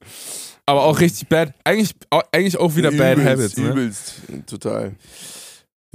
Aber 0.65 0.83
auch 0.83 0.99
richtig 0.99 1.27
bad. 1.29 1.53
Eigentlich, 1.63 1.93
au- 2.09 2.21
eigentlich 2.31 2.57
auch 2.57 2.75
wieder 2.75 2.91
Bad 2.91 3.17
Übelst, 3.17 3.29
Habits. 3.29 3.57
Ne? 3.57 3.69
Übelst, 3.69 4.13
total. 4.47 4.95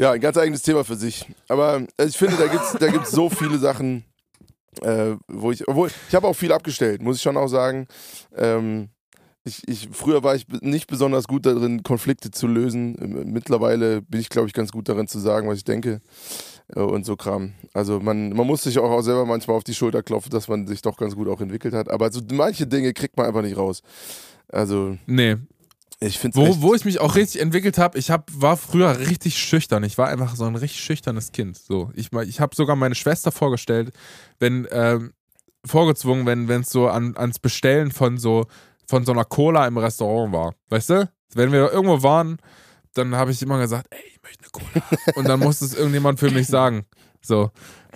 Ja, 0.01 0.13
ein 0.13 0.21
ganz 0.21 0.39
eigenes 0.39 0.63
Thema 0.63 0.85
für 0.85 0.97
sich. 0.97 1.27
Aber 1.49 1.83
äh, 1.99 2.07
ich 2.07 2.17
finde, 2.17 2.37
da 2.37 2.47
gibt 2.47 2.65
es 2.65 2.73
da 2.79 2.89
gibt's 2.89 3.11
so 3.11 3.29
viele 3.29 3.59
Sachen, 3.59 4.05
äh, 4.81 5.17
wo 5.29 5.53
ich, 5.53 5.69
obwohl, 5.69 5.91
ich 6.09 6.15
habe 6.15 6.27
auch 6.27 6.35
viel 6.35 6.53
abgestellt, 6.53 7.03
muss 7.03 7.17
ich 7.17 7.23
schon 7.23 7.37
auch 7.37 7.49
sagen. 7.49 7.87
Ähm, 8.35 8.89
ich, 9.45 9.67
ich, 9.69 9.89
früher 9.93 10.23
war 10.23 10.35
ich 10.37 10.47
nicht 10.63 10.87
besonders 10.87 11.27
gut 11.29 11.45
darin, 11.47 11.83
Konflikte 11.83 12.31
zu 12.31 12.47
lösen. 12.47 12.95
Mittlerweile 13.27 14.01
bin 14.01 14.21
ich, 14.21 14.29
glaube 14.29 14.47
ich, 14.47 14.55
ganz 14.55 14.71
gut 14.73 14.89
darin 14.89 15.09
zu 15.09 15.19
sagen, 15.19 15.49
was 15.49 15.59
ich 15.59 15.65
denke 15.65 16.01
und 16.81 17.05
so 17.05 17.17
Kram. 17.17 17.53
Also 17.75 18.01
man, 18.01 18.31
man 18.31 18.47
muss 18.47 18.63
sich 18.63 18.79
auch, 18.79 19.01
selber 19.03 19.27
manchmal 19.27 19.57
auf 19.57 19.65
die 19.65 19.75
Schulter 19.75 20.03
klopfen, 20.03 20.31
dass 20.31 20.49
man 20.49 20.67
sich 20.67 20.83
doch 20.83 20.97
ganz 20.97 21.15
gut 21.15 21.29
auch 21.29 21.41
entwickelt 21.41 21.75
hat. 21.75 21.91
Aber 21.91 22.11
so 22.11 22.21
manche 22.33 22.67
Dinge 22.67 22.93
kriegt 22.93 23.17
man 23.17 23.27
einfach 23.27 23.43
nicht 23.43 23.57
raus. 23.57 23.83
Also 24.49 24.97
Nee. 25.07 25.37
ich 26.01 26.19
finde 26.19 26.39
Wo, 26.39 26.63
wo 26.63 26.75
ich 26.75 26.85
mich 26.85 27.01
auch 27.01 27.15
richtig 27.15 27.41
entwickelt 27.41 27.79
habe, 27.79 27.99
ich 27.99 28.11
hab, 28.11 28.31
war 28.35 28.57
früher 28.57 28.99
richtig 28.99 29.39
schüchtern. 29.39 29.85
Ich 29.85 29.99
war 29.99 30.09
einfach 30.09 30.37
so 30.37 30.45
ein 30.45 30.57
richtig 30.57 30.81
schüchternes 30.81 31.33
Kind. 31.33 31.57
So, 31.57 31.91
ich, 31.95 32.13
ich 32.13 32.41
habe 32.41 32.55
sogar 32.55 32.77
meine 32.77 32.95
Schwester 32.95 33.33
vorgestellt, 33.33 33.93
wenn 34.39 34.67
ähm, 34.71 35.13
vorgezwungen, 35.65 36.49
wenn 36.49 36.61
es 36.63 36.71
so 36.71 36.89
an, 36.89 37.17
ans 37.17 37.39
Bestellen 37.39 37.91
von 37.91 38.19
so 38.19 38.47
von 38.87 39.07
so 39.07 39.13
einer 39.13 39.25
Cola 39.25 39.67
im 39.67 39.79
Restaurant 39.79 40.33
war. 40.33 40.55
Weißt 40.69 40.91
du? 40.91 41.11
Wenn 41.35 41.51
wir 41.53 41.73
irgendwo 41.73 42.03
waren, 42.03 42.37
dann 42.95 43.15
habe 43.15 43.31
ich 43.31 43.43
immer 43.43 43.59
gesagt, 43.59 43.87
ey, 43.91 44.01
ich 44.07 44.23
möchte 44.23 44.45
eine 44.45 44.51
Cola. 44.51 45.17
Und 45.17 45.29
dann 45.29 45.41
musste 45.41 45.65
es 45.65 45.75
irgendjemand 45.75 46.19
für 46.19 46.31
mich 46.31 46.47
sagen. 46.47 46.85
So, 47.21 47.51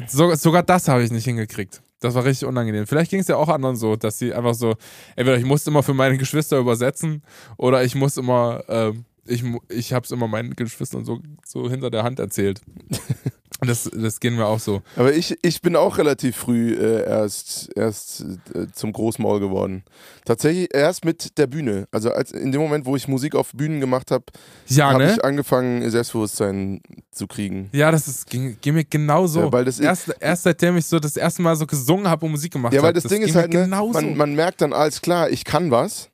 so 0.06 0.34
sogar 0.34 0.62
das 0.62 0.88
habe 0.88 1.02
ich 1.02 1.10
nicht 1.10 1.24
hingekriegt. 1.24 1.82
Das 2.00 2.14
war 2.14 2.24
richtig 2.24 2.46
unangenehm. 2.46 2.86
Vielleicht 2.86 3.10
ging 3.10 3.20
es 3.20 3.28
ja 3.28 3.36
auch 3.36 3.48
anderen 3.48 3.76
so, 3.76 3.96
dass 3.96 4.18
sie 4.18 4.32
einfach 4.32 4.54
so, 4.54 4.76
entweder 5.16 5.38
ich 5.38 5.44
musste 5.44 5.70
immer 5.70 5.82
für 5.82 5.94
meine 5.94 6.18
Geschwister 6.18 6.58
übersetzen 6.58 7.22
oder 7.56 7.82
ich 7.84 7.94
muss 7.94 8.16
immer, 8.16 8.62
ähm, 8.68 9.04
ich, 9.26 9.42
ich 9.68 9.92
habe 9.92 10.04
es 10.04 10.10
immer 10.10 10.28
meinen 10.28 10.54
Geschwistern 10.54 11.04
so, 11.04 11.20
so 11.44 11.68
hinter 11.68 11.90
der 11.90 12.04
Hand 12.04 12.18
erzählt. 12.18 12.60
Das, 13.66 13.90
das 13.92 14.20
ging 14.20 14.36
mir 14.36 14.46
auch 14.46 14.60
so. 14.60 14.82
Aber 14.96 15.12
ich, 15.12 15.36
ich 15.42 15.60
bin 15.60 15.76
auch 15.76 15.98
relativ 15.98 16.36
früh 16.36 16.74
äh, 16.74 17.04
erst, 17.08 17.68
erst 17.76 18.24
äh, 18.54 18.66
zum 18.72 18.92
Großmaul 18.92 19.40
geworden. 19.40 19.84
Tatsächlich 20.24 20.68
erst 20.74 21.04
mit 21.04 21.36
der 21.38 21.46
Bühne. 21.46 21.86
Also 21.90 22.10
als 22.10 22.32
in 22.32 22.52
dem 22.52 22.60
Moment, 22.60 22.86
wo 22.86 22.96
ich 22.96 23.08
Musik 23.08 23.34
auf 23.34 23.52
Bühnen 23.52 23.80
gemacht 23.80 24.10
habe, 24.10 24.24
Ja, 24.68 24.92
habe 24.92 25.04
ne? 25.04 25.12
ich 25.12 25.24
angefangen, 25.24 25.88
Selbstbewusstsein 25.90 26.80
zu 27.10 27.26
kriegen. 27.26 27.68
Ja, 27.72 27.90
das 27.90 28.08
ist, 28.08 28.28
ging, 28.30 28.56
ging 28.60 28.74
mir 28.74 28.84
genau 28.84 29.26
so. 29.26 29.40
Ja, 29.40 29.52
weil 29.52 29.64
das 29.64 29.78
ist- 29.78 29.84
erst, 29.84 30.14
erst 30.20 30.42
seitdem 30.44 30.76
ich 30.76 30.86
so 30.86 30.98
das 30.98 31.16
erste 31.16 31.42
Mal 31.42 31.56
so 31.56 31.66
gesungen 31.66 32.08
habe 32.08 32.24
und 32.26 32.32
Musik 32.32 32.52
gemacht 32.52 32.70
habe. 32.70 32.76
Ja, 32.76 32.82
weil 32.82 32.92
das, 32.92 33.04
Ding 33.04 33.20
ging 33.20 33.28
ist 33.28 33.34
halt, 33.34 33.52
ne, 33.52 33.64
genau 33.64 33.88
man, 33.88 34.16
man 34.16 34.34
merkt 34.34 34.60
dann 34.60 34.72
alles 34.72 35.00
klar, 35.02 35.30
ich 35.30 35.44
kann 35.44 35.70
was. 35.70 36.10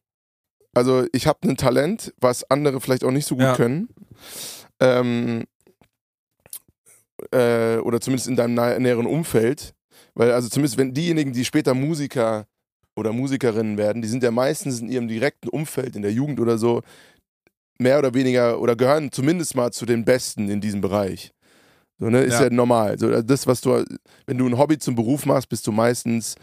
Also 0.75 1.05
ich 1.13 1.27
habe 1.27 1.47
ein 1.49 1.57
Talent, 1.59 2.15
was 2.19 2.49
andere 2.51 2.81
vielleicht 2.81 3.05
auch 3.05 3.11
nicht 3.11 3.27
so 3.27 3.35
gut 3.35 3.45
Ja. 3.45 3.57
können. 3.57 3.89
Ähm, 4.81 5.45
äh, 7.31 7.79
oder 7.79 8.01
zumindest 8.01 8.29
in 8.29 8.37
deinem 8.37 8.55
näheren 8.83 9.07
Umfeld. 9.07 9.75
Weil 10.15 10.33
also 10.33 10.49
zumindest 10.49 10.79
wenn 10.79 10.93
diejenigen, 10.95 11.33
die 11.33 11.45
später 11.45 11.75
Musiker 11.75 12.47
oder 12.97 13.13
Musikerinnen 13.13 13.79
werden, 13.79 14.03
die 14.03 14.09
sind 14.09 14.23
ja 14.23 14.31
meistens 14.31 14.81
in 14.81 14.89
ihrem 14.89 15.09
direkten 15.09 15.49
Umfeld, 15.49 15.97
in 15.97 16.03
der 16.03 16.13
Jugend 16.13 16.41
oder 16.41 16.59
so, 16.59 16.83
mehr 17.79 17.99
oder 17.99 18.15
weniger 18.15 18.61
oder 18.61 18.77
gehören 18.77 19.11
zumindest 19.11 19.57
mal 19.57 19.73
zu 19.73 19.87
den 19.87 20.05
Besten 20.05 20.49
in 20.49 20.61
diesem 20.61 20.81
Bereich. 20.81 21.33
So, 21.99 22.11
ne, 22.11 22.23
ist 22.23 22.35
Ja. 22.35 22.45
ja, 22.45 22.51
normal. 22.51 22.99
So, 22.99 23.07
also 23.07 23.23
das, 23.23 23.47
was 23.47 23.61
du, 23.61 23.85
wenn 24.27 24.39
du 24.39 24.47
ein 24.47 24.59
Hobby 24.59 24.79
zum 24.79 24.95
Beruf 24.95 25.25
machst, 25.25 25.49
bist 25.49 25.67
du 25.67 25.73
meistens 25.73 26.35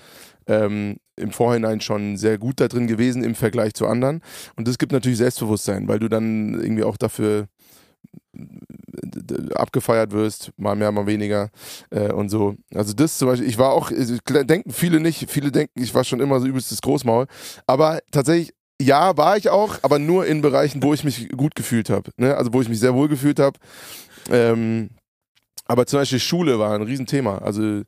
ähm, 0.48 0.98
im 1.18 1.32
Vorhinein 1.32 1.82
schon 1.82 2.18
sehr 2.18 2.38
gut 2.38 2.60
da 2.60 2.68
drin 2.68 2.88
gewesen 2.88 3.24
im 3.24 3.36
Vergleich 3.36 3.74
zu 3.74 3.86
anderen. 3.86 4.22
Und 4.56 4.68
das 4.68 4.78
gibt 4.78 4.92
natürlich 4.92 5.18
Selbstbewusstsein, 5.18 5.88
weil 5.88 6.00
du 6.00 6.08
dann 6.08 6.54
irgendwie 6.54 6.84
auch 6.84 6.98
dafür 6.98 7.48
abgefeiert 9.56 10.12
wirst, 10.12 10.52
mal 10.58 10.76
mehr, 10.76 10.92
mal 10.92 11.08
weniger 11.08 11.50
äh, 11.90 12.12
und 12.12 12.30
so. 12.30 12.56
Also 12.74 12.94
das 12.94 13.18
zum 13.18 13.28
Beispiel, 13.28 13.48
ich 13.48 13.58
war 13.58 13.72
auch, 13.72 13.92
also, 13.92 14.16
denken 14.26 14.72
viele 14.72 15.00
nicht, 15.00 15.30
viele 15.30 15.52
denken, 15.52 15.82
ich 15.82 15.94
war 15.94 16.04
schon 16.04 16.20
immer 16.20 16.40
so 16.40 16.48
übelstes 16.48 16.82
Großmaul, 16.82 17.28
aber 17.68 18.00
tatsächlich, 18.12 18.54
ja, 18.82 19.18
war 19.18 19.36
ich 19.36 19.50
auch, 19.50 19.78
aber 19.82 20.00
nur 20.00 20.26
in 20.26 20.42
Bereichen, 20.42 20.82
wo 20.82 20.94
ich 20.94 21.04
mich 21.04 21.30
gut 21.30 21.56
gefühlt 21.56 21.90
habe, 21.90 22.12
ne? 22.18 22.38
also 22.38 22.54
wo 22.54 22.62
ich 22.62 22.70
mich 22.70 22.80
sehr 22.80 22.94
wohl 22.94 23.10
gefühlt 23.10 23.40
habe. 23.40 23.60
Ähm, 24.30 24.90
aber 25.66 25.86
zum 25.86 26.00
Beispiel 26.00 26.20
Schule 26.20 26.58
war 26.58 26.74
ein 26.74 26.82
Riesenthema. 26.82 27.38
Also 27.40 27.82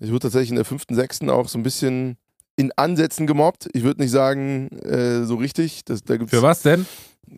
ich 0.00 0.08
wurde 0.08 0.20
tatsächlich 0.20 0.50
in 0.50 0.56
der 0.56 0.64
fünften, 0.64 0.94
sechsten 0.94 1.30
auch 1.30 1.48
so 1.48 1.58
ein 1.58 1.62
bisschen 1.62 2.16
in 2.56 2.72
Ansätzen 2.76 3.28
gemobbt. 3.28 3.68
Ich 3.74 3.84
würde 3.84 4.02
nicht 4.02 4.10
sagen, 4.10 4.68
äh, 4.82 5.22
so 5.24 5.36
richtig. 5.36 5.84
Das, 5.84 6.02
da 6.02 6.16
gibt's, 6.16 6.34
Für 6.34 6.42
was 6.42 6.62
denn? 6.62 6.84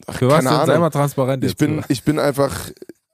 Was 0.07 0.17
keine 0.19 0.31
denn? 0.31 0.43
Sei 0.43 0.51
Ahnung. 0.51 0.81
mal 0.81 0.91
transparent 0.91 1.45
ich 1.45 1.57
bin, 1.57 1.85
ich 1.89 2.03
bin 2.03 2.19
einfach, 2.19 2.71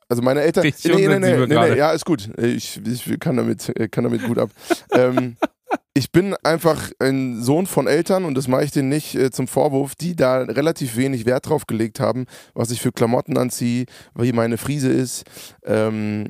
also 0.09 0.23
meine 0.23 0.43
Eltern. 0.43 0.65
Nee, 0.65 0.75
nee, 0.85 1.19
nee, 1.19 1.19
nee, 1.19 1.47
nee, 1.47 1.77
ja, 1.77 1.93
ist 1.93 2.05
gut. 2.05 2.31
Ich, 2.39 2.81
ich 2.85 3.21
kann 3.21 3.37
damit, 3.37 3.73
kann 3.91 4.05
damit 4.05 4.25
gut 4.25 4.39
ab. 4.39 4.51
ähm, 4.93 5.37
ich 5.95 6.13
bin 6.13 6.35
einfach 6.43 6.91
ein 6.99 7.43
Sohn 7.43 7.67
von 7.67 7.87
Eltern 7.87 8.25
und 8.25 8.37
das 8.37 8.49
mache 8.49 8.65
ich 8.65 8.71
denen 8.71 8.89
nicht 8.89 9.15
äh, 9.15 9.31
zum 9.31 9.49
Vorwurf, 9.49 9.95
die 9.95 10.15
da 10.15 10.43
relativ 10.43 10.97
wenig 10.97 11.27
Wert 11.27 11.49
drauf 11.49 11.67
gelegt 11.67 12.01
haben, 12.01 12.27
was 12.55 12.71
ich 12.71 12.81
für 12.81 12.93
Klamotten 12.93 13.39
anziehe, 13.39 13.87
wie 14.15 14.33
meine 14.33 14.59
Friese 14.59 14.91
ist. 14.91 15.25
Ähm, 15.65 16.29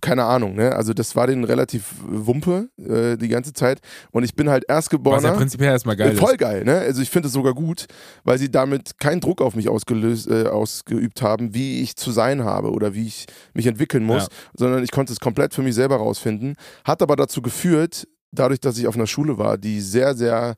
keine 0.00 0.24
Ahnung, 0.24 0.54
ne? 0.54 0.74
Also 0.74 0.92
das 0.94 1.14
war 1.16 1.26
denen 1.26 1.44
relativ 1.44 1.94
Wumpe 2.06 2.68
äh, 2.78 3.16
die 3.16 3.28
ganze 3.28 3.52
Zeit. 3.52 3.80
Und 4.12 4.24
ich 4.24 4.34
bin 4.34 4.48
halt 4.48 4.64
was 4.66 4.72
ja 4.72 4.74
Erstgeborener. 4.76 5.32
prinzipiell 5.32 5.70
erstmal 5.72 5.96
geil 5.96 6.12
Äh, 6.12 6.16
Voll 6.16 6.36
geil, 6.36 6.64
ne? 6.64 6.78
Also 6.78 7.02
ich 7.02 7.10
finde 7.10 7.26
es 7.28 7.32
sogar 7.34 7.54
gut, 7.54 7.86
weil 8.24 8.38
sie 8.38 8.50
damit 8.50 8.98
keinen 8.98 9.20
Druck 9.20 9.40
auf 9.40 9.54
mich 9.56 9.68
ausgelöst, 9.68 10.30
äh, 10.30 10.46
ausgeübt 10.46 11.22
haben, 11.22 11.54
wie 11.54 11.82
ich 11.82 11.96
zu 11.96 12.10
sein 12.12 12.44
habe 12.44 12.70
oder 12.70 12.94
wie 12.94 13.06
ich 13.06 13.26
mich 13.52 13.66
entwickeln 13.66 14.04
muss, 14.04 14.24
Ja. 14.24 14.28
sondern 14.56 14.82
ich 14.82 14.90
konnte 14.90 15.12
es 15.12 15.20
komplett 15.20 15.54
für 15.54 15.62
mich 15.62 15.74
selber 15.74 15.96
rausfinden. 15.96 16.54
Hat 16.84 17.02
aber 17.02 17.16
dazu 17.16 17.42
geführt, 17.42 18.06
dadurch, 18.32 18.60
dass 18.60 18.78
ich 18.78 18.86
auf 18.86 18.96
einer 18.96 19.06
Schule 19.06 19.38
war, 19.38 19.58
die 19.58 19.80
sehr, 19.80 20.14
sehr 20.14 20.56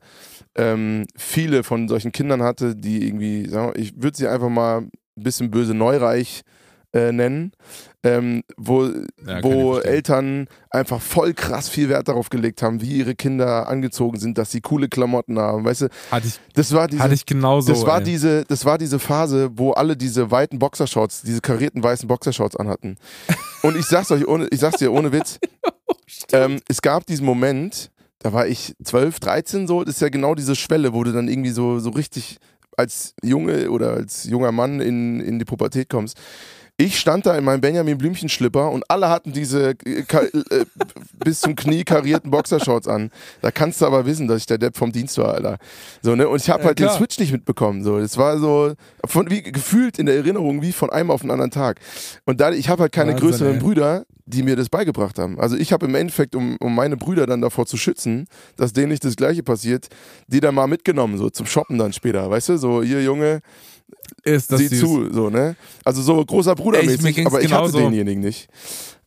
ähm, 0.55 1.05
viele 1.15 1.63
von 1.63 1.87
solchen 1.87 2.11
Kindern 2.11 2.41
hatte, 2.41 2.75
die 2.75 3.05
irgendwie, 3.07 3.49
ich 3.75 3.93
würde 4.01 4.17
sie 4.17 4.27
einfach 4.27 4.49
mal 4.49 4.79
ein 4.81 4.91
bisschen 5.15 5.51
böse 5.51 5.73
neureich 5.73 6.41
äh, 6.41 6.56
nennen, 6.93 7.51
ähm, 8.03 8.43
wo, 8.55 8.85
Ja, 9.25 9.43
wo. 9.43 9.77
Eltern 9.77 10.47
einfach 10.69 11.01
voll 11.01 11.33
krass 11.33 11.69
viel 11.69 11.89
Wert 11.89 12.07
darauf 12.07 12.29
gelegt 12.29 12.61
haben, 12.61 12.81
wie 12.81 12.97
ihre 12.97 13.15
Kinder 13.15 13.67
angezogen 13.67 14.19
sind, 14.19 14.37
dass 14.37 14.51
sie 14.51 14.61
coole 14.61 14.87
Klamotten 14.87 15.37
haben, 15.39 15.65
weißt 15.65 15.81
du, 15.81 15.89
Hatte 16.11 16.27
ich, 16.27 16.39
das 16.53 16.73
war 16.73 16.87
diese, 16.87 17.03
hatte 17.03 17.13
ich 17.13 17.25
genauso. 17.25 17.71
das 17.71 17.85
war 17.85 17.99
ey. 17.99 18.03
diese, 18.05 18.45
das 18.45 18.65
war 18.65 18.77
diese 18.77 18.99
Phase, 18.99 19.49
wo 19.53 19.71
alle 19.71 19.97
diese 19.97 20.31
weiten 20.31 20.59
Boxershorts, 20.59 21.21
diese 21.23 21.41
karierten 21.41 21.83
weißen 21.83 22.07
Boxershorts 22.07 22.55
anhatten. 22.55 22.95
Und 23.63 23.75
ich 23.77 23.85
sag's 23.85 24.11
euch, 24.11 24.27
ohne, 24.27 24.47
ich 24.51 24.59
sag's 24.59 24.77
dir 24.77 24.91
ohne 24.91 25.11
Witz, 25.11 25.39
ähm, 26.31 26.59
es 26.67 26.81
gab 26.81 27.05
diesen 27.05 27.25
Moment, 27.25 27.91
da 28.19 28.33
war 28.33 28.47
ich 28.47 28.75
12, 28.83 29.19
13 29.19 29.67
so, 29.67 29.83
das 29.83 29.95
ist 29.95 30.01
ja 30.01 30.09
genau 30.09 30.35
diese 30.35 30.55
Schwelle, 30.55 30.93
wo 30.93 31.03
du 31.03 31.11
dann 31.11 31.27
irgendwie 31.27 31.51
so, 31.51 31.79
so 31.79 31.89
richtig 31.89 32.37
als 32.77 33.15
Junge 33.23 33.71
oder 33.71 33.93
als 33.93 34.25
junger 34.25 34.51
Mann 34.51 34.79
in, 34.79 35.19
in 35.19 35.39
die 35.39 35.45
Pubertät 35.45 35.89
kommst. 35.89 36.17
Ich 36.79 36.99
stand 36.99 37.25
da 37.25 37.35
in 37.35 37.43
meinem 37.43 37.59
Benjamin 37.59 37.97
Blümchen 37.97 38.29
Schlipper 38.29 38.69
und 38.69 38.83
alle 38.87 39.09
hatten 39.09 39.33
diese 39.33 39.71
äh, 39.83 40.01
äh, 40.01 40.65
bis 41.25 41.39
zum 41.41 41.55
Knie 41.55 41.83
karierten 41.83 42.29
Boxershorts 42.29 42.87
an. 42.87 43.09
Da 43.41 43.49
kannst 43.49 43.81
du 43.81 43.87
aber 43.87 44.05
wissen, 44.05 44.27
dass 44.27 44.41
ich 44.41 44.45
der 44.45 44.59
Depp 44.59 44.77
vom 44.77 44.91
Dienst 44.91 45.17
war, 45.17 45.33
Alter. 45.33 45.57
So, 46.03 46.15
ne? 46.15 46.29
Und 46.29 46.39
ich 46.39 46.51
habe 46.51 46.61
Ja, 46.61 46.67
halt 46.67 46.77
den 46.77 46.85
klar. 46.85 46.97
Switch 46.97 47.17
nicht 47.17 47.31
mitbekommen. 47.31 47.83
So, 47.83 47.99
das 47.99 48.15
war 48.19 48.37
so 48.37 48.73
von 49.05 49.27
wie 49.31 49.41
gefühlt 49.41 49.97
in 49.97 50.05
der 50.05 50.17
Erinnerung 50.17 50.61
wie 50.61 50.71
von 50.71 50.91
einem 50.91 51.09
auf 51.09 51.21
den 51.21 51.31
anderen 51.31 51.49
Tag. 51.49 51.79
Und 52.25 52.39
da 52.41 52.51
ich 52.51 52.69
habe 52.69 52.83
halt 52.83 52.91
keine 52.91 53.13
Wahnsinn, 53.13 53.27
größeren 53.27 53.53
ey. 53.55 53.59
Brüder, 53.59 54.05
die 54.27 54.43
mir 54.43 54.55
das 54.55 54.69
beigebracht 54.69 55.17
haben. 55.17 55.39
Also 55.39 55.55
ich 55.55 55.71
habe 55.71 55.85
im 55.85 55.95
Endeffekt, 55.95 56.35
um, 56.35 56.57
um 56.59 56.75
meine 56.75 56.97
Brüder 56.97 57.25
dann 57.25 57.41
davor 57.41 57.65
zu 57.65 57.77
schützen, 57.77 58.27
dass 58.57 58.73
denen 58.73 58.89
nicht 58.89 59.03
das 59.03 59.15
Gleiche 59.15 59.41
passiert, 59.41 59.87
die 60.27 60.41
dann 60.41 60.53
mal 60.53 60.67
mitgenommen, 60.67 61.17
so 61.17 61.29
zum 61.29 61.45
Shoppen 61.45 61.77
dann 61.77 61.93
später, 61.93 62.29
weißt 62.29 62.49
du? 62.49 62.57
So, 62.57 62.83
hier 62.83 63.01
Junge, 63.01 63.41
ist 64.23 64.51
das 64.51 64.59
sieh 64.59 64.67
süß. 64.67 64.79
zu, 64.79 65.13
so, 65.13 65.29
ne? 65.29 65.55
Also 65.83 66.01
so 66.01 66.23
großer 66.23 66.55
Bruder 66.55 66.83
mäßig, 66.83 67.25
aber 67.25 67.41
ich 67.41 67.51
hatte 67.51 67.71
genauso. 67.71 67.79
denjenigen 67.79 68.21
nicht. 68.21 68.49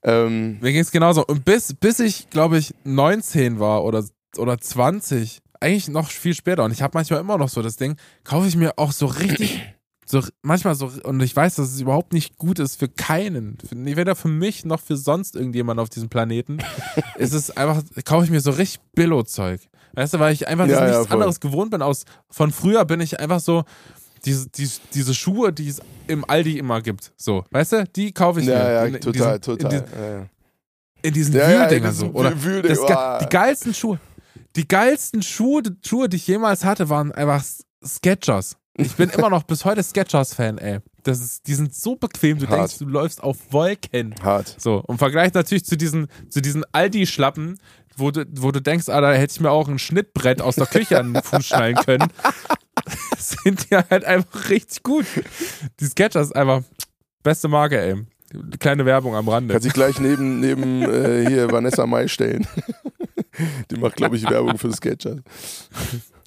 Ähm, 0.02 0.59
Mir 0.61 0.72
ging 0.72 0.80
es 0.80 0.90
genauso. 0.90 1.24
Und 1.26 1.44
bis, 1.44 1.74
bis 1.74 2.00
ich, 2.00 2.30
glaube 2.30 2.56
ich, 2.56 2.74
19 2.85 3.61
war 3.61 3.85
oder, 3.85 4.02
oder 4.38 4.59
20, 4.59 5.40
eigentlich 5.61 5.88
noch 5.88 6.09
viel 6.09 6.35
später. 6.35 6.64
Und 6.64 6.72
ich 6.72 6.80
habe 6.80 6.92
manchmal 6.94 7.20
immer 7.20 7.37
noch 7.37 7.50
so 7.50 7.61
das 7.61 7.76
Ding, 7.76 7.96
kaufe 8.24 8.48
ich 8.48 8.56
mir 8.56 8.78
auch 8.78 8.92
so 8.92 9.04
richtig, 9.04 9.61
so 10.11 10.23
manchmal 10.42 10.75
so, 10.75 10.90
und 11.05 11.20
ich 11.20 11.35
weiß, 11.37 11.55
dass 11.57 11.73
es 11.73 11.81
überhaupt 11.81 12.12
nicht 12.12 12.37
gut 12.37 12.59
ist 12.59 12.77
für 12.77 12.88
keinen, 12.88 13.59
für, 13.59 13.77
weder 13.96 14.16
für 14.16 14.29
mich 14.29 14.64
noch 14.64 14.81
für 14.81 14.96
sonst 14.96 15.37
irgendjemand 15.37 15.79
auf 15.81 15.88
diesem 15.88 16.09
Planeten. 16.09 16.59
ist 17.18 17.33
es 17.33 17.57
einfach, 17.57 17.83
kaufe 18.05 18.25
ich 18.25 18.31
mir 18.31 18.40
so 18.40 18.51
richtig 18.51 18.81
Billo-Zeug. 18.94 19.61
Weißt 19.94 20.14
du, 20.14 20.18
weil 20.18 20.33
ich 20.33 20.46
einfach 20.49 20.66
Ja, 20.66 20.81
ja, 20.85 20.90
nichts 20.90 21.07
voll. 21.09 21.14
anderes 21.16 21.40
gewohnt 21.40 21.70
bin. 21.70 21.83
Aus, 21.83 22.05
von 22.31 22.51
früher 22.53 22.85
bin 22.85 23.01
ich 23.01 23.18
einfach 23.20 23.40
so, 23.40 23.64
diese, 24.25 24.49
diese, 24.51 24.81
diese 24.94 25.14
Schuhe, 25.14 25.53
die 25.53 25.68
es 25.68 25.81
im 26.07 26.25
Aldi 26.29 26.59
immer 26.59 26.81
gibt. 26.83 27.12
So, 27.16 27.44
weißt 27.51 27.73
du, 27.73 27.85
die 27.85 28.12
kaufe 28.12 28.40
ich 28.40 28.46
mir. 28.46 28.53
ja, 28.53 28.70
ja, 28.73 28.85
In- 28.85 28.94
in 28.96 29.01
total, 29.01 29.38
diesen- 29.38 29.59
total. 29.59 29.73
In 29.73 29.81
diesen, 29.85 29.99
ja, 30.01 30.11
ja. 30.18 30.27
in 31.03 31.14
diesen 31.14 31.35
Ja, 31.35 31.51
ja, 31.51 31.61
Wühldingern 31.62 31.90
in 31.92 31.96
so. 31.96 32.07
Oder 32.09 32.33
Wühlding- 32.33 32.68
das, 32.87 33.18
die 33.23 33.29
geilsten 33.29 33.75
Schuhe. 33.75 33.99
Die 34.57 34.66
geilsten 34.68 35.23
Schuhe, 35.23 35.62
Schuhe, 35.85 36.09
die 36.09 36.16
ich 36.16 36.27
jemals 36.27 36.64
hatte, 36.64 36.88
waren 36.88 37.12
einfach 37.12 37.40
S- 37.40 37.64
Skechers. 37.85 38.57
Ich 38.74 38.94
bin 38.94 39.11
immer 39.11 39.30
noch 39.30 39.42
bis 39.42 39.64
heute 39.64 39.83
Skechers-Fan, 39.83 40.59
ey. 40.59 40.78
Das 41.02 41.20
ist, 41.20 41.46
die 41.46 41.54
sind 41.54 41.74
so 41.74 41.96
bequem, 41.96 42.38
du 42.38 42.46
Hart. 42.46 42.59
denkst, 42.59 42.78
du 42.78 42.87
läufst 42.87 43.22
auf 43.22 43.37
Wolken. 43.50 44.14
Hart. 44.22 44.56
So, 44.59 44.83
und 44.87 44.98
Vergleich 44.98 45.33
natürlich 45.35 45.64
zu 45.64 45.76
diesen, 45.76 46.09
zu 46.28 46.40
diesen 46.40 46.64
Aldi-Schlappen, 46.72 47.59
wo 47.96 48.11
du, 48.11 48.24
wo 48.37 48.50
du 48.52 48.61
denkst, 48.61 48.88
ah, 48.88 49.00
da 49.00 49.12
hätte 49.12 49.33
ich 49.33 49.40
mir 49.40 49.50
auch 49.50 49.68
ein 49.68 49.78
Schnittbrett 49.78 50.40
aus 50.40 50.56
der 50.56 50.66
Küche 50.66 50.98
an 50.98 51.14
den 51.14 51.22
Fuß 51.22 51.46
schnallen 51.46 51.76
können. 51.76 52.09
sind 53.18 53.70
die 53.70 53.76
halt 53.76 54.04
einfach 54.04 54.48
richtig 54.48 54.83
gut. 54.83 55.06
Die 55.80 55.87
Skechers 55.87 56.33
einfach 56.33 56.62
beste 57.22 57.48
Marke, 57.48 57.80
ey. 57.80 57.96
Kleine 58.61 58.87
Werbung 58.87 59.16
am 59.16 59.28
Rande. 59.28 59.54
Kann 59.54 59.62
sich 59.62 59.72
gleich 59.72 59.98
neben, 59.98 60.38
neben 60.40 60.83
äh, 60.83 61.26
hier 61.26 61.50
Vanessa 61.50 61.85
Mai 61.87 62.06
stellen. 62.06 62.46
Die 63.70 63.76
macht, 63.76 63.96
glaube 63.96 64.16
ich, 64.16 64.28
Werbung 64.28 64.59
für 64.59 64.72
Sketcher. 64.72 65.16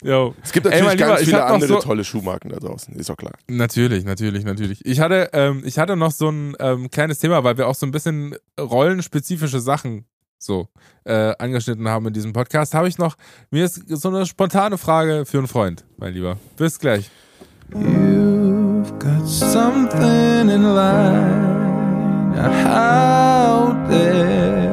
Yo. 0.04 0.36
Es 0.44 0.52
gibt 0.52 0.66
Ey, 0.66 0.72
natürlich 0.82 0.94
Lieber, 1.00 1.08
ganz 1.08 1.20
viele 1.22 1.44
andere 1.46 1.68
so- 1.74 1.80
tolle 1.80 2.04
Schuhmarken 2.04 2.52
da 2.52 2.58
draußen, 2.60 2.94
ist 2.96 3.10
doch 3.10 3.16
klar. 3.18 3.34
Natürlich, 3.48 4.04
natürlich, 4.04 4.44
natürlich. 4.44 4.86
Ich 4.86 5.00
hatte, 5.00 5.30
ähm, 5.34 5.64
ich 5.66 5.80
hatte 5.80 5.96
noch 5.96 6.12
so 6.12 6.30
ein 6.30 6.56
ähm, 6.60 6.90
kleines 6.92 7.20
Thema, 7.20 7.44
weil 7.44 7.58
wir 7.58 7.68
auch 7.68 7.76
so 7.76 7.86
ein 7.86 7.92
bisschen 7.92 8.36
rollenspezifische 8.60 9.60
Sachen 9.62 10.06
so 10.40 10.68
äh, 11.06 11.34
angeschnitten 11.40 11.88
haben 11.88 12.06
in 12.08 12.14
diesem 12.14 12.34
Podcast. 12.34 12.74
Habe 12.74 12.90
ich 12.90 12.98
noch, 12.98 13.16
mir 13.50 13.64
ist 13.64 13.82
so 13.88 14.10
eine 14.10 14.26
spontane 14.26 14.78
Frage 14.78 15.26
für 15.26 15.38
einen 15.38 15.48
Freund, 15.48 15.86
mein 15.98 16.14
Lieber. 16.14 16.38
Bis 16.58 16.80
gleich. 16.80 17.10
You've 17.72 18.92
got 19.00 19.26
something 19.26 20.50
in 20.50 20.64
line 20.76 21.54
out 22.68 23.88
there. 23.90 24.70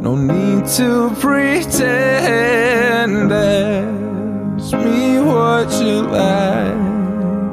No 0.00 0.16
need 0.16 0.64
to 0.76 1.10
pretend. 1.20 2.85
Ask 3.08 4.72
me 4.72 5.20
what 5.20 5.70
you 5.80 6.02
like. 6.02 6.74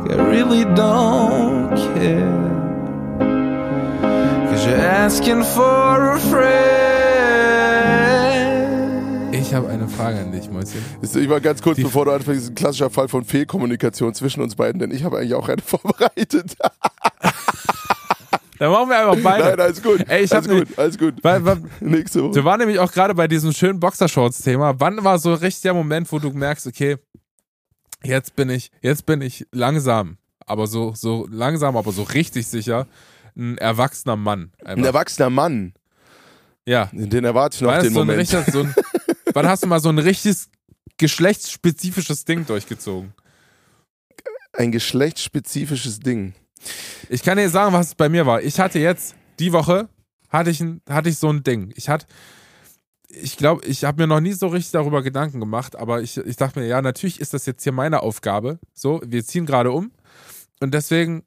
I 0.09 0.15
really 0.15 0.65
don't 0.65 1.69
care. 1.93 2.41
Cause 4.49 4.65
you're 4.65 4.75
asking 4.81 5.43
for 5.43 6.13
a 6.13 6.17
friend. 6.19 6.53
Ich 9.35 9.53
habe 9.53 9.69
eine 9.69 9.87
Frage 9.87 10.17
an 10.21 10.31
dich, 10.31 10.49
Mäuschen. 10.49 10.83
Ist- 11.03 11.15
Ich 11.15 11.29
war 11.29 11.39
ganz 11.39 11.61
kurz, 11.61 11.75
Die- 11.75 11.83
bevor 11.83 12.05
du 12.05 12.11
anfängst, 12.13 12.41
ist 12.45 12.49
ein 12.49 12.55
klassischer 12.55 12.89
Fall 12.89 13.07
von 13.07 13.23
Fehlkommunikation 13.23 14.15
zwischen 14.15 14.41
uns 14.41 14.55
beiden, 14.55 14.79
denn 14.79 14.89
ich 14.89 15.03
habe 15.03 15.17
eigentlich 15.19 15.35
auch 15.35 15.47
eine 15.49 15.61
vorbereitet. 15.65 16.55
Dann 18.63 18.71
machen 18.71 18.87
wir 18.91 18.97
einfach 18.97 19.21
beide. 19.21 19.43
Nein, 19.43 19.59
alles 19.59 19.83
gut. 19.83 20.05
Ey, 20.07 20.23
ich 20.23 20.31
alles 20.33 20.47
gut, 20.47 20.79
alles 20.79 20.97
gut. 20.97 21.15
Weil, 21.21 21.43
weil, 21.43 21.61
Nächste 21.81 22.23
Woche. 22.23 22.35
wir 22.35 22.45
waren 22.45 22.59
nämlich 22.61 22.79
auch 22.79 22.93
gerade 22.93 23.13
bei 23.13 23.27
diesem 23.27 23.51
schönen 23.51 23.77
Boxershorts-Thema. 23.77 24.79
Wann 24.79 25.03
war 25.03 25.19
so 25.19 25.33
richtig 25.33 25.63
der 25.63 25.73
Moment, 25.73 26.09
wo 26.13 26.17
du 26.17 26.29
merkst, 26.31 26.65
okay, 26.67 26.95
jetzt 28.05 28.37
bin 28.37 28.49
ich, 28.49 28.71
jetzt 28.81 29.05
bin 29.05 29.19
ich 29.21 29.45
langsam, 29.51 30.15
aber 30.45 30.67
so, 30.67 30.93
so 30.95 31.27
langsam, 31.29 31.75
aber 31.75 31.91
so 31.91 32.03
richtig 32.03 32.47
sicher, 32.47 32.87
ein 33.35 33.57
erwachsener 33.57 34.15
Mann. 34.15 34.53
Ein 34.61 34.77
Einfach. 34.77 34.85
erwachsener 34.85 35.29
Mann, 35.29 35.73
Ja. 36.65 36.89
den 36.93 37.25
erwarte 37.25 37.55
ich 37.57 37.61
noch 37.63 37.73
den 37.73 37.83
du 37.83 37.89
so 37.89 37.99
ein 37.99 38.07
Moment. 38.07 38.19
richtiger, 38.21 38.49
so 38.49 38.61
ein, 38.61 38.73
wann 39.33 39.45
hast 39.45 39.63
du 39.63 39.67
mal 39.67 39.81
so 39.81 39.89
ein 39.89 39.99
richtiges 39.99 40.47
geschlechtsspezifisches 40.97 42.23
Ding 42.23 42.45
durchgezogen? 42.45 43.13
Ein 44.53 44.71
geschlechtsspezifisches 44.71 45.99
Ding. 45.99 46.33
Ich 47.09 47.23
kann 47.23 47.37
dir 47.37 47.49
sagen, 47.49 47.73
was 47.73 47.87
es 47.87 47.95
bei 47.95 48.09
mir 48.09 48.25
war. 48.25 48.41
Ich 48.41 48.59
hatte 48.59 48.79
jetzt, 48.79 49.15
die 49.39 49.53
Woche, 49.53 49.89
hatte 50.29 50.49
ich, 50.49 50.61
ein, 50.61 50.81
hatte 50.89 51.09
ich 51.09 51.17
so 51.17 51.29
ein 51.29 51.43
Ding. 51.43 51.73
Ich 51.75 51.89
hatte, 51.89 52.05
ich 53.09 53.37
glaube, 53.37 53.65
ich 53.65 53.83
habe 53.83 54.01
mir 54.01 54.07
noch 54.07 54.19
nie 54.19 54.33
so 54.33 54.47
richtig 54.47 54.71
darüber 54.71 55.03
Gedanken 55.03 55.39
gemacht, 55.39 55.75
aber 55.75 56.01
ich, 56.01 56.17
ich 56.17 56.35
dachte 56.35 56.59
mir, 56.59 56.67
ja, 56.67 56.81
natürlich 56.81 57.19
ist 57.19 57.33
das 57.33 57.45
jetzt 57.45 57.63
hier 57.63 57.71
meine 57.71 58.01
Aufgabe. 58.01 58.59
So, 58.73 59.01
wir 59.05 59.23
ziehen 59.23 59.45
gerade 59.45 59.71
um. 59.71 59.91
Und 60.59 60.73
deswegen 60.73 61.23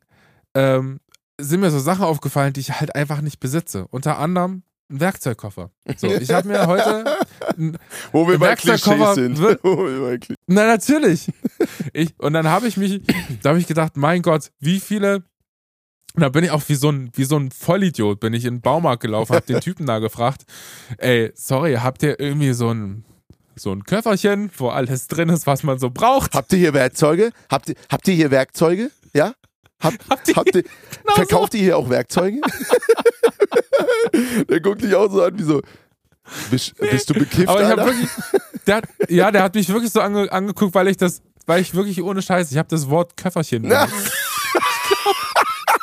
ähm, 0.55 1.01
sind 1.41 1.61
mir 1.61 1.71
so 1.71 1.79
Sachen 1.79 2.05
aufgefallen, 2.05 2.53
die 2.53 2.61
ich 2.61 2.81
halt 2.81 2.95
einfach 2.95 3.21
nicht 3.21 3.41
besitze. 3.41 3.87
Unter 3.89 4.19
anderem 4.19 4.63
ein 4.91 5.01
Werkzeugkoffer. 5.01 5.71
So, 5.97 6.09
ich 6.09 6.31
habe 6.31 6.49
mir 6.49 6.67
heute 6.67 7.05
Wo 8.13 8.29
wir 8.29 8.39
bei 8.39 8.55
Klischees 8.57 9.15
sind. 9.15 9.39
wird- 9.39 9.61
Na, 10.47 10.67
natürlich. 10.67 11.29
Ich, 11.93 12.13
und 12.19 12.35
dann 12.35 12.47
habe 12.49 12.67
ich 12.69 12.77
mich, 12.77 13.01
da 13.43 13.51
habe 13.51 13.59
ich 13.59 13.67
gedacht, 13.67 13.97
mein 13.97 14.21
Gott, 14.23 14.51
wie 14.61 14.79
viele. 14.81 15.25
Und 16.15 16.21
da 16.23 16.29
bin 16.29 16.45
ich 16.45 16.51
auch 16.51 16.63
wie 16.69 16.75
so 16.75 16.91
ein, 16.91 17.11
wie 17.15 17.25
so 17.25 17.37
ein 17.39 17.51
Vollidiot, 17.51 18.21
bin 18.21 18.35
ich 18.35 18.45
in 18.45 18.57
den 18.57 18.61
Baumarkt 18.61 19.03
gelaufen, 19.03 19.35
hab 19.35 19.47
den 19.47 19.61
Typen 19.61 19.87
da 19.87 19.99
gefragt, 19.99 20.43
ey, 20.99 21.33
sorry, 21.35 21.75
habt 21.77 22.03
ihr 22.03 22.21
irgendwie 22.21 22.53
so 22.53 22.71
ein, 22.73 23.05
so 23.55 23.73
ein 23.73 23.85
Köfferchen, 23.85 24.51
wo 24.59 24.69
alles 24.69 25.09
drin 25.09 25.29
ist, 25.31 25.47
was 25.47 25.63
man 25.63 25.79
so 25.79 25.89
braucht? 25.91 26.35
Habt 26.35 26.53
ihr 26.53 26.59
hier 26.59 26.75
Werkzeuge? 26.75 27.31
Habt 27.51 27.71
ihr, 27.71 27.75
habt 27.91 28.07
ihr 28.09 28.15
hier 28.15 28.31
Werkzeuge? 28.31 28.91
Ja? 29.15 29.33
Habt, 29.81 29.99
Habt 30.11 30.29
ihr- 30.29 30.35
habt 30.37 30.55
ihr, 30.55 30.63
Genau 30.63 31.15
verkauft 31.15 31.55
ihr 31.55 31.61
hier 31.61 31.79
auch 31.79 31.89
Werkzeuge? 31.89 32.41
der 34.49 34.61
guckt 34.61 34.83
dich 34.83 34.95
auch 34.95 35.11
so 35.11 35.23
an 35.23 35.39
wie 35.39 35.43
so. 35.45 35.63
Bist, 36.51 36.77
bist 36.79 37.11
du 37.11 37.15
bekifft, 37.15 37.49
Aber 37.49 37.61
ich 37.63 37.67
Alter? 37.69 37.87
wirklich, 37.87 38.09
der 38.67 38.77
hat, 38.77 38.85
ja, 39.09 39.31
der 39.31 39.43
hat 39.43 39.55
mich 39.55 39.69
wirklich 39.69 39.93
so 39.93 40.01
ange, 40.01 40.31
angeguckt, 40.33 40.75
weil 40.75 40.89
ich 40.89 40.97
das, 40.97 41.23
weil 41.47 41.61
ich 41.61 41.75
wirklich 41.75 42.03
ohne 42.03 42.23
Scheiß, 42.23 42.51
ich 42.51 42.59
habe 42.59 42.69
das 42.69 42.89
Wort 42.91 43.17
Köfferchen. 43.17 43.63
Benutzt. 43.63 43.91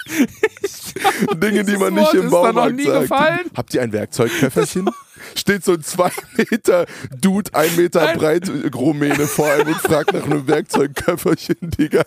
Dinge, 1.36 1.64
die 1.64 1.78
man 1.78 1.94
nicht 1.94 2.06
Wort 2.06 2.16
im 2.16 2.30
Baumarkt 2.30 2.82
sagt. 2.82 3.02
gefallen. 3.02 3.40
Habt 3.56 3.74
ihr 3.74 3.82
ein 3.82 3.92
Werkzeugköfferchen? 3.92 4.90
Steht 5.36 5.64
so 5.64 5.74
ein 5.74 5.82
2 5.84 6.12
Meter 6.38 6.86
Dude, 7.20 7.54
ein 7.54 7.76
Meter 7.76 8.06
Nein. 8.06 8.18
breit 8.18 8.52
Rumäne 8.76 9.26
vor 9.28 9.52
einem 9.52 9.68
und 9.68 9.78
fragt 9.78 10.14
nach 10.14 10.24
einem 10.26 10.48
Werkzeugköfferchen, 10.48 11.58
Digga. 11.62 12.04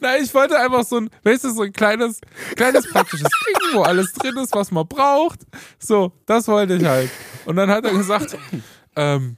Nein, 0.00 0.22
ich 0.22 0.32
wollte 0.34 0.58
einfach 0.58 0.84
so 0.84 0.96
ein, 0.98 1.10
weißt 1.24 1.44
du, 1.44 1.50
so 1.52 1.62
ein 1.62 1.72
kleines, 1.72 2.20
kleines 2.56 2.88
praktisches 2.90 3.28
Ding, 3.46 3.74
wo 3.76 3.82
alles 3.82 4.12
drin 4.12 4.36
ist, 4.38 4.54
was 4.54 4.70
man 4.70 4.86
braucht. 4.86 5.40
So, 5.78 6.12
das 6.26 6.48
wollte 6.48 6.74
ich 6.74 6.84
halt. 6.84 7.10
Und 7.44 7.56
dann 7.56 7.70
hat 7.70 7.84
er 7.84 7.92
gesagt, 7.92 8.36
ähm, 8.96 9.36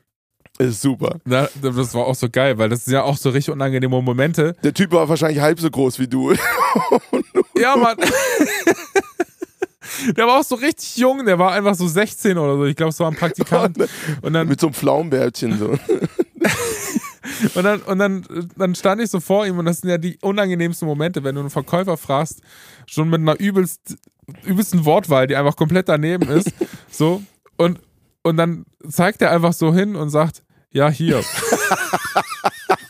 Ist 0.59 0.81
super. 0.83 1.19
na, 1.25 1.49
das 1.63 1.95
war 1.95 2.07
auch 2.07 2.15
so 2.15 2.29
geil, 2.31 2.59
weil 2.59 2.69
das 2.69 2.85
sind 2.85 2.95
ja 2.95 3.03
auch 3.03 3.17
so 3.17 3.31
richtig 3.31 3.53
unangenehme 3.53 4.01
Momente. 4.03 4.57
Der 4.63 4.73
Typ 4.75 4.93
war 4.93 5.09
wahrscheinlich 5.09 5.41
halb 5.41 5.61
so 5.61 5.71
groß 5.71 5.99
wie 5.99 6.09
du. 6.09 6.35
Ja, 7.57 7.77
Mann. 7.77 7.97
Der 10.17 10.27
war 10.27 10.41
auch 10.41 10.45
so 10.45 10.57
richtig 10.57 10.97
jung, 10.97 11.25
der 11.25 11.39
war 11.39 11.53
einfach 11.53 11.75
so 11.77 11.87
16 11.87 12.37
oder 12.37 12.57
so. 12.57 12.65
Ich 12.65 12.75
glaube, 12.75 12.91
es 12.91 12.99
war 12.99 13.09
ein 13.09 13.17
Praktikant. 13.17 13.79
Und 14.23 14.33
dann, 14.33 14.49
Mit 14.49 14.61
so 14.61 14.67
einem 14.67 14.75
Pflaumenbärtchen 14.75 15.57
so. 15.59 15.79
Und 17.55 17.65
dann, 17.65 17.81
und 17.83 17.99
dann, 17.99 18.27
dann 18.57 18.75
stand 18.75 19.01
ich 19.03 19.11
so 19.11 19.21
vor 19.21 19.47
ihm 19.47 19.59
und 19.59 19.65
das 19.65 19.79
sind 19.81 19.91
ja 19.91 19.99
die 19.99 20.19
unangenehmsten 20.21 20.87
Momente, 20.87 21.25
wenn 21.25 21.35
du 21.35 21.41
einen 21.41 21.51
Verkäufer 21.51 21.97
fragst, 21.97 22.41
schon 22.87 23.09
mit 23.09 23.21
einer 23.21 23.39
übelst, 23.39 23.97
übelsten 24.45 24.85
Wortwahl, 24.85 25.27
die 25.27 25.37
einfach 25.37 25.57
komplett 25.57 25.89
daneben 25.89 26.29
ist. 26.29 26.53
So. 26.91 27.23
Und, 27.57 27.81
und 28.23 28.37
dann 28.37 28.67
zeigt 28.89 29.21
er 29.21 29.33
einfach 29.33 29.53
so 29.53 29.75
hin 29.75 29.97
und 29.97 30.11
sagt, 30.11 30.45
ja, 30.71 30.89
hier. 30.89 31.23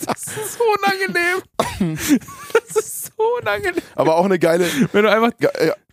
Das 0.06 0.22
ist 0.36 0.58
so 0.58 0.64
unangenehm. 0.78 1.96
Das 2.52 2.76
ist 2.76 3.06
so 3.06 3.22
unangenehm. 3.40 3.82
Aber 3.94 4.16
auch 4.16 4.24
eine 4.24 4.38
geile, 4.38 4.66
Wenn 4.92 5.04
du 5.04 5.10
einfach 5.10 5.30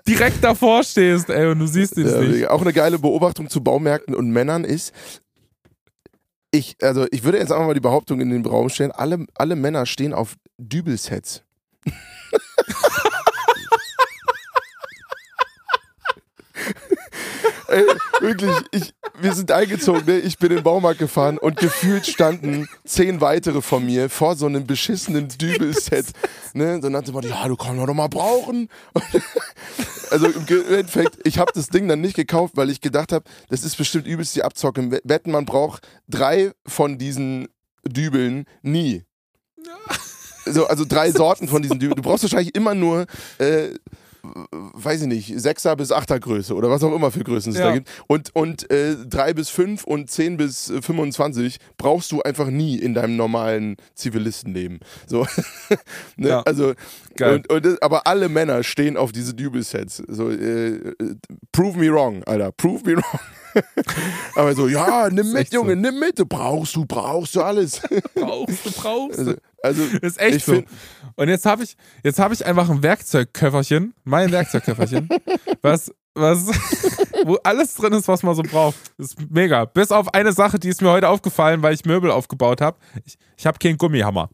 direkt 0.08 0.44
davor 0.44 0.84
stehst, 0.84 1.30
ey, 1.30 1.48
und 1.48 1.60
du 1.60 1.68
siehst 1.68 1.98
ihn 1.98 2.08
ja, 2.08 2.20
nicht. 2.20 2.48
auch 2.48 2.62
eine 2.62 2.74
geile 2.74 3.00
Beobachtung 3.00 3.50
zu 3.50 3.64
Baumärkten 3.64 4.16
und 4.16 4.30
Männern 4.32 4.64
ist, 4.64 4.94
ich, 6.52 6.76
also 6.82 7.08
ich 7.12 7.24
würde 7.24 7.38
jetzt 7.40 7.52
einfach 7.52 7.66
mal 7.66 7.74
die 7.74 7.80
Behauptung 7.80 8.20
in 8.20 8.30
den 8.30 8.46
Raum 8.46 8.70
stellen, 8.70 8.92
alle, 8.92 9.26
alle 9.36 9.56
Männer 9.56 9.86
stehen 9.86 10.14
auf 10.14 10.36
Dübelsets. 10.58 11.44
Ey, 17.68 17.86
wirklich, 18.20 18.52
ich, 18.72 18.94
wir 19.22 19.34
sind 19.34 19.50
eingezogen, 19.50 20.04
ne? 20.06 20.20
ich 20.20 20.38
bin 20.38 20.50
in 20.52 20.58
den 20.58 20.64
Baumarkt 20.64 21.00
gefahren 21.00 21.38
und 21.38 21.56
gefühlt 21.56 22.06
standen 22.06 22.68
zehn 22.84 23.22
weitere 23.22 23.62
von 23.62 23.86
mir 23.86 24.10
vor 24.10 24.36
so 24.36 24.46
einem 24.46 24.68
beschissenen 24.68 25.30
Dübelset. 25.30 26.08
Ne? 26.54 26.82
So 26.82 26.90
nannte 26.90 27.14
man, 27.14 27.24
ja, 27.24 27.48
du 27.48 27.56
kannst 27.56 27.82
doch 27.82 27.94
mal 27.94 28.10
brauchen. 28.10 28.68
Also 30.12 30.28
im 30.28 30.46
Endeffekt, 30.74 31.20
ich 31.26 31.40
habe 31.40 31.52
das 31.56 31.68
Ding 31.68 31.88
dann 31.88 32.02
nicht 32.02 32.16
gekauft, 32.16 32.58
weil 32.58 32.70
ich 32.70 32.82
gedacht 32.82 33.12
habe, 33.12 33.26
das 33.50 33.64
ist 33.64 33.78
bestimmt 33.78 34.06
übelst 34.06 34.36
die 34.36 34.44
Abzocke. 34.44 35.00
Wetten, 35.04 35.32
man 35.32 35.46
braucht 35.46 35.88
drei 36.08 36.52
von 36.68 36.98
diesen 36.98 37.48
Dübeln 37.88 38.46
nie. 38.62 39.04
So, 40.46 40.68
also 40.68 40.86
drei 40.86 41.12
Sorten 41.14 41.48
von 41.48 41.62
diesen 41.62 41.80
Dübeln. 41.80 41.96
Du 41.96 42.02
brauchst 42.02 42.24
wahrscheinlich 42.24 42.56
immer 42.56 42.76
nur, 42.76 43.06
äh, 43.38 43.70
weiß 44.24 45.02
ich 45.02 45.08
nicht, 45.08 45.40
Sechser 45.40 45.76
bis 45.76 45.92
Achter 45.92 46.20
Größe 46.20 46.54
oder 46.56 46.70
was 46.70 46.84
auch 46.84 46.94
immer 46.96 47.12
für 47.12 47.24
Größen 47.24 47.52
es 47.54 47.58
Ja. 47.58 47.68
da 47.70 47.74
gibt. 47.74 47.90
Und, 48.08 48.36
und 48.36 48.70
äh, 48.72 48.96
drei 49.08 49.34
bis 49.34 49.50
fünf 49.50 49.84
und 49.84 50.12
zehn 50.12 50.38
bis 50.38 50.70
äh, 50.70 50.82
25 50.82 51.58
brauchst 51.78 52.12
du 52.12 52.22
einfach 52.22 52.48
nie 52.50 52.78
in 52.78 52.94
deinem 52.94 53.16
normalen 53.16 53.78
Zivilistenleben. 53.96 54.80
So. 55.08 55.26
ne? 56.18 56.30
Ja. 56.30 56.42
Also, 56.44 56.74
Geil. 57.16 57.36
und, 57.36 57.50
und 57.52 57.66
das, 57.66 57.82
aber 57.82 58.06
alle 58.08 58.30
Männer 58.30 58.64
stehen 58.64 58.98
auf 58.98 59.12
diese 59.12 59.34
Dübelsets. 59.34 60.04
So, 60.08 60.30
äh, 60.30 60.68
äh, 60.76 60.94
prove 61.52 61.78
me 61.78 61.92
wrong, 61.92 62.24
Alter. 62.26 62.52
Prove 62.52 62.84
me 62.86 62.98
wrong. 62.98 63.20
aber 64.36 64.56
so, 64.56 64.68
ja, 64.68 65.10
nimm 65.12 65.34
mit, 65.34 65.50
so. 65.50 65.58
Junge, 65.58 65.76
nimm 65.76 66.00
mit. 66.00 66.18
Du 66.20 66.26
brauchst 66.26 66.76
du, 66.76 66.86
brauchst 66.86 67.36
du 67.36 67.42
alles. 67.42 67.82
Brauchst 68.16 68.66
du, 68.66 68.72
brauchst 68.72 69.20
du. 69.20 69.22
also, 69.22 69.34
also 69.64 69.84
Das 70.02 70.12
ist 70.12 70.22
echt 70.22 70.36
ich 70.38 70.44
so. 70.46 70.54
find- 70.54 70.68
Und 71.22 71.30
jetzt 71.30 71.46
habe 71.46 71.64
ich, 71.64 71.78
jetzt 72.04 72.18
habe 72.18 72.34
ich 72.34 72.44
einfach 72.44 72.68
ein 72.68 72.82
Werkzeugköfferchen, 72.82 73.94
mein 74.06 74.32
Werkzeugköfferchen, 74.32 75.08
was, 75.62 75.94
was, 76.16 76.48
wo 77.26 77.38
alles 77.44 77.76
drin 77.76 77.94
ist, 77.94 78.08
was 78.08 78.24
man 78.24 78.34
so 78.34 78.42
braucht. 78.42 78.76
Das 78.98 79.10
ist 79.10 79.30
mega. 79.30 79.66
Bis 79.66 79.92
auf 79.92 80.16
eine 80.16 80.34
Sache, 80.34 80.58
die 80.58 80.70
ist 80.70 80.82
mir 80.82 80.90
heute 80.90 81.10
aufgefallen, 81.10 81.62
weil 81.62 81.76
ich 81.76 81.86
Möbel 81.86 82.10
aufgebaut 82.10 82.60
habe. 82.60 82.76
Ich, 83.06 83.20
ich 83.38 83.46
habe 83.46 83.60
keinen 83.60 83.78
Gummihammer. 83.78 84.32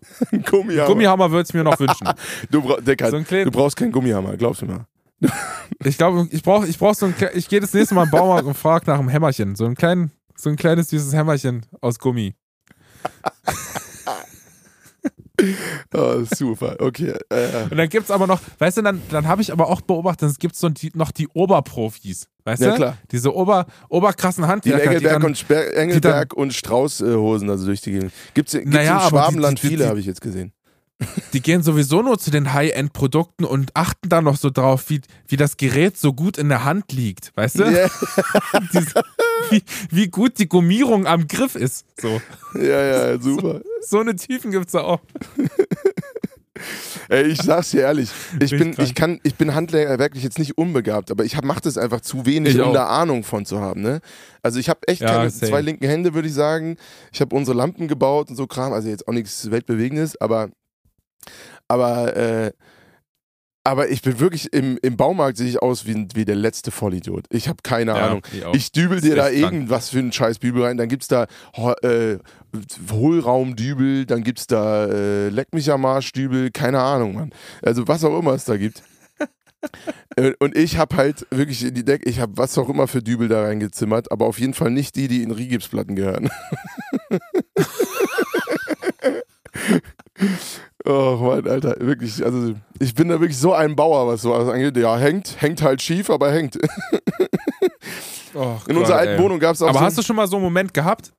Gummihammer. 0.50 0.88
Gummihammer 0.88 1.30
würde 1.30 1.50
ich 1.50 1.54
mir 1.54 1.66
noch 1.66 1.78
wünschen. 1.78 2.08
Du, 2.52 2.62
bra 2.62 2.80
Decker, 2.80 3.12
So 3.12 3.20
du 3.20 3.52
brauchst 3.52 3.76
keinen 3.76 3.92
Gummihammer, 3.92 4.38
glaubst 4.38 4.62
du 4.62 4.68
mir. 4.68 4.88
Ich 5.84 5.98
glaube, 5.98 6.30
ich 6.32 6.42
brauche 6.42 6.68
ich 6.68 6.80
brauch 6.80 6.96
so 6.96 7.08
ein, 7.08 7.16
ich 7.34 7.50
gehe 7.50 7.60
das 7.60 7.74
nächste 7.74 7.96
Mal 7.96 8.06
im 8.06 8.12
Baumarkt 8.12 8.48
und 8.48 8.54
frage 8.54 8.90
nach 8.90 8.98
einem 8.98 9.10
Hämmerchen. 9.10 9.58
So 9.58 9.66
ein, 9.66 9.76
klein, 9.76 10.12
so 10.38 10.50
ein 10.50 10.56
kleines, 10.56 10.88
süßes 10.92 11.14
Hämmerchen 11.14 11.66
aus 11.82 12.00
Gummi. 12.00 12.34
Oh, 15.94 16.24
super, 16.36 16.76
okay. 16.80 17.14
Äh, 17.30 17.64
Und 17.70 17.78
dann 17.78 17.90
gibt's 17.90 18.10
aber 18.12 18.26
noch, 18.28 18.40
weißt 18.60 18.78
du, 18.78 18.82
dann, 18.82 19.02
dann 19.12 19.28
habe 19.28 19.42
ich 19.42 19.52
aber 19.52 19.70
auch 19.70 19.82
beobachtet, 19.82 20.30
es 20.32 20.40
gibt 20.40 20.56
so 20.56 20.68
die, 20.70 20.92
noch 20.96 21.12
die 21.12 21.28
Oberprofis. 21.28 22.28
Weißt 22.44 22.62
Ja, 22.62 22.70
du? 22.72 22.76
klar. 22.76 22.98
Diese 23.12 23.36
Ober, 23.36 23.66
oberkrassen 23.90 24.44
die 24.44 24.50
Handwerker. 24.50 24.84
Engelberg, 24.86 25.14
dann- 25.14 25.24
und, 25.24 25.38
Sper 25.38 25.74
Engelberg 25.76 26.34
und 26.34 26.54
Strauß-Hosen, 26.54 27.50
also 27.50 27.66
durch 27.66 27.82
die 27.82 27.92
Gegend. 27.92 28.12
Gibt's, 28.34 28.54
gibt's 28.54 28.72
Naja, 28.72 28.98
im 28.98 29.04
die- 29.04 29.10
Schwabenland 29.10 29.58
die- 29.58 29.62
die- 29.62 29.68
viele, 29.68 29.84
die- 29.84 29.90
habe 29.90 30.00
ich 30.00 30.06
jetzt 30.06 30.22
gesehen. 30.22 30.54
Die 31.34 31.42
gehen 31.42 31.62
sowieso 31.62 32.02
nur 32.02 32.18
zu 32.18 32.32
den 32.32 32.54
High-End-Produkten 32.54 33.46
und 33.46 33.76
achten 33.76 34.10
dann 34.10 34.24
noch 34.24 34.38
so 34.38 34.50
drauf, 34.50 34.90
wie, 34.90 35.02
wie 35.28 35.38
das 35.38 35.58
Gerät 35.58 35.98
so 35.98 36.14
gut 36.14 36.38
in 36.38 36.50
der 36.50 36.64
Hand 36.64 36.92
liegt, 36.92 37.32
weißt 37.38 37.60
du? 37.60 37.64
Ja, 37.66 37.88
Diese, 38.74 39.04
wie, 39.52 39.64
wie 39.92 40.08
gut 40.08 40.40
die 40.40 40.48
Gummierung 40.50 41.06
am 41.06 41.28
Griff 41.28 41.56
ist. 41.56 41.86
So, 42.02 42.20
ja, 42.56 42.82
ja, 43.12 43.20
super. 43.22 43.62
so 43.82 44.00
eine 44.00 44.16
Tiefen 44.16 44.50
gibt's 44.52 44.72
da 44.72 44.82
auch. 44.82 45.02
Ey, 47.10 47.24
ich 47.28 47.40
sag's 47.44 47.70
dir 47.70 47.82
ehrlich, 47.82 48.10
ich 48.40 48.50
bin, 48.50 48.74
ich 48.80 48.96
kann, 48.96 49.20
ich 49.22 49.36
bin 49.36 49.54
handwerklich 49.54 50.24
jetzt 50.24 50.40
nicht 50.40 50.58
unbegabt, 50.58 51.12
aber 51.12 51.24
ich 51.24 51.40
mache 51.44 51.62
das 51.62 51.78
einfach 51.78 52.02
zu 52.02 52.26
wenig, 52.26 52.56
Ich 52.56 52.62
um 52.62 52.70
auch. 52.70 52.74
da 52.74 52.88
Ahnung 52.88 53.24
von 53.24 53.46
zu 53.46 53.60
haben. 53.62 53.82
Ne? 53.82 54.02
Also 54.42 54.58
ich 54.60 54.68
habe 54.68 54.80
echt 54.88 55.02
Ja, 55.02 55.10
keine 55.10 55.30
same. 55.30 55.52
zwei 55.52 55.62
linken 55.62 55.86
Hände, 55.88 56.16
würde 56.16 56.28
ich 56.28 56.34
sagen. 56.34 56.78
Ich 57.14 57.22
habe 57.22 57.36
unsere 57.36 57.56
Lampen 57.56 57.88
gebaut 57.88 58.30
und 58.32 58.36
so 58.36 58.48
Kram, 58.48 58.74
also 58.74 58.90
jetzt 58.90 59.08
auch 59.08 59.14
nichts 59.14 59.52
weltbewegendes, 59.52 60.20
aber, 60.20 60.50
aber, 61.68 62.16
äh, 62.16 62.52
aber 63.64 63.90
ich 63.90 64.02
bin 64.02 64.20
wirklich 64.22 64.54
im, 64.54 64.78
im 64.82 64.96
Baumarkt 64.96 65.36
sehe 65.38 65.50
ich 65.50 65.62
aus 65.62 65.86
wie, 65.86 66.08
wie 66.14 66.24
der 66.24 66.36
letzte 66.38 66.72
Vollidiot. 66.72 67.26
Ich 67.30 67.50
habe 67.50 67.58
keine 67.64 67.96
Ahnung. 67.96 68.22
ich. 68.32 68.56
Ich 68.56 68.72
dübel 68.72 69.02
dir 69.02 69.16
da 69.18 69.30
irgendwas 69.30 69.90
für 69.90 70.00
einen 70.00 70.14
scheiß 70.14 70.40
Dübel 70.40 70.64
rein. 70.64 70.78
Dann 70.78 70.88
gibt's 70.88 71.10
da 71.10 71.28
Ho- 71.58 71.74
äh, 71.84 72.18
Hohlraumdübel, 72.90 74.06
dann 74.06 74.24
gibt's 74.24 74.48
da 74.48 74.86
äh, 74.86 75.28
Leck 75.30 75.54
mich 75.54 75.70
am 75.70 75.84
Arsch 75.86 76.14
Dübel, 76.14 76.50
keine 76.52 76.80
Ahnung, 76.82 77.16
Mann. 77.16 77.34
Also 77.62 77.88
was 77.90 78.06
auch 78.06 78.18
immer 78.18 78.34
es 78.34 78.46
da 78.46 78.56
gibt. 78.58 78.84
Äh, 80.16 80.34
Und 80.40 80.56
ich 80.56 80.78
habe 80.78 80.96
halt 80.96 81.26
wirklich 81.32 81.64
in 81.66 81.74
die 81.74 81.84
Decke, 81.84 82.08
ich 82.08 82.20
habe 82.20 82.38
was 82.38 82.56
auch 82.60 82.70
immer 82.70 82.88
für 82.88 83.02
Dübel 83.02 83.28
da 83.28 83.42
reingezimmert, 83.42 84.12
aber 84.12 84.28
auf 84.28 84.40
jeden 84.40 84.54
Fall 84.54 84.70
nicht 84.70 84.96
die, 84.96 85.08
die 85.08 85.24
in 85.24 85.32
Rigipsplatten 85.32 85.96
gehören. 85.96 86.30
Oh 90.88 91.18
Mann, 91.22 91.46
Alter, 91.48 91.76
wirklich, 91.80 92.24
also 92.24 92.54
ich 92.80 92.96
bin 92.96 93.10
da 93.10 93.20
wirklich 93.20 93.38
so 93.38 93.54
ein 93.54 93.76
Bauer, 93.76 94.08
was 94.08 94.22
sowas 94.22 94.48
angeht. 94.48 94.78
Ja, 94.78 94.98
hängt, 94.98 95.42
hängt 95.42 95.62
halt 95.62 95.82
schief, 95.82 96.10
aber 96.10 96.32
hängt. 96.32 96.58
Oh 98.34 98.58
In 98.68 98.76
Gott, 98.76 98.84
unserer 98.84 98.98
alten 98.98 99.14
ey. 99.14 99.20
Wohnung 99.20 99.40
gab 99.40 99.56
es 99.56 99.62
auch 99.64 99.70
Aber 99.70 99.80
so 99.80 99.86
hast 99.86 99.98
du 99.98 100.04
schon 100.04 100.16
mal 100.16 100.28
so 100.28 100.36
einen 100.36 100.44
Moment 100.44 100.72
gehabt, 100.72 101.12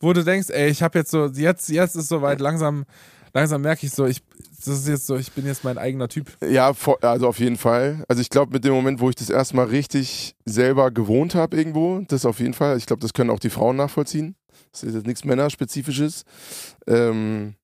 wo 0.00 0.12
du 0.12 0.24
denkst, 0.24 0.48
ey, 0.50 0.68
ich 0.68 0.82
habe 0.82 0.98
jetzt 0.98 1.12
so, 1.12 1.26
jetzt, 1.26 1.68
jetzt 1.68 1.94
ist 1.94 2.08
soweit, 2.08 2.40
langsam, 2.40 2.84
langsam 3.32 3.60
merke 3.60 3.86
ich 3.86 3.92
so, 3.92 4.04
ich, 4.04 4.20
das 4.64 4.78
ist 4.78 4.88
jetzt 4.88 5.06
so, 5.06 5.16
ich 5.16 5.30
bin 5.30 5.46
jetzt 5.46 5.62
mein 5.62 5.78
eigener 5.78 6.08
Typ. 6.08 6.36
Ja, 6.44 6.72
also 7.02 7.28
auf 7.28 7.38
jeden 7.38 7.56
Fall. 7.56 8.04
Also 8.08 8.20
ich 8.20 8.30
glaube, 8.30 8.52
mit 8.52 8.64
dem 8.64 8.72
Moment, 8.72 9.00
wo 9.00 9.08
ich 9.08 9.14
das 9.14 9.30
erste 9.30 9.54
Mal 9.54 9.66
richtig 9.66 10.34
selber 10.44 10.90
gewohnt 10.90 11.36
habe 11.36 11.56
irgendwo, 11.56 12.00
das 12.08 12.24
auf 12.26 12.40
jeden 12.40 12.54
Fall. 12.54 12.76
Ich 12.78 12.86
glaube, 12.86 13.00
das 13.00 13.12
können 13.12 13.30
auch 13.30 13.38
die 13.38 13.50
Frauen 13.50 13.76
nachvollziehen. 13.76 14.34
Das 14.72 14.82
ist 14.82 14.94
jetzt 14.94 15.06
nichts 15.06 15.24
Männerspezifisches. 15.24 16.24
Ähm, 16.88 17.54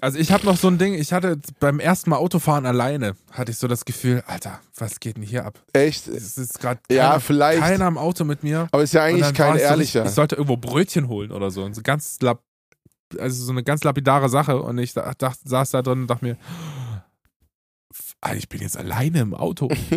Also 0.00 0.18
ich 0.18 0.30
habe 0.30 0.44
noch 0.44 0.56
so 0.58 0.68
ein 0.68 0.76
Ding, 0.78 0.94
ich 0.94 1.12
hatte 1.12 1.38
beim 1.58 1.80
ersten 1.80 2.10
Mal 2.10 2.16
Autofahren 2.16 2.66
alleine, 2.66 3.16
hatte 3.32 3.50
ich 3.52 3.58
so 3.58 3.66
das 3.66 3.84
Gefühl, 3.84 4.22
Alter, 4.26 4.60
was 4.76 5.00
geht 5.00 5.16
denn 5.16 5.22
hier 5.22 5.46
ab? 5.46 5.58
echt? 5.72 6.06
Es 6.08 6.36
ist 6.36 6.58
gerade 6.60 6.80
Ja, 6.90 7.08
keiner, 7.08 7.20
vielleicht. 7.20 7.60
keiner 7.60 7.88
im 7.88 7.96
Auto 7.98 8.24
mit 8.24 8.42
mir. 8.42 8.68
Aber 8.72 8.82
ist 8.82 8.92
ja 8.94 9.02
eigentlich 9.04 9.32
kein 9.34 9.54
es 9.56 9.62
so, 9.62 9.68
ehrlicher. 9.68 10.02
Ich, 10.02 10.08
ich 10.10 10.14
sollte 10.14 10.36
irgendwo 10.36 10.56
Brötchen 10.58 11.08
holen 11.08 11.32
oder 11.32 11.50
so. 11.50 11.64
Und 11.64 11.74
so 11.74 11.80
ganz 11.82 12.18
lap, 12.20 12.40
also 13.18 13.42
so 13.44 13.52
eine 13.52 13.62
ganz 13.62 13.84
lapidare 13.84 14.28
Sache. 14.28 14.60
Und 14.60 14.76
ich 14.78 14.92
da- 14.92 15.12
dacht, 15.16 15.38
saß 15.44 15.70
da 15.70 15.80
drin 15.82 16.02
und 16.02 16.06
dachte 16.08 16.24
mir, 16.26 16.36
Alter, 18.20 18.36
ich 18.36 18.48
bin 18.48 18.60
jetzt 18.60 18.76
alleine 18.76 19.20
im 19.20 19.34
Auto. 19.34 19.68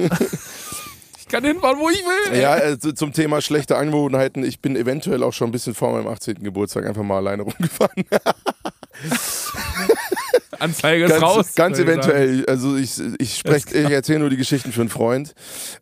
ich 1.18 1.28
kann 1.28 1.43
hinfahren, 1.43 1.78
wo 1.80 1.89
ich 1.89 2.02
will. 2.32 2.39
Ja, 2.39 2.52
also 2.52 2.91
zum 2.93 3.12
Thema 3.12 3.41
schlechte 3.41 3.78
Angewohnheiten. 3.78 4.43
Ich 4.45 4.62
bin 4.62 4.76
eventuell 4.78 5.24
auch 5.24 5.34
schon 5.34 5.50
ein 5.50 5.52
bisschen 5.52 5.74
vor 5.76 5.91
meinem 5.91 6.08
18. 6.08 6.36
Geburtstag 6.36 6.86
einfach 6.86 7.04
mal 7.04 7.18
alleine 7.18 7.43
rumgefahren. 7.43 8.06
Anzeige 10.60 11.06
ist 11.06 11.12
ganz, 11.12 11.24
raus. 11.24 11.56
Ganz 11.56 11.80
eventuell. 11.80 12.45
Also 12.47 12.76
ich, 12.76 13.00
ich 13.18 13.38
spreche, 13.38 13.78
ich 13.78 13.89
erzähle 13.89 14.20
nur 14.20 14.30
die 14.30 14.38
Geschichten 14.38 14.72
für 14.72 14.82
einen 14.82 14.89
Freund. 14.89 15.34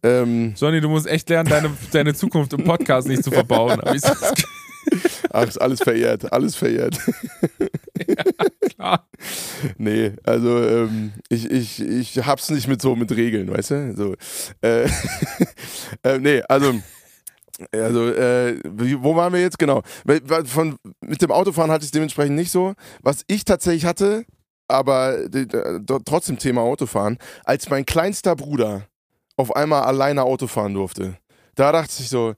Ähm, 0.03 0.53
Johnny, 0.57 0.81
du 0.81 0.89
musst 0.89 1.07
echt 1.07 1.29
lernen, 1.29 1.49
deine, 1.49 1.71
deine 1.91 2.13
Zukunft 2.13 2.53
im 2.53 2.63
Podcast 2.63 3.07
nicht 3.07 3.23
zu 3.23 3.31
verbauen. 3.31 3.81
Ach, 5.31 5.47
ist 5.47 5.57
alles 5.57 5.81
verehrt, 5.81 6.31
alles 6.31 6.55
verehrt. 6.55 6.97
klar. 8.75 9.07
Nee, 9.77 10.13
also 10.23 10.63
ähm, 10.63 11.13
ich, 11.29 11.49
ich, 11.49 11.81
ich 11.81 12.25
hab's 12.25 12.49
nicht 12.49 12.67
mit 12.67 12.81
so 12.81 12.95
mit 12.95 13.11
Regeln, 13.11 13.51
weißt 13.51 13.71
du? 13.71 13.93
So, 13.95 14.15
äh, 14.61 14.85
äh, 16.03 16.19
nee, 16.19 16.41
also. 16.47 16.73
Also, 17.71 18.07
äh, 18.09 18.59
wo 18.65 19.15
waren 19.15 19.33
wir 19.33 19.41
jetzt? 19.41 19.57
Genau. 19.57 19.81
Von, 20.45 20.77
mit 21.01 21.21
dem 21.21 21.31
Autofahren 21.31 21.71
hatte 21.71 21.83
ich 21.83 21.87
es 21.87 21.91
dementsprechend 21.91 22.35
nicht 22.35 22.51
so. 22.51 22.73
Was 23.01 23.23
ich 23.27 23.45
tatsächlich 23.45 23.85
hatte, 23.85 24.25
aber 24.67 25.17
äh, 25.33 25.79
trotzdem 26.05 26.37
Thema 26.37 26.61
Autofahren, 26.61 27.17
als 27.45 27.69
mein 27.69 27.85
kleinster 27.85 28.35
Bruder 28.35 28.87
auf 29.37 29.55
einmal 29.55 29.83
alleine 29.83 30.23
Auto 30.23 30.47
fahren 30.47 30.73
durfte, 30.73 31.17
da 31.55 31.71
dachte 31.71 31.93
ich 31.99 32.09
so, 32.09 32.35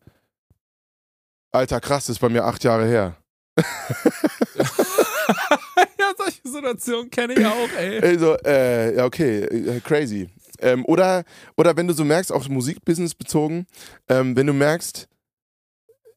Alter, 1.51 1.81
krass, 1.81 2.05
das 2.05 2.17
ist 2.17 2.19
bei 2.19 2.29
mir 2.29 2.45
acht 2.45 2.63
Jahre 2.63 2.85
her. 2.85 3.17
ja, 3.57 3.65
solche 6.15 6.41
Situationen 6.43 7.09
kenne 7.09 7.33
ich 7.33 7.45
auch, 7.45 7.69
ey. 7.77 7.99
Also, 7.99 8.37
äh, 8.45 8.95
ja, 8.95 9.05
okay, 9.05 9.41
äh, 9.43 9.79
crazy. 9.81 10.29
Ähm, 10.61 10.85
oder, 10.85 11.23
oder 11.57 11.75
wenn 11.77 11.87
du 11.87 11.93
so 11.93 12.03
merkst, 12.05 12.31
auch 12.31 12.47
Musikbusiness 12.49 13.15
bezogen, 13.15 13.65
ähm, 14.07 14.35
wenn 14.35 14.47
du 14.47 14.53
merkst, 14.53 15.07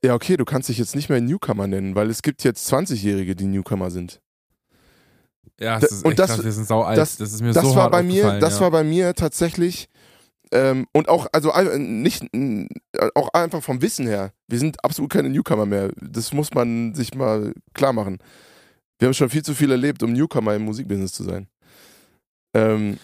ja, 0.05 0.15
okay, 0.15 0.37
du 0.37 0.45
kannst 0.45 0.69
dich 0.69 0.79
jetzt 0.79 0.97
nicht 0.97 1.09
mehr 1.09 1.21
Newcomer 1.21 1.67
nennen, 1.69 1.95
weil 1.95 2.11
es 2.11 2.23
gibt 2.23 2.43
jetzt 2.43 2.67
20-Jährige, 2.73 3.37
die 3.37 3.47
Newcomer 3.47 3.91
sind. 3.91 4.21
Ja, 5.61 5.75
Da- 5.75 5.81
das 5.81 5.93
ist 5.93 6.05
und 6.05 6.13
echt 6.13 6.19
das- 6.19 6.31
krass, 6.35 6.45
wir 6.45 6.53
sind 6.53 6.67
sau 6.67 6.83
alt. 6.83 6.99
das- 6.99 7.17
Das, 7.19 7.33
ist 7.33 7.41
mir 7.41 7.53
Das 7.53 7.63
so 7.65 7.75
war 7.77 7.85
hart 7.85 7.93
bei 7.93 8.03
mir, 8.03 8.39
das 8.41 8.55
ja. 8.57 8.61
war 8.63 8.71
bei 8.73 8.83
mir 8.85 9.15
tatsächlich 9.15 9.89
ähm, 10.55 10.87
und 10.93 11.09
auch, 11.09 11.29
also 11.33 11.51
nicht, 11.79 12.25
äh, 12.35 12.67
auch 13.15 13.31
einfach 13.33 13.63
vom 13.63 13.81
Wissen 13.81 14.07
her. 14.07 14.33
Wir 14.49 14.59
sind 14.59 14.85
absolut 14.85 15.11
keine 15.11 15.31
Newcomer 15.31 15.65
mehr. 15.65 15.91
Das 15.99 16.33
muss 16.35 16.53
man 16.53 16.95
sich 16.95 17.15
mal 17.15 17.55
klar 17.73 17.95
machen. 17.95 18.19
Wir 18.99 19.07
haben 19.07 19.15
schon 19.15 19.31
viel 19.31 19.43
zu 19.43 19.55
viel 19.55 19.71
erlebt, 19.71 20.03
um 20.03 20.13
Newcomer 20.13 20.55
im 20.55 20.65
Musikbusiness 20.67 21.13
zu 21.13 21.23
sein. 21.25 21.47
Ähm, 22.55 22.99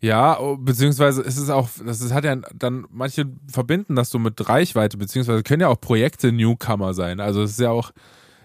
Ja, 0.00 0.38
oh, 0.38 0.56
beziehungsweise 0.56 1.22
ist 1.22 1.38
es 1.38 1.50
auch, 1.50 1.68
das 1.84 2.00
ist, 2.00 2.12
hat 2.14 2.24
ja 2.24 2.36
dann, 2.54 2.86
manche 2.90 3.26
verbinden 3.50 3.96
das 3.96 4.10
so 4.10 4.18
mit 4.20 4.48
Reichweite, 4.48 4.96
beziehungsweise 4.96 5.42
können 5.42 5.62
ja 5.62 5.68
auch 5.68 5.80
Projekte 5.80 6.30
Newcomer 6.30 6.94
sein. 6.94 7.18
Also 7.18 7.42
es 7.42 7.52
ist 7.52 7.60
ja 7.60 7.70
auch, 7.70 7.90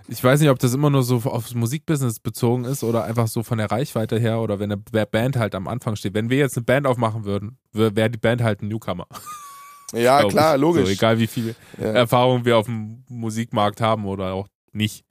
ich 0.07 0.23
weiß 0.23 0.39
nicht, 0.41 0.49
ob 0.49 0.57
das 0.57 0.73
immer 0.73 0.89
nur 0.89 1.03
so 1.03 1.17
aufs 1.17 1.53
Musikbusiness 1.53 2.19
bezogen 2.19 2.65
ist 2.65 2.83
oder 2.83 3.03
einfach 3.03 3.27
so 3.27 3.43
von 3.43 3.59
der 3.59 3.69
Reichweite 3.71 4.17
her 4.19 4.39
oder 4.41 4.59
wenn 4.59 4.71
eine 4.71 4.77
Ba- 4.77 5.05
Band 5.05 5.35
halt 5.37 5.53
am 5.53 5.67
Anfang 5.67 5.95
steht. 5.95 6.15
Wenn 6.15 6.29
wir 6.31 6.37
jetzt 6.37 6.57
eine 6.57 6.65
Band 6.65 6.87
aufmachen 6.87 7.23
würden, 7.23 7.57
wäre 7.71 8.09
die 8.09 8.17
Band 8.17 8.41
halt 8.41 8.63
ein 8.63 8.67
Newcomer. 8.67 9.05
ja, 9.93 10.23
klar, 10.27 10.55
ich. 10.55 10.61
logisch. 10.61 10.85
So, 10.85 10.91
egal 10.91 11.19
wie 11.19 11.27
viel 11.27 11.55
ja, 11.79 11.85
Erfahrung 11.85 12.45
wir 12.45 12.57
auf 12.57 12.65
dem 12.65 13.03
Musikmarkt 13.09 13.79
haben 13.79 14.05
oder 14.05 14.33
auch 14.33 14.47
nicht. 14.71 15.05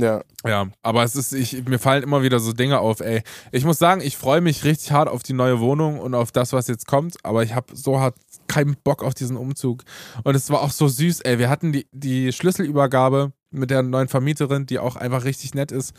Ja. 0.00 0.22
Ja, 0.46 0.68
aber 0.82 1.04
es 1.04 1.16
ist, 1.16 1.32
ich, 1.32 1.64
mir 1.66 1.78
fallen 1.78 2.02
immer 2.02 2.22
wieder 2.22 2.40
so 2.40 2.52
Dinge 2.52 2.80
auf, 2.80 3.00
ey. 3.00 3.22
Ich 3.52 3.64
muss 3.64 3.78
sagen, 3.78 4.00
ich 4.00 4.16
freue 4.16 4.40
mich 4.40 4.64
richtig 4.64 4.92
hart 4.92 5.08
auf 5.08 5.22
die 5.22 5.32
neue 5.32 5.60
Wohnung 5.60 6.00
und 6.00 6.14
auf 6.14 6.32
das, 6.32 6.52
was 6.52 6.66
jetzt 6.68 6.86
kommt, 6.86 7.16
aber 7.24 7.42
ich 7.42 7.54
habe 7.54 7.76
so 7.76 8.00
hart 8.00 8.16
keinen 8.48 8.76
Bock 8.82 9.02
auf 9.02 9.14
diesen 9.14 9.36
Umzug. 9.36 9.84
Und 10.24 10.34
es 10.34 10.50
war 10.50 10.62
auch 10.62 10.70
so 10.70 10.88
süß, 10.88 11.20
ey. 11.20 11.38
Wir 11.38 11.50
hatten 11.50 11.72
die, 11.72 11.86
die 11.92 12.32
Schlüsselübergabe 12.32 13.32
mit 13.50 13.70
der 13.70 13.82
neuen 13.82 14.08
Vermieterin, 14.08 14.66
die 14.66 14.78
auch 14.78 14.96
einfach 14.96 15.24
richtig 15.24 15.54
nett 15.54 15.72
ist. 15.72 15.92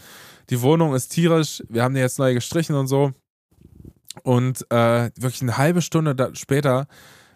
Die 0.50 0.62
Wohnung 0.62 0.96
ist 0.96 1.10
tierisch, 1.10 1.64
wir 1.70 1.84
haben 1.84 1.94
die 1.94 2.02
jetzt 2.02 2.20
neu 2.20 2.34
gestrichen 2.34 2.76
und 2.76 2.88
so. 2.88 3.12
Und 4.24 4.66
äh, 4.72 5.10
wirklich 5.16 5.42
eine 5.42 5.58
halbe 5.58 5.82
Stunde 5.82 6.16
da 6.16 6.34
später, 6.36 6.88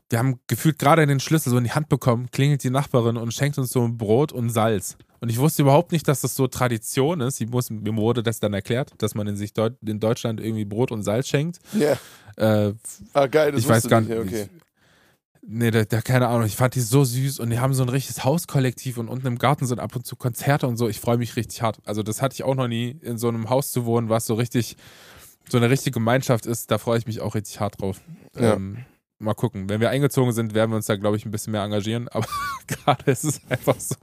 wir 0.10 0.20
haben 0.20 0.40
gefühlt 0.48 0.78
gerade 0.78 1.08
den 1.08 1.20
Schlüssel 1.20 1.50
so 1.50 1.58
in 1.58 1.64
die 1.64 1.72
Hand 1.72 1.90
bekommen, 1.90 2.30
klingelt 2.32 2.64
die 2.64 2.70
Nachbarin 2.70 3.18
und 3.18 3.34
schenkt 3.34 3.58
uns 3.58 3.72
so 3.72 3.84
ein 3.84 3.98
Brot 3.98 4.32
und 4.32 4.50
Salz. 4.50 4.98
Und 5.26 5.30
ich 5.30 5.40
wusste 5.40 5.64
überhaupt 5.64 5.92
nicht, 5.92 6.08
dass 6.08 6.22
das 6.22 6.36
so 6.36 6.46
Tradition 6.46 7.20
ist. 7.20 7.38
Sie 7.38 7.48
muss, 7.48 7.72
mir 7.72 7.96
wurde 7.96 8.22
das 8.22 8.40
dann 8.40 8.54
erklärt, 8.54 8.94
dass 9.00 9.16
man 9.16 9.26
in, 9.26 9.36
sich 9.36 9.54
Deut 9.54 9.74
in 9.84 10.00
Deutschland 10.00 10.40
irgendwie 10.40 10.66
Brot 10.66 10.92
und 10.92 11.02
Salz 11.02 11.28
schenkt. 11.28 11.58
ja. 11.74 11.98
Äh, 12.38 12.74
Ah, 13.14 13.26
geil, 13.26 13.52
das 13.52 13.62
ich 13.62 13.68
weiß 13.68 13.88
gar 13.88 14.02
nicht. 14.02 14.10
nicht. 14.12 14.20
Okay. 14.20 14.50
Nee, 15.42 15.72
da, 15.72 15.84
da, 15.84 16.02
keine 16.02 16.28
Ahnung. 16.28 16.46
Ich 16.46 16.56
fand 16.56 16.76
die 16.76 16.80
so 16.82 17.04
süß 17.04 17.40
und 17.40 17.50
die 17.50 17.58
haben 17.58 17.74
so 17.74 17.82
ein 17.82 17.90
richtiges 17.90 18.24
Hauskollektiv 18.24 19.00
und 19.00 19.08
unten 19.08 19.26
im 19.26 19.40
Garten 19.40 19.66
sind 19.66 19.80
ab 19.80 19.96
und 19.96 20.06
zu 20.06 20.16
Konzerte 20.16 20.68
und 20.68 20.78
so. 20.78 20.88
Ich 20.88 21.00
freue 21.00 21.18
mich 21.18 21.36
richtig 21.38 21.64
hart. 21.64 21.80
Also, 21.86 22.04
das 22.04 22.22
hatte 22.22 22.36
ich 22.36 22.44
auch 22.44 22.54
noch 22.54 22.68
nie, 22.68 22.96
in 23.02 23.18
so 23.18 23.28
einem 23.28 23.50
Haus 23.50 23.72
zu 23.72 23.86
wohnen, 23.86 24.10
was 24.10 24.28
so 24.28 24.36
richtig, 24.36 24.78
so 25.50 25.58
eine 25.58 25.72
richtige 25.72 25.96
Gemeinschaft 25.96 26.46
ist. 26.46 26.70
Da 26.70 26.78
freue 26.78 27.00
ich 27.00 27.08
mich 27.08 27.20
auch 27.22 27.34
richtig 27.34 27.60
hart 27.60 27.82
drauf. 27.82 28.00
Ja. 28.40 28.54
Ähm, 28.54 28.86
mal 29.18 29.34
gucken. 29.34 29.70
Wenn 29.70 29.82
wir 29.82 29.90
eingezogen 29.90 30.34
sind, 30.34 30.54
werden 30.54 30.70
wir 30.70 30.76
uns 30.76 30.86
da, 30.86 30.96
glaube 30.98 31.18
ich, 31.18 31.26
ein 31.26 31.32
bisschen 31.32 31.52
mehr 31.52 31.64
engagieren. 31.64 32.10
Aber 32.10 32.28
gerade 32.68 33.10
ist 33.10 33.24
es 33.24 33.42
einfach 33.50 33.80
so. 33.80 33.96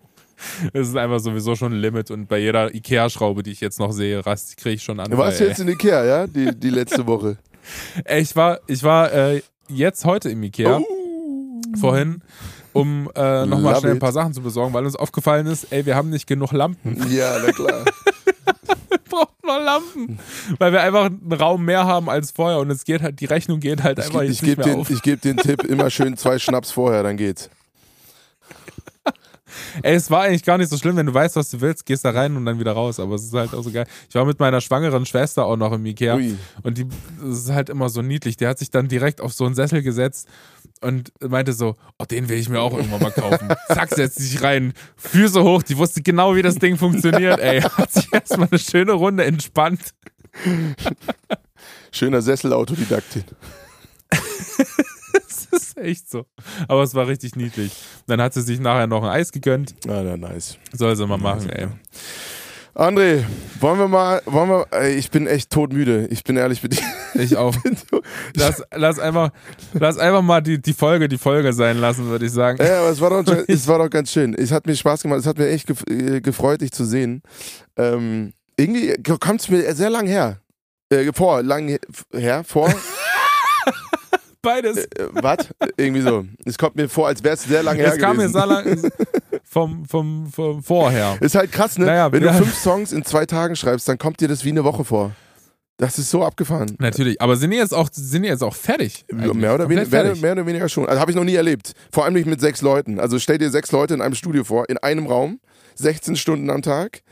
Es 0.73 0.89
ist 0.89 0.97
einfach 0.97 1.21
sowieso 1.21 1.55
schon 1.57 1.73
ein 1.73 1.81
Limit 1.81 2.11
und 2.11 2.27
bei 2.29 2.39
jeder 2.39 2.75
Ikea-Schraube, 2.75 3.43
die 3.43 3.53
ich 3.53 3.61
jetzt 3.61 3.79
noch 3.79 3.93
sehe, 3.93 4.25
rast 4.25 4.57
kriege 4.57 4.75
ich 4.77 4.83
schon 4.83 4.99
an. 5.01 5.11
Du 5.11 5.19
warst 5.19 5.41
jetzt 5.41 5.61
in 5.61 5.69
Ikea, 5.69 6.05
ja? 6.05 6.27
Die, 6.27 6.55
die 6.55 6.71
letzte 6.71 7.07
Woche. 7.07 7.37
Ey, 8.05 8.23
ich 8.23 8.35
war, 8.37 8.61
ich 8.67 8.83
war 8.83 9.13
äh, 9.13 9.43
jetzt 9.69 10.05
heute 10.05 10.31
im 10.31 10.43
Ikea. 10.43 10.79
Oh. 10.79 10.87
vorhin, 11.79 12.23
um 12.73 13.09
äh, 13.15 13.47
nochmal 13.47 13.77
schnell 13.79 13.93
ein 13.93 13.99
paar 13.99 14.13
Sachen 14.13 14.33
zu 14.35 14.43
besorgen, 14.43 14.75
weil 14.75 14.85
uns 14.85 14.97
aufgefallen 14.97 15.47
ist, 15.47 15.69
ey, 15.73 15.87
wir 15.87 15.95
haben 15.97 16.11
nicht 16.11 16.27
genug 16.27 16.53
Lampen. 16.53 16.97
Ja, 17.11 17.39
na 17.45 17.53
klar. 17.53 17.85
Wir 18.89 18.99
brauchen 19.09 19.35
noch 19.45 19.61
Lampen. 19.63 20.19
Weil 20.59 20.73
wir 20.73 20.81
einfach 20.83 21.05
einen 21.07 21.33
Raum 21.33 21.65
mehr 21.65 21.85
haben 21.87 22.09
als 22.11 22.31
vorher 22.31 22.59
und 22.59 22.71
es 22.71 22.85
geht 22.85 23.01
halt, 23.03 23.21
die 23.21 23.27
Rechnung 23.27 23.61
geht 23.61 23.83
halt 23.83 23.99
Ich, 23.99 24.07
einfach 24.07 24.21
ge- 24.21 24.31
ich 24.31 24.43
nicht 24.43 24.51
gebe 24.51 24.65
mehr 24.65 24.75
den, 24.75 24.81
auf. 24.81 24.91
ich 24.91 25.03
geb 25.03 25.21
den 25.23 25.37
Tipp, 25.37 25.63
immer 25.65 25.89
schön 25.91 26.17
zwei 26.17 26.39
Schnaps 26.39 26.73
vorher, 26.73 27.03
dann 27.03 27.17
geht's. 27.17 27.49
Ey, 29.83 29.95
es 29.95 30.11
war 30.11 30.23
eigentlich 30.23 30.45
gar 30.45 30.59
nicht 30.59 30.71
so 30.71 30.77
schlimm, 30.77 30.97
wenn 30.97 31.07
du 31.07 31.15
weißt, 31.15 31.37
was 31.37 31.51
du 31.51 31.61
willst, 31.61 31.87
gehst 31.87 32.05
da 32.05 32.11
rein 32.11 32.37
und 32.37 32.45
dann 32.47 32.59
wieder 32.59 32.73
raus. 32.73 33.01
Aber 33.01 33.15
es 33.15 33.25
ist 33.25 33.33
halt 33.33 33.55
auch 33.55 33.63
so 33.63 33.71
geil. 33.71 33.87
Ich 34.09 34.15
war 34.15 34.25
mit 34.25 34.39
meiner 34.41 34.61
schwangeren 34.61 35.07
Schwester 35.07 35.45
auch 35.47 35.57
noch 35.57 35.73
im 35.73 35.85
Ikea 35.87 36.17
Ui. 36.17 36.37
und 36.63 36.79
die 36.79 36.87
das 37.21 37.39
ist 37.39 37.51
halt 37.53 37.71
immer 37.71 37.89
so 37.89 38.03
niedlich. 38.03 38.37
Die 38.37 38.47
hat 38.47 38.59
sich 38.59 38.71
dann 38.71 38.89
direkt 38.89 39.21
auf 39.21 39.33
so 39.33 39.45
einen 39.45 39.55
Sessel 39.55 39.83
gesetzt 39.83 40.29
und 40.81 41.13
meinte 41.21 41.53
so, 41.53 41.77
oh, 41.99 42.05
den 42.05 42.29
will 42.29 42.39
ich 42.39 42.49
mir 42.49 42.61
auch 42.61 42.77
irgendwann 42.77 43.03
mal 43.03 43.13
kaufen. 43.13 43.49
Zack, 43.69 43.91
setzt 43.91 44.19
sich 44.19 44.43
rein, 44.43 44.73
Füße 44.97 45.43
hoch, 45.43 45.63
die 45.63 45.77
wusste 45.77 46.03
genau, 46.03 46.35
wie 46.35 46.43
das 46.43 46.57
Ding 46.57 46.77
funktioniert, 46.77 47.41
ey. 47.41 47.61
Hat 47.63 47.93
sich 47.93 48.13
erstmal 48.13 48.49
eine 48.51 48.59
schöne 48.59 48.93
Runde 48.93 49.25
entspannt. 49.25 49.81
Schöner 51.93 52.23
Sesselautodidaktin. 52.23 53.25
Das 55.59 55.63
ist 55.63 55.79
echt 55.79 56.11
so. 56.11 56.25
Aber 56.67 56.83
es 56.83 56.95
war 56.95 57.07
richtig 57.07 57.37
niedlich. 57.37 57.73
Dann 58.07 58.21
hat 58.23 58.33
sie 58.35 58.41
sich 58.43 58.59
nachher 58.59 58.87
noch 58.87 59.03
ein 59.03 59.11
Eis 59.11 59.33
gegönnt. 59.33 59.75
Ah, 59.87 60.03
na, 60.03 60.17
nice. 60.17 60.57
Soll 60.73 60.97
sie 60.97 61.07
mal 61.07 61.19
machen, 61.19 61.51
ey. 61.51 61.69
André, 62.75 63.23
wollen 63.61 63.79
wir 63.79 63.89
mal, 63.89 64.23
wollen 64.25 64.49
wir, 64.49 64.67
ey, 64.71 64.95
ich 64.95 65.11
bin 65.11 65.27
echt 65.27 65.51
todmüde. 65.51 66.07
Ich 66.07 66.25
bin 66.25 66.39
ehrlich 66.39 66.63
mit 66.63 66.73
dir. 66.73 66.83
Ich 67.21 67.37
auch. 67.37 67.55
Lass, 68.35 68.63
lass, 68.75 68.99
einfach, 68.99 69.31
lass 69.75 69.99
einfach 69.99 70.23
mal 70.23 70.41
die, 70.41 70.61
die 70.61 70.73
Folge 70.73 71.07
die 71.09 71.19
Folge 71.19 71.53
sein 71.53 71.77
lassen, 71.79 72.07
würde 72.07 72.25
ich 72.25 72.33
sagen. 72.33 72.57
Ja, 72.65 72.81
aber 72.81 72.89
es 72.89 73.01
war 73.03 73.11
doch, 73.23 73.37
es 73.47 73.69
war 73.69 73.79
doch 73.79 73.91
ganz 73.91 74.11
schön. 74.11 74.33
Es 74.35 74.51
hat 74.53 74.67
mir 74.67 74.75
Spaß 74.75 75.03
gemacht. 75.03 75.21
Es 75.21 75.27
hat 75.27 75.37
mir 75.37 75.49
echt 75.51 75.69
äh, 75.91 76.23
gefreut, 76.23 76.63
dich 76.63 76.73
zu 76.73 76.87
sehen. 76.87 77.23
Ähm, 77.77 78.33
irgendwie 78.57 78.95
kommt 79.21 79.43
es 79.43 79.51
mir 79.51 79.75
sehr 79.75 79.91
lang 79.91 80.07
her. 80.07 80.41
Äh, 80.91 81.13
vor, 81.13 81.43
lang 81.43 81.69
he- 81.69 81.79
her, 82.19 82.43
vor. 82.43 82.73
Beides. 84.43 84.77
äh, 84.79 85.09
was? 85.13 85.49
Irgendwie 85.77 86.03
so. 86.03 86.25
Es 86.45 86.59
kommt 86.59 86.77
mir 86.77 86.89
vor, 86.89 87.07
als 87.07 87.23
wäre 87.23 87.35
es 87.35 87.45
sehr 87.45 87.63
lange 87.63 87.79
her 87.81 87.93
Es 87.93 87.99
kam 87.99 88.17
mir 88.17 88.29
gewesen. 88.29 88.41
so 88.41 88.47
lang, 88.47 88.93
vom, 89.45 89.85
vom, 89.87 90.27
vom 90.27 90.63
Vorher. 90.63 91.17
Ist 91.21 91.35
halt 91.35 91.53
krass, 91.53 91.79
ne? 91.79 91.87
Naja, 91.87 92.11
Wenn 92.13 92.23
du 92.23 92.33
fünf 92.35 92.55
Songs 92.59 92.93
in 92.93 93.05
zwei 93.05 93.25
Tagen 93.27 93.55
schreibst, 93.57 93.89
dann 93.89 93.99
kommt 93.99 94.21
dir 94.21 94.29
das 94.29 94.45
wie 94.45 94.51
eine 94.51 94.65
Woche 94.65 94.85
vor. 94.85 95.13
Das 95.79 95.99
ist 95.99 96.11
so 96.11 96.23
abgefahren. 96.25 96.77
Natürlich, 96.79 97.21
aber 97.21 97.35
sind 97.37 97.51
die 97.51 97.57
jetzt 97.57 97.73
auch, 97.75 97.89
sind 97.93 98.23
die 98.23 98.29
jetzt 98.29 98.43
auch 98.43 98.55
fertig? 98.55 99.05
Eigentlich? 99.11 99.33
Mehr 99.35 99.55
oder, 99.55 99.69
weniger, 99.69 99.87
fertig? 99.87 100.21
mehr 100.23 100.33
oder 100.33 100.47
weniger 100.47 100.69
schon. 100.69 100.87
Also 100.87 101.01
habe 101.01 101.11
ich 101.11 101.17
noch 101.17 101.25
nie 101.25 101.35
erlebt. 101.35 101.73
Vor 101.91 102.05
allem 102.05 102.15
nicht 102.15 102.27
mit 102.27 102.41
sechs 102.41 102.63
Leuten. 102.63 103.01
Also 103.01 103.19
stell 103.19 103.39
dir 103.39 103.51
sechs 103.51 103.73
Leute 103.73 103.95
in 103.95 104.01
einem 104.01 104.15
Studio 104.15 104.45
vor, 104.45 104.69
in 104.69 104.79
einem 104.79 105.07
Raum, 105.07 105.41
16 105.77 106.17
Stunden 106.17 106.51
am 106.51 106.63
Tag 106.63 107.03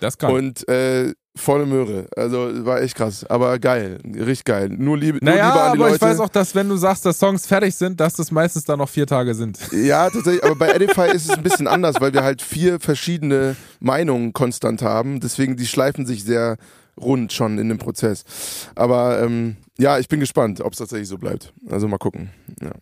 Das 0.00 0.18
kann. 0.18 0.32
und 0.32 0.68
äh, 0.68 1.14
volle 1.38 1.66
Möhre. 1.66 2.06
Also 2.16 2.64
war 2.64 2.80
echt 2.82 2.96
krass. 2.96 3.24
Aber 3.24 3.58
geil. 3.58 3.98
Richtig 4.04 4.44
geil. 4.44 4.68
Nur 4.68 4.98
Liebe, 4.98 5.18
nur 5.22 5.32
naja, 5.32 5.48
Liebe 5.48 5.60
an 5.60 5.72
die 5.72 5.78
aber 5.78 5.90
Leute. 5.90 5.96
ich 5.96 6.02
weiß 6.02 6.20
auch, 6.20 6.28
dass 6.28 6.54
wenn 6.54 6.68
du 6.68 6.76
sagst, 6.76 7.06
dass 7.06 7.18
Songs 7.18 7.46
fertig 7.46 7.74
sind, 7.74 7.98
dass 8.00 8.14
das 8.14 8.30
meistens 8.30 8.64
dann 8.64 8.78
noch 8.78 8.88
vier 8.88 9.06
Tage 9.06 9.34
sind. 9.34 9.58
Ja, 9.72 10.10
tatsächlich, 10.10 10.44
aber 10.44 10.56
bei 10.56 10.68
Edify 10.70 11.08
ist 11.08 11.24
es 11.24 11.30
ein 11.30 11.42
bisschen 11.42 11.66
anders, 11.66 12.00
weil 12.00 12.12
wir 12.12 12.22
halt 12.24 12.42
vier 12.42 12.80
verschiedene 12.80 13.56
Meinungen 13.80 14.32
konstant 14.32 14.82
haben. 14.82 15.20
Deswegen, 15.20 15.56
die 15.56 15.66
schleifen 15.66 16.06
sich 16.06 16.24
sehr 16.24 16.56
rund 17.00 17.32
schon 17.32 17.58
in 17.58 17.68
dem 17.68 17.78
Prozess. 17.78 18.24
Aber 18.74 19.22
ähm, 19.22 19.56
ja, 19.78 19.98
ich 19.98 20.08
bin 20.08 20.20
gespannt, 20.20 20.60
ob 20.60 20.72
es 20.72 20.78
tatsächlich 20.78 21.08
so 21.08 21.18
bleibt. 21.18 21.52
Also 21.70 21.86
mal 21.88 21.98
gucken. 21.98 22.30
Ja, 22.60 22.72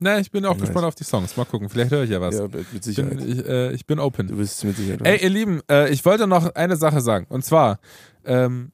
Na, 0.00 0.18
ich 0.20 0.30
bin 0.30 0.44
auch 0.46 0.56
gespannt 0.56 0.84
auf 0.84 0.94
die 0.94 1.04
Songs. 1.04 1.36
Mal 1.36 1.44
gucken, 1.44 1.68
vielleicht 1.68 1.90
höre 1.90 2.04
ich 2.04 2.10
ja 2.10 2.20
was. 2.20 2.36
ja 2.36 2.42
mit 2.42 2.54
mit 2.54 2.66
ich, 2.72 2.82
Sicherheit. 2.82 3.16
bin, 3.18 3.28
ich, 3.28 3.46
äh, 3.46 3.72
ich 3.72 3.86
bin 3.86 3.98
open. 3.98 4.28
du 4.28 4.36
bist 4.36 4.62
mit 4.64 4.76
Sicherheit. 4.76 5.04
Ey, 5.04 5.22
ihr 5.22 5.30
Lieben, 5.30 5.60
äh, 5.68 5.90
ich 5.90 6.04
wollte 6.04 6.26
noch 6.26 6.54
eine 6.54 6.76
Sache 6.76 7.00
sagen. 7.00 7.26
Und 7.28 7.44
zwar 7.44 7.80
ähm, 8.24 8.72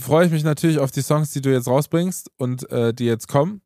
freue 0.00 0.26
ich 0.26 0.32
mich 0.32 0.44
natürlich 0.44 0.78
auf 0.78 0.90
die 0.90 1.02
Songs, 1.02 1.30
die 1.30 1.40
du 1.40 1.50
jetzt 1.50 1.66
rausbringst 1.66 2.30
und 2.36 2.70
äh, 2.70 2.92
die 2.92 3.06
jetzt 3.06 3.28
kommen. 3.28 3.62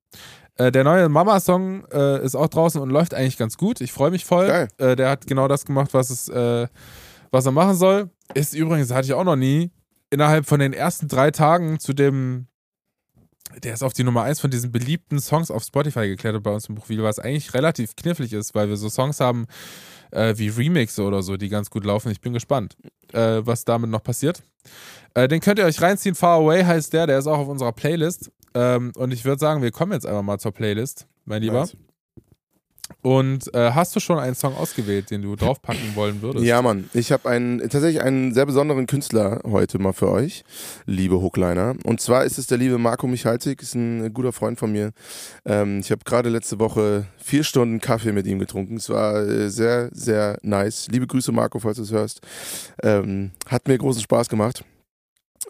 Äh, 0.59 0.73
der 0.73 0.85
neue 0.85 1.09
Mama-Song 1.09 1.85
äh, 1.93 2.23
ist 2.25 2.35
auch 2.35 2.49
draußen 2.49 2.81
und 2.81 2.91
läuft 2.91 3.15
eigentlich 3.15 3.39
ganz 3.39 3.57
gut. 3.57 3.81
Ich 3.81 3.93
freue 3.93 4.11
mich 4.11 4.25
voll. 4.25 4.69
Äh, 4.79 4.97
der 4.97 5.11
hat 5.11 5.27
genau 5.27 5.49
das 5.49 5.65
gemacht, 5.65 5.95
was, 5.95 6.11
es, 6.11 6.29
was 6.29 7.47
er 7.47 7.53
machen 7.53 7.75
soll. 7.75 8.11
Ist 8.35 8.55
übrigens, 8.55 8.93
hatte 8.93 9.07
ich 9.07 9.15
auch 9.15 9.25
noch 9.25 9.37
nie, 9.37 9.71
innerhalb 10.11 10.47
von 10.47 10.61
den 10.61 10.73
ersten 10.73 11.09
drei 11.09 11.31
Tagen 11.31 11.79
zu 11.79 11.93
dem, 11.93 12.47
der 13.61 13.75
ist 13.75 13.83
auf 13.83 13.93
die 13.93 14.05
Nummer 14.05 14.23
eins 14.23 14.41
von 14.41 14.51
diesen 14.51 14.73
beliebten 14.73 15.21
Songs 15.21 15.51
auf 15.51 15.63
Spotify 15.63 16.09
geklettert 16.09 16.43
bei 16.43 16.51
uns 16.51 16.69
im 16.69 16.75
Profil, 16.75 17.03
was 17.03 17.19
eigentlich 17.19 17.55
relativ 17.55 17.97
knifflig 17.97 18.33
ist, 18.33 18.55
weil 18.55 18.69
wir 18.69 18.77
so 18.77 18.89
Songs 18.89 19.21
haben 19.21 19.47
äh, 20.11 20.35
wie 20.37 20.49
Remixe 20.49 21.03
oder 21.03 21.23
so, 21.23 21.37
die 21.37 21.49
ganz 21.49 21.71
gut 21.71 21.85
laufen. 21.85 22.11
Ich 22.11 22.21
bin 22.21 22.33
gespannt, 22.33 22.77
äh, 23.13 23.41
was 23.43 23.65
damit 23.65 23.91
noch 23.91 24.03
passiert. 24.03 24.43
Äh, 25.15 25.29
den 25.29 25.41
könnt 25.41 25.59
ihr 25.59 25.65
euch 25.65 25.81
reinziehen. 25.81 26.15
Far 26.15 26.41
Away 26.41 26.65
heißt 26.65 26.93
der, 26.93 27.07
der 27.07 27.19
ist 27.19 27.27
auch 27.27 27.39
auf 27.39 27.49
unserer 27.49 27.73
Playlist. 27.73 28.31
Ähm, 28.55 28.93
und 28.97 29.13
ich 29.13 29.25
würde 29.25 29.41
sagen, 29.41 29.63
wir 29.63 29.71
kommen 29.71 29.93
jetzt 29.93 30.07
einfach 30.07 30.23
mal 30.23 30.39
zur 30.39 30.53
Playlist, 30.53 31.07
mein 31.25 31.43
Lieber. 31.43 31.61
Nice. 31.61 31.77
Und 33.03 33.53
äh, 33.55 33.73
hast 33.73 33.95
du 33.95 34.01
schon 34.01 34.19
einen 34.19 34.35
Song 34.35 34.57
ausgewählt, 34.57 35.11
den 35.11 35.23
du 35.23 35.37
draufpacken 35.37 35.95
wollen 35.95 36.21
würdest? 36.23 36.45
Ja, 36.45 36.61
Mann. 36.63 36.91
Ich 36.95 37.13
habe 37.13 37.29
einen 37.29 37.61
tatsächlich 37.61 38.03
einen 38.03 38.35
sehr 38.35 38.47
besonderen 38.47 38.87
Künstler 38.87 39.41
heute 39.45 39.79
mal 39.79 39.93
für 39.93 40.11
euch, 40.11 40.45
liebe 40.87 41.21
Hookliner. 41.21 41.75
Und 41.85 42.01
zwar 42.01 42.25
ist 42.25 42.39
es 42.39 42.47
der 42.47 42.59
liebe 42.59 42.79
Marco 42.79 43.07
Michalzik, 43.07 43.63
ist 43.63 43.75
ein 43.75 44.13
guter 44.13 44.33
Freund 44.33 44.59
von 44.59 44.73
mir. 44.73 44.93
Ähm, 45.45 45.81
ich 45.81 45.91
habe 45.91 46.03
gerade 46.05 46.29
letzte 46.29 46.59
Woche 46.59 47.07
vier 47.17 47.45
Stunden 47.45 47.81
Kaffee 47.81 48.13
mit 48.13 48.27
ihm 48.27 48.39
getrunken. 48.39 48.77
Es 48.77 48.89
war 48.91 49.17
äh, 49.17 49.51
sehr, 49.51 49.91
sehr 49.93 50.39
nice. 50.43 50.89
Liebe 50.91 51.07
Grüße, 51.07 51.33
Marco, 51.33 51.59
falls 51.59 51.77
du 51.77 51.83
es 51.83 51.93
hörst. 51.93 52.21
Ähm, 52.83 53.31
hat 53.47 53.69
mir 53.69 53.79
großen 53.79 54.03
Spaß 54.03 54.29
gemacht. 54.29 54.65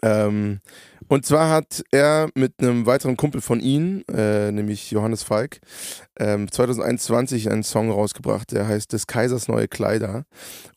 Ähm, 0.03 0.59
und 1.07 1.25
zwar 1.25 1.49
hat 1.49 1.83
er 1.91 2.29
mit 2.35 2.53
einem 2.59 2.85
weiteren 2.85 3.17
Kumpel 3.17 3.41
von 3.41 3.59
ihm, 3.59 4.03
äh, 4.13 4.51
nämlich 4.51 4.91
Johannes 4.91 5.23
Falk, 5.23 5.59
ähm, 6.19 6.51
2021 6.51 7.49
einen 7.49 7.63
Song 7.63 7.89
rausgebracht, 7.89 8.51
der 8.51 8.67
heißt 8.67 8.93
Des 8.93 9.07
Kaisers 9.07 9.47
neue 9.47 9.67
Kleider. 9.67 10.25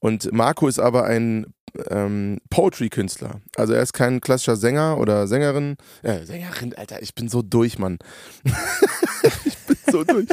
Und 0.01 0.33
Marco 0.33 0.69
ist 0.69 0.79
aber 0.79 1.05
ein 1.05 1.47
ähm, 1.91 2.39
Poetry-Künstler. 2.51 3.41
Also 3.57 3.75
er 3.75 3.83
ist 3.83 3.93
kein 3.93 4.21
klassischer 4.21 4.57
Sänger 4.57 4.99
oder 4.99 5.27
Sängerin. 5.27 5.77
Äh, 6.03 6.25
Sängerin, 6.25 6.75
Alter, 6.75 7.03
ich 7.03 7.15
bin 7.15 7.29
so 7.29 7.43
durch, 7.43 7.79
Mann. 7.79 7.99
ich 9.45 9.59
bin 9.59 9.77
so 9.91 10.05
durch. 10.05 10.27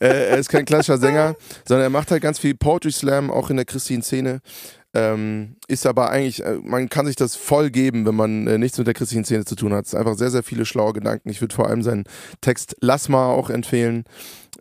äh, 0.00 0.30
er 0.30 0.38
ist 0.38 0.48
kein 0.48 0.64
klassischer 0.64 0.98
Sänger, 0.98 1.36
sondern 1.66 1.86
er 1.86 1.90
macht 1.90 2.10
halt 2.10 2.22
ganz 2.22 2.38
viel 2.38 2.54
Poetry 2.54 2.92
Slam, 2.92 3.30
auch 3.30 3.50
in 3.50 3.56
der 3.56 3.64
Christine-Szene. 3.64 4.40
Ähm, 4.94 5.56
ist 5.68 5.86
aber 5.86 6.10
eigentlich, 6.10 6.42
äh, 6.42 6.58
man 6.62 6.88
kann 6.88 7.04
sich 7.06 7.16
das 7.16 7.36
voll 7.36 7.70
geben, 7.70 8.06
wenn 8.06 8.14
man 8.14 8.46
äh, 8.46 8.56
nichts 8.56 8.78
mit 8.78 8.86
der 8.86 8.94
christlichen 8.94 9.24
Szene 9.24 9.44
zu 9.44 9.54
tun 9.54 9.74
hat. 9.74 9.84
Es 9.84 9.92
ist 9.92 9.98
einfach 9.98 10.16
sehr, 10.16 10.30
sehr 10.30 10.42
viele 10.42 10.64
schlaue 10.64 10.94
Gedanken. 10.94 11.28
Ich 11.28 11.42
würde 11.42 11.54
vor 11.54 11.68
allem 11.68 11.82
seinen 11.82 12.04
Text 12.40 12.74
Lass 12.80 13.08
mal 13.10 13.26
auch 13.26 13.50
empfehlen. 13.50 14.04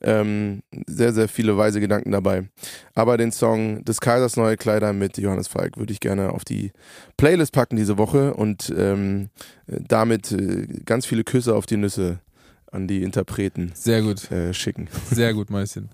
Ähm, 0.01 0.61
sehr, 0.85 1.13
sehr 1.13 1.27
viele 1.27 1.57
weise 1.57 1.79
Gedanken 1.79 2.11
dabei. 2.11 2.49
Aber 2.93 3.17
den 3.17 3.31
Song 3.31 3.83
Des 3.85 3.99
Kaisers 4.01 4.35
neue 4.35 4.57
Kleider 4.57 4.93
mit 4.93 5.17
Johannes 5.17 5.47
Falk 5.47 5.77
würde 5.77 5.93
ich 5.93 6.01
gerne 6.01 6.31
auf 6.31 6.43
die 6.45 6.71
Playlist 7.15 7.53
packen 7.53 7.77
diese 7.77 7.97
Woche 7.97 8.33
und 8.33 8.71
ähm, 8.77 9.29
äh, 9.65 9.79
damit 9.87 10.31
äh, 10.33 10.67
ganz 10.85 11.05
viele 11.05 11.23
Küsse 11.23 11.55
auf 11.55 11.65
die 11.65 11.77
Nüsse 11.77 12.19
an 12.71 12.87
die 12.87 13.01
Interpreten 13.01 13.71
Sehr 13.73 14.01
gut. 14.01 14.29
äh, 14.29 14.53
schicken. 14.53 14.89
Sehr 15.09 15.33
gut, 15.33 15.49
Mäuschen. 15.49 15.89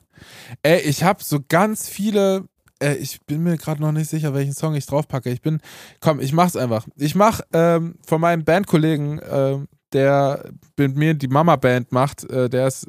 Ey, 0.63 0.81
ich 0.81 1.03
habe 1.03 1.23
so 1.23 1.39
ganz 1.47 1.87
viele. 1.87 2.45
Äh, 2.83 2.95
ich 2.95 3.21
bin 3.25 3.43
mir 3.43 3.57
gerade 3.57 3.81
noch 3.81 3.91
nicht 3.91 4.09
sicher, 4.09 4.33
welchen 4.33 4.53
Song 4.53 4.75
ich 4.75 4.85
draufpacke. 4.85 5.29
Ich 5.29 5.41
bin. 5.41 5.61
Komm, 6.01 6.19
ich 6.19 6.33
mach's 6.33 6.55
einfach. 6.55 6.85
Ich 6.97 7.15
mach 7.15 7.41
ähm, 7.53 7.95
von 8.05 8.19
meinem 8.21 8.43
Bandkollegen, 8.43 9.21
ähm, 9.29 9.67
der 9.93 10.51
mit 10.77 10.95
mir 10.95 11.13
die 11.13 11.27
Mama-Band 11.27 11.91
macht, 11.91 12.29
äh, 12.29 12.49
der 12.49 12.67
ist 12.67 12.87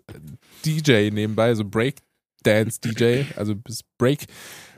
DJ 0.65 1.11
nebenbei, 1.11 1.55
so 1.55 1.65
Breakdance-DJ, 1.65 3.37
also 3.37 3.55
bis 3.55 3.83
Break. 3.99 4.27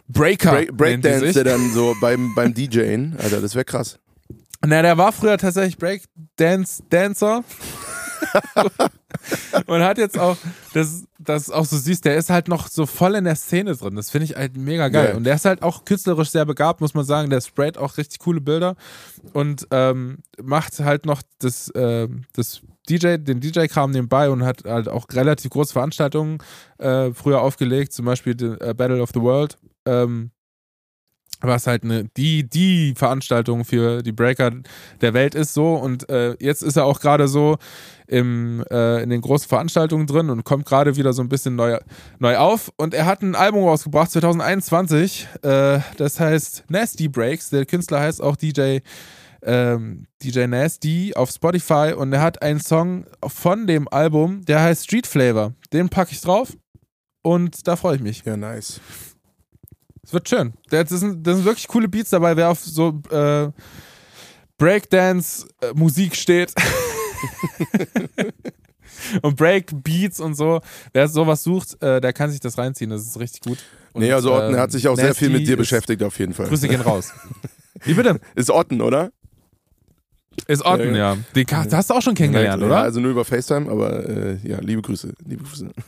Breaker. 0.08 0.50
Break, 0.52 0.76
Breakdance, 0.76 1.32
der 1.32 1.44
dann 1.44 1.70
so 1.72 1.94
beim, 2.00 2.34
beim 2.34 2.54
DJen, 2.54 3.16
Alter, 3.18 3.40
das 3.40 3.54
wäre 3.54 3.64
krass. 3.64 3.98
Na, 4.64 4.82
der 4.82 4.96
war 4.98 5.12
früher 5.12 5.38
tatsächlich 5.38 5.78
Breakdance-Dancer. 5.78 7.44
und 9.66 9.82
hat 9.82 9.98
jetzt 9.98 10.18
auch, 10.18 10.36
das, 10.72 11.04
das 11.18 11.50
auch 11.50 11.64
so 11.64 11.76
süß, 11.76 12.00
der 12.00 12.16
ist 12.16 12.30
halt 12.30 12.48
noch 12.48 12.68
so 12.68 12.86
voll 12.86 13.14
in 13.14 13.24
der 13.24 13.36
Szene 13.36 13.74
drin. 13.74 13.96
Das 13.96 14.10
finde 14.10 14.26
ich 14.26 14.36
halt 14.36 14.56
mega 14.56 14.88
geil. 14.88 15.10
Ja. 15.10 15.16
Und 15.16 15.24
der 15.24 15.34
ist 15.34 15.44
halt 15.44 15.62
auch 15.62 15.84
künstlerisch 15.84 16.30
sehr 16.30 16.44
begabt, 16.44 16.80
muss 16.80 16.94
man 16.94 17.04
sagen. 17.04 17.30
Der 17.30 17.40
sprayt 17.40 17.78
auch 17.78 17.96
richtig 17.98 18.18
coole 18.20 18.40
Bilder 18.40 18.76
und 19.32 19.66
ähm, 19.70 20.18
macht 20.42 20.78
halt 20.80 21.06
noch 21.06 21.22
das, 21.38 21.72
ähm, 21.74 22.24
das 22.32 22.62
DJ, 22.88 23.16
den 23.16 23.40
DJ-Kram 23.40 23.90
nebenbei 23.90 24.30
und 24.30 24.44
hat 24.44 24.64
halt 24.64 24.88
auch 24.88 25.06
relativ 25.12 25.50
große 25.50 25.72
Veranstaltungen 25.72 26.38
äh, 26.78 27.12
früher 27.12 27.40
aufgelegt, 27.40 27.92
zum 27.92 28.06
Beispiel 28.06 28.34
die, 28.34 28.46
äh, 28.60 28.74
Battle 28.74 29.02
of 29.02 29.10
the 29.12 29.20
World. 29.20 29.58
Ähm, 29.86 30.30
was 31.40 31.66
halt 31.66 31.84
eine, 31.84 32.04
die, 32.16 32.48
die 32.48 32.94
Veranstaltung 32.96 33.64
für 33.64 34.02
die 34.02 34.12
Breaker 34.12 34.52
der 35.00 35.14
Welt 35.14 35.34
ist 35.34 35.54
so. 35.54 35.74
Und 35.74 36.08
äh, 36.08 36.36
jetzt 36.40 36.62
ist 36.62 36.76
er 36.76 36.84
auch 36.84 37.00
gerade 37.00 37.28
so 37.28 37.58
im, 38.06 38.64
äh, 38.70 39.02
in 39.02 39.10
den 39.10 39.20
großen 39.20 39.48
Veranstaltungen 39.48 40.06
drin 40.06 40.30
und 40.30 40.44
kommt 40.44 40.66
gerade 40.66 40.96
wieder 40.96 41.12
so 41.12 41.22
ein 41.22 41.28
bisschen 41.28 41.56
neu, 41.56 41.78
neu 42.18 42.36
auf. 42.36 42.72
Und 42.76 42.94
er 42.94 43.06
hat 43.06 43.22
ein 43.22 43.34
Album 43.34 43.64
rausgebracht 43.64 44.10
2021, 44.10 45.28
äh, 45.42 45.80
das 45.96 46.20
heißt 46.20 46.64
Nasty 46.68 47.08
Breaks, 47.08 47.50
der 47.50 47.66
Künstler 47.66 48.00
heißt 48.00 48.22
auch 48.22 48.36
DJ 48.36 48.78
ähm, 49.42 50.06
DJ 50.22 50.46
Nasty 50.46 51.12
auf 51.14 51.30
Spotify. 51.30 51.94
Und 51.96 52.12
er 52.12 52.20
hat 52.20 52.42
einen 52.42 52.60
Song 52.60 53.06
von 53.26 53.66
dem 53.66 53.88
Album, 53.88 54.44
der 54.44 54.62
heißt 54.62 54.84
Street 54.84 55.06
Flavor, 55.06 55.52
den 55.72 55.88
packe 55.88 56.12
ich 56.12 56.20
drauf 56.20 56.56
und 57.22 57.66
da 57.66 57.76
freue 57.76 57.96
ich 57.96 58.02
mich. 58.02 58.24
Ja, 58.24 58.36
nice. 58.36 58.80
Es 60.06 60.12
wird 60.12 60.28
schön. 60.28 60.52
Das 60.70 60.88
sind, 60.88 61.26
das 61.26 61.36
sind 61.36 61.44
wirklich 61.44 61.66
coole 61.66 61.88
Beats 61.88 62.10
dabei, 62.10 62.36
wer 62.36 62.50
auf 62.50 62.60
so 62.60 63.02
äh, 63.10 63.48
Breakdance-Musik 64.56 66.14
steht. 66.14 66.54
und 69.22 69.36
Breakbeats 69.36 70.20
und 70.20 70.34
so. 70.34 70.60
Wer 70.92 71.08
sowas 71.08 71.42
sucht, 71.42 71.82
äh, 71.82 72.00
der 72.00 72.12
kann 72.12 72.30
sich 72.30 72.38
das 72.38 72.56
reinziehen. 72.56 72.90
Das 72.90 73.02
ist 73.02 73.18
richtig 73.18 73.40
gut. 73.40 73.58
Und, 73.94 74.02
nee, 74.02 74.12
also 74.12 74.32
Otten 74.32 74.54
ähm, 74.54 74.60
hat 74.60 74.70
sich 74.70 74.86
auch 74.86 74.94
sehr 74.94 75.12
viel 75.12 75.28
Nasty 75.28 75.40
mit 75.40 75.48
dir 75.48 75.56
beschäftigt, 75.56 76.00
auf 76.04 76.16
jeden 76.20 76.34
Fall. 76.34 76.46
Grüße 76.46 76.68
gehen 76.68 76.82
raus. 76.82 77.12
Wie 77.84 77.94
bitte? 77.94 78.20
Ist 78.36 78.50
Otten, 78.50 78.82
oder? 78.82 79.10
Ist 80.48 80.64
Otten, 80.64 80.94
Ja, 80.94 81.14
ja. 81.14 81.16
Den 81.34 81.46
hast 81.50 81.90
du 81.90 81.94
auch 81.94 82.02
schon 82.02 82.14
kennengelernt, 82.14 82.60
ja, 82.60 82.66
oder? 82.66 82.78
Also 82.78 83.00
nur 83.00 83.10
über 83.10 83.24
FaceTime, 83.24 83.70
aber 83.70 84.08
äh, 84.08 84.36
ja, 84.44 84.58
liebe 84.60 84.82
Grüße. 84.82 85.12
Liebe 85.26 85.44
Grüße. 85.44 85.68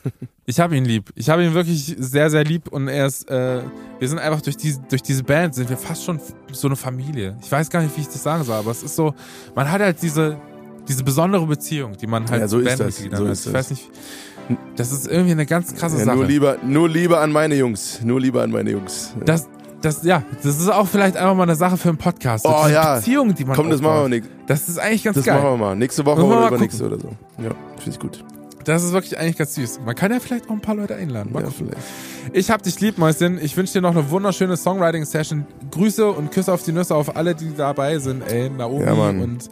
Ich 0.50 0.58
habe 0.58 0.74
ihn 0.78 0.86
lieb. 0.86 1.10
Ich 1.14 1.28
habe 1.28 1.44
ihn 1.44 1.52
wirklich 1.52 1.94
sehr, 1.98 2.30
sehr 2.30 2.42
lieb 2.42 2.68
und 2.68 2.88
er 2.88 3.06
ist, 3.06 3.28
äh, 3.30 3.60
wir 3.98 4.08
sind 4.08 4.18
einfach 4.18 4.40
durch 4.40 4.56
diese, 4.56 4.80
durch 4.88 5.02
diese 5.02 5.22
Band, 5.22 5.54
sind 5.54 5.68
wir 5.68 5.76
fast 5.76 6.04
schon 6.04 6.18
so 6.52 6.68
eine 6.68 6.74
Familie. 6.76 7.36
Ich 7.42 7.52
weiß 7.52 7.68
gar 7.68 7.82
nicht, 7.82 7.94
wie 7.98 8.00
ich 8.00 8.06
das 8.06 8.22
sagen 8.22 8.44
soll, 8.44 8.56
aber 8.56 8.70
es 8.70 8.82
ist 8.82 8.96
so, 8.96 9.14
man 9.54 9.70
hat 9.70 9.82
halt 9.82 10.00
diese, 10.00 10.38
diese 10.88 11.04
besondere 11.04 11.44
Beziehung, 11.46 11.98
die 12.00 12.06
man 12.06 12.26
halt 12.30 12.40
Ja, 12.40 12.48
so 12.48 12.60
ist 12.60 12.80
das. 12.80 12.96
So 12.96 13.04
hat. 13.10 13.20
ist 13.30 13.40
Ich 13.40 13.44
das. 13.44 13.52
weiß 13.52 13.70
nicht, 13.72 13.90
das 14.74 14.90
ist 14.90 15.06
irgendwie 15.06 15.32
eine 15.32 15.44
ganz 15.44 15.74
krasse 15.74 15.98
Ja, 15.98 16.04
Sache. 16.06 16.16
nur, 16.16 16.24
lieber, 16.24 16.56
nur 16.64 16.88
Liebe 16.88 17.18
an 17.18 17.30
meine 17.30 17.54
Jungs. 17.54 18.00
Nur 18.02 18.18
Liebe 18.18 18.40
an 18.40 18.50
meine 18.50 18.70
Jungs. 18.70 19.12
Das, 19.26 19.46
das, 19.80 20.02
ja, 20.02 20.22
das 20.42 20.58
ist 20.58 20.68
auch 20.68 20.86
vielleicht 20.86 21.16
einfach 21.16 21.34
mal 21.34 21.44
eine 21.44 21.54
Sache 21.56 21.76
für 21.76 21.88
einen 21.88 21.98
Podcast. 21.98 22.44
Oh, 22.46 22.54
diese 22.64 22.74
ja. 22.74 22.96
Beziehung, 22.96 23.34
die 23.34 23.44
man 23.44 23.54
Komm, 23.56 23.70
das 23.70 23.80
machen 23.80 24.02
wir 24.02 24.08
nicht. 24.20 24.28
Das 24.46 24.68
ist 24.68 24.78
eigentlich 24.78 25.04
ganz 25.04 25.16
Das 25.16 25.24
geil. 25.24 25.36
machen 25.40 25.50
wir 25.52 25.56
mal. 25.56 25.76
Nächste 25.76 26.04
Woche 26.04 26.24
oder 26.24 26.48
übernächste 26.48 26.84
oder 26.86 26.98
so. 26.98 27.08
Ja, 27.38 27.50
finde 27.76 27.90
ich 27.90 27.98
gut. 27.98 28.24
Das 28.64 28.82
ist 28.82 28.92
wirklich 28.92 29.18
eigentlich 29.18 29.38
ganz 29.38 29.54
süß. 29.54 29.80
Man 29.86 29.94
kann 29.94 30.12
ja 30.12 30.20
vielleicht 30.20 30.46
auch 30.46 30.52
ein 30.52 30.60
paar 30.60 30.74
Leute 30.74 30.94
einladen. 30.96 31.32
Mal 31.32 31.42
Ja, 31.42 31.48
gucken. 31.48 31.68
vielleicht. 31.70 31.86
Ich 32.36 32.50
hab 32.50 32.62
dich 32.62 32.78
lieb, 32.80 32.98
Mäuschen. 32.98 33.38
Ich 33.42 33.56
wünsche 33.56 33.74
dir 33.74 33.80
noch 33.80 33.92
eine 33.92 34.10
wunderschöne 34.10 34.56
Songwriting-Session. 34.56 35.46
Grüße 35.70 36.06
und 36.10 36.32
Küsse 36.32 36.52
auf 36.52 36.62
die 36.64 36.72
Nüsse 36.72 36.94
auf 36.94 37.16
alle, 37.16 37.34
die 37.34 37.54
dabei 37.56 37.98
sind, 37.98 38.22
ey. 38.30 38.50
Naomi 38.50 38.84
Ja, 38.84 38.92
und, 38.92 39.48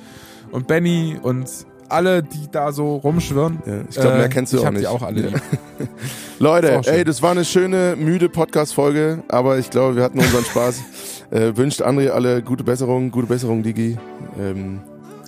und 0.51 0.67
Benny 0.67 1.17
und 1.23 1.49
alle, 1.91 2.23
die 2.23 2.49
da 2.51 2.73
so 2.73 2.97
rumschwirren. 2.97 3.59
Ja, 3.67 3.73
ich 3.89 3.97
glaube, 3.97 4.17
mehr 4.17 4.29
kennst 4.29 4.53
du 4.53 4.59
ich 4.59 4.67
auch 4.67 4.71
nicht. 4.71 4.83
die 4.83 4.87
auch 4.87 5.03
alle 5.03 5.21
lieb. 5.23 5.43
Leute, 6.39 6.83
schön. 6.85 6.95
ey, 6.95 7.05
das 7.05 7.23
war 7.23 7.31
eine 7.31 7.45
schöne, 7.45 7.97
müde 7.97 8.29
Podcast-Folge, 8.29 9.23
aber 9.29 9.59
ich 9.59 9.71
glaube, 9.71 9.97
wir 9.97 10.03
hatten 10.03 10.19
unseren 10.19 10.45
Spaß. 10.45 10.83
Äh, 11.29 11.57
wünscht 11.57 11.83
André 11.83 12.11
alle 12.11 12.41
gute 12.41 12.63
Besserung, 12.63 13.11
gute 13.11 13.27
Besserung, 13.27 13.65
Digi. 13.65 13.99
Ähm, 14.39 14.79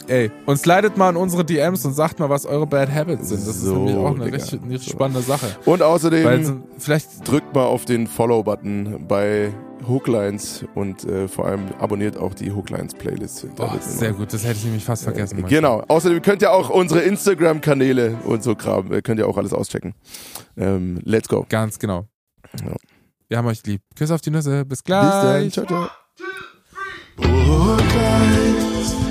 Ey, 0.08 0.30
und 0.46 0.56
slidet 0.58 0.96
mal 0.96 1.10
in 1.10 1.16
unsere 1.16 1.44
DMs 1.44 1.84
und 1.84 1.92
sagt 1.92 2.18
mal, 2.18 2.28
was 2.30 2.46
eure 2.46 2.66
Bad 2.66 2.90
Habits 2.92 3.28
sind. 3.28 3.46
Das 3.46 3.60
So, 3.60 3.72
ist 3.72 3.78
nämlich 3.78 3.96
auch 3.96 4.14
eine 4.14 4.24
Digga. 4.24 4.36
richtig, 4.36 4.60
eine 4.62 4.78
spannende 4.80 5.20
Sache. 5.22 5.46
und 5.66 5.82
außerdem 5.82 6.24
Weil 6.24 6.56
vielleicht 6.78 7.28
drückt 7.28 7.54
mal 7.54 7.64
auf 7.64 7.84
den 7.84 8.06
Follow-Button 8.06 9.06
bei 9.06 9.52
Hooklines 9.86 10.64
und 10.74 11.04
äh, 11.04 11.28
vor 11.28 11.46
allem 11.46 11.66
abonniert 11.78 12.16
auch 12.16 12.34
die 12.34 12.52
Hooklines-Playlist. 12.52 13.46
Da 13.56 13.72
Oh, 13.74 13.78
sehr 13.80 14.12
gut, 14.12 14.32
das 14.32 14.44
hätte 14.44 14.56
ich 14.58 14.64
nämlich 14.64 14.84
fast 14.84 15.04
vergessen. 15.04 15.40
Mann. 15.40 15.48
Genau. 15.50 15.84
Außerdem 15.88 16.20
könnt 16.22 16.42
ihr 16.42 16.52
auch 16.52 16.68
unsere 16.70 17.00
Instagram-Kanäle 17.00 18.16
und 18.24 18.42
so 18.42 18.54
Kram, 18.54 18.92
äh, 18.92 19.02
könnt 19.02 19.20
ihr 19.20 19.28
auch 19.28 19.36
alles 19.38 19.52
auschecken. 19.52 19.94
Ähm, 20.56 21.00
let's 21.04 21.28
go. 21.28 21.46
Ganz 21.48 21.78
genau. 21.78 22.06
Ja. 22.64 22.74
Wir 23.28 23.38
haben 23.38 23.46
euch 23.46 23.62
lieb. 23.66 23.82
Küsse 23.94 24.14
auf 24.14 24.20
die 24.22 24.30
Nüsse. 24.30 24.64
Bis 24.64 24.82
Bis 24.82 24.84
dann. 24.94 25.20
gleich. 25.20 25.52
Ciao, 25.52 25.66
ciao. 25.66 25.88
Oh, 27.20 27.76
gleich. 27.76 29.07